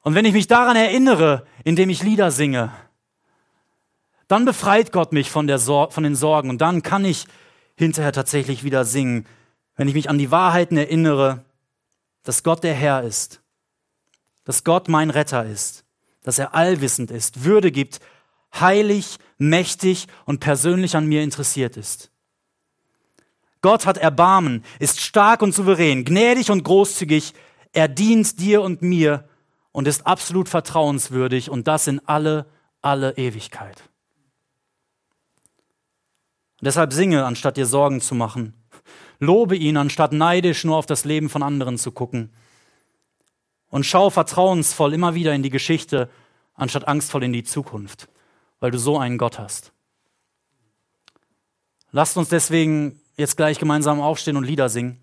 Und 0.01 0.16
wenn 0.16 0.26
ich 0.26 0.34
mich 0.34 0.47
daran 0.47 0.76
erinnere, 0.76 1.45
indem 1.63 1.89
ich 1.89 2.03
Lieder 2.03 2.32
singe, 2.32 2.72
dann 4.28 4.45
befreit 4.45 4.91
Gott 4.91 5.13
mich 5.13 5.30
von, 5.30 5.47
von 5.47 6.03
den 6.03 6.16
Sorgen 6.16 6.49
und 6.49 6.59
dann 6.59 6.82
kann 6.82 7.05
ich 7.05 7.28
hinterher 7.76 8.11
tatsächlich 8.11 8.63
wieder 8.63 8.86
singen, 8.86 9.26
wenn 9.76 9.88
ich 9.88 9.94
mich 9.94 10.10
an 10.10 10.18
die 10.18 10.32
Wahrheiten 10.32 10.78
erinnere, 10.78 11.44
dass 12.24 12.44
Gott 12.44 12.64
der 12.64 12.74
Herr 12.74 13.04
ist, 13.04 13.42
dass 14.44 14.64
Gott 14.64 14.88
mein 14.88 15.10
Retter 15.10 15.46
ist, 15.46 15.86
dass 16.24 16.40
er 16.40 16.54
allwissend 16.54 17.12
ist, 17.12 17.44
Würde 17.44 17.72
gibt, 17.72 18.00
heilig, 18.60 19.18
mächtig 19.38 20.08
und 20.26 20.40
persönlich 20.40 20.96
an 20.96 21.08
mir 21.08 21.24
interessiert 21.24 21.78
ist. 21.78 22.10
Gott 23.62 23.86
hat 23.86 23.98
Erbarmen, 23.98 24.64
ist 24.80 25.02
stark 25.02 25.42
und 25.42 25.54
souverän, 25.54 26.06
gnädig 26.06 26.52
und 26.52 26.64
großzügig, 26.64 27.34
er 27.74 27.88
dient 27.88 28.40
dir 28.40 28.62
und 28.62 28.82
mir 28.82 29.28
und 29.72 29.88
ist 29.88 30.08
absolut 30.08 30.48
vertrauenswürdig 30.48 31.50
und 31.50 31.68
das 31.68 31.88
in 31.88 32.00
alle, 32.08 32.46
alle 32.82 33.18
Ewigkeit. 33.18 33.90
Deshalb 36.62 36.94
singe, 36.94 37.26
anstatt 37.26 37.58
dir 37.58 37.66
Sorgen 37.66 38.02
zu 38.02 38.16
machen. 38.16 38.54
Lobe 39.26 39.56
ihn, 39.56 39.78
anstatt 39.78 40.14
neidisch 40.14 40.64
nur 40.64 40.78
auf 40.78 40.86
das 40.86 41.04
Leben 41.04 41.30
von 41.30 41.44
anderen 41.44 41.78
zu 41.78 41.92
gucken. 41.92 42.32
Und 43.70 43.86
schau 43.86 44.10
vertrauensvoll 44.10 44.94
immer 44.94 45.16
wieder 45.16 45.34
in 45.34 45.44
die 45.44 45.50
Geschichte, 45.50 46.10
anstatt 46.54 46.88
angstvoll 46.88 47.24
in 47.24 47.34
die 47.34 47.44
Zukunft, 47.44 48.08
weil 48.60 48.72
du 48.72 48.80
so 48.80 48.98
einen 48.98 49.18
Gott 49.18 49.38
hast. 49.40 49.74
Lasst 51.92 52.18
uns 52.18 52.30
deswegen 52.30 53.02
jetzt 53.18 53.36
gleich 53.38 53.60
gemeinsam 53.60 54.00
aufstehen 54.00 54.38
und 54.38 54.46
Lieder 54.46 54.70
singen. 54.70 55.02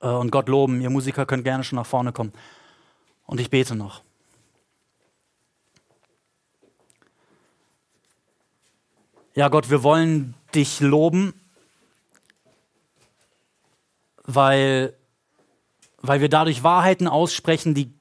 äh, 0.00 0.08
und 0.08 0.30
Gott 0.30 0.48
loben. 0.48 0.80
Ihr 0.80 0.90
Musiker 0.90 1.26
könnt 1.26 1.44
gerne 1.44 1.64
schon 1.64 1.76
nach 1.76 1.86
vorne 1.86 2.12
kommen. 2.12 2.32
Und 3.26 3.40
ich 3.40 3.50
bete 3.50 3.74
noch. 3.74 4.02
Ja, 9.34 9.48
Gott, 9.48 9.70
wir 9.70 9.82
wollen 9.82 10.34
dich 10.54 10.80
loben, 10.80 11.32
weil, 14.28 14.94
weil 16.02 16.20
wir 16.20 16.28
dadurch 16.28 16.62
Wahrheiten 16.62 17.08
aussprechen, 17.08 17.74
die, 17.74 17.92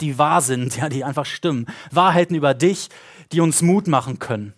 die 0.00 0.18
wahr 0.18 0.42
sind, 0.42 0.76
ja, 0.78 0.90
die 0.90 1.04
einfach 1.04 1.24
stimmen. 1.24 1.66
Wahrheiten 1.90 2.34
über 2.34 2.52
dich, 2.52 2.88
die 3.30 3.40
uns 3.40 3.62
Mut 3.62 3.86
machen 3.86 4.18
können. 4.18 4.52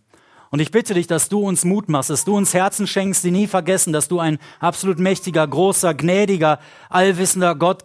Und 0.50 0.60
ich 0.60 0.70
bitte 0.70 0.94
dich, 0.94 1.06
dass 1.06 1.28
du 1.28 1.40
uns 1.40 1.64
Mut 1.64 1.88
machst, 1.88 2.10
dass 2.10 2.24
du 2.24 2.36
uns 2.36 2.54
Herzen 2.54 2.86
schenkst, 2.86 3.24
die 3.24 3.30
nie 3.30 3.46
vergessen, 3.46 3.92
dass 3.92 4.08
du 4.08 4.20
ein 4.20 4.38
absolut 4.60 4.98
mächtiger, 4.98 5.46
großer, 5.46 5.94
gnädiger, 5.94 6.60
allwissender 6.88 7.56
Gott 7.56 7.84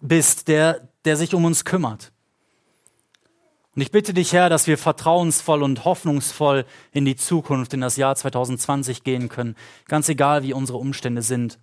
bist, 0.00 0.48
der, 0.48 0.88
der 1.04 1.16
sich 1.16 1.34
um 1.34 1.44
uns 1.44 1.64
kümmert. 1.64 2.12
Und 3.74 3.82
ich 3.82 3.90
bitte 3.90 4.14
dich, 4.14 4.32
Herr, 4.32 4.48
dass 4.48 4.66
wir 4.66 4.78
vertrauensvoll 4.78 5.62
und 5.62 5.84
hoffnungsvoll 5.84 6.64
in 6.92 7.04
die 7.04 7.16
Zukunft, 7.16 7.74
in 7.74 7.82
das 7.82 7.98
Jahr 7.98 8.16
2020 8.16 9.04
gehen 9.04 9.28
können, 9.28 9.54
ganz 9.86 10.08
egal, 10.08 10.42
wie 10.42 10.54
unsere 10.54 10.78
Umstände 10.78 11.20
sind. 11.20 11.58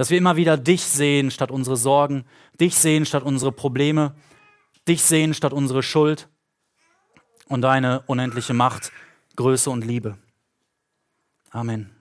Dass 0.00 0.08
wir 0.08 0.16
immer 0.16 0.36
wieder 0.36 0.56
dich 0.56 0.82
sehen 0.82 1.30
statt 1.30 1.50
unsere 1.50 1.76
Sorgen, 1.76 2.24
dich 2.58 2.74
sehen 2.74 3.04
statt 3.04 3.22
unsere 3.22 3.52
Probleme, 3.52 4.14
dich 4.88 5.02
sehen 5.02 5.34
statt 5.34 5.52
unsere 5.52 5.82
Schuld 5.82 6.30
und 7.48 7.60
deine 7.60 8.00
unendliche 8.06 8.54
Macht 8.54 8.92
Größe 9.36 9.68
und 9.68 9.84
Liebe. 9.84 10.16
Amen. 11.50 11.99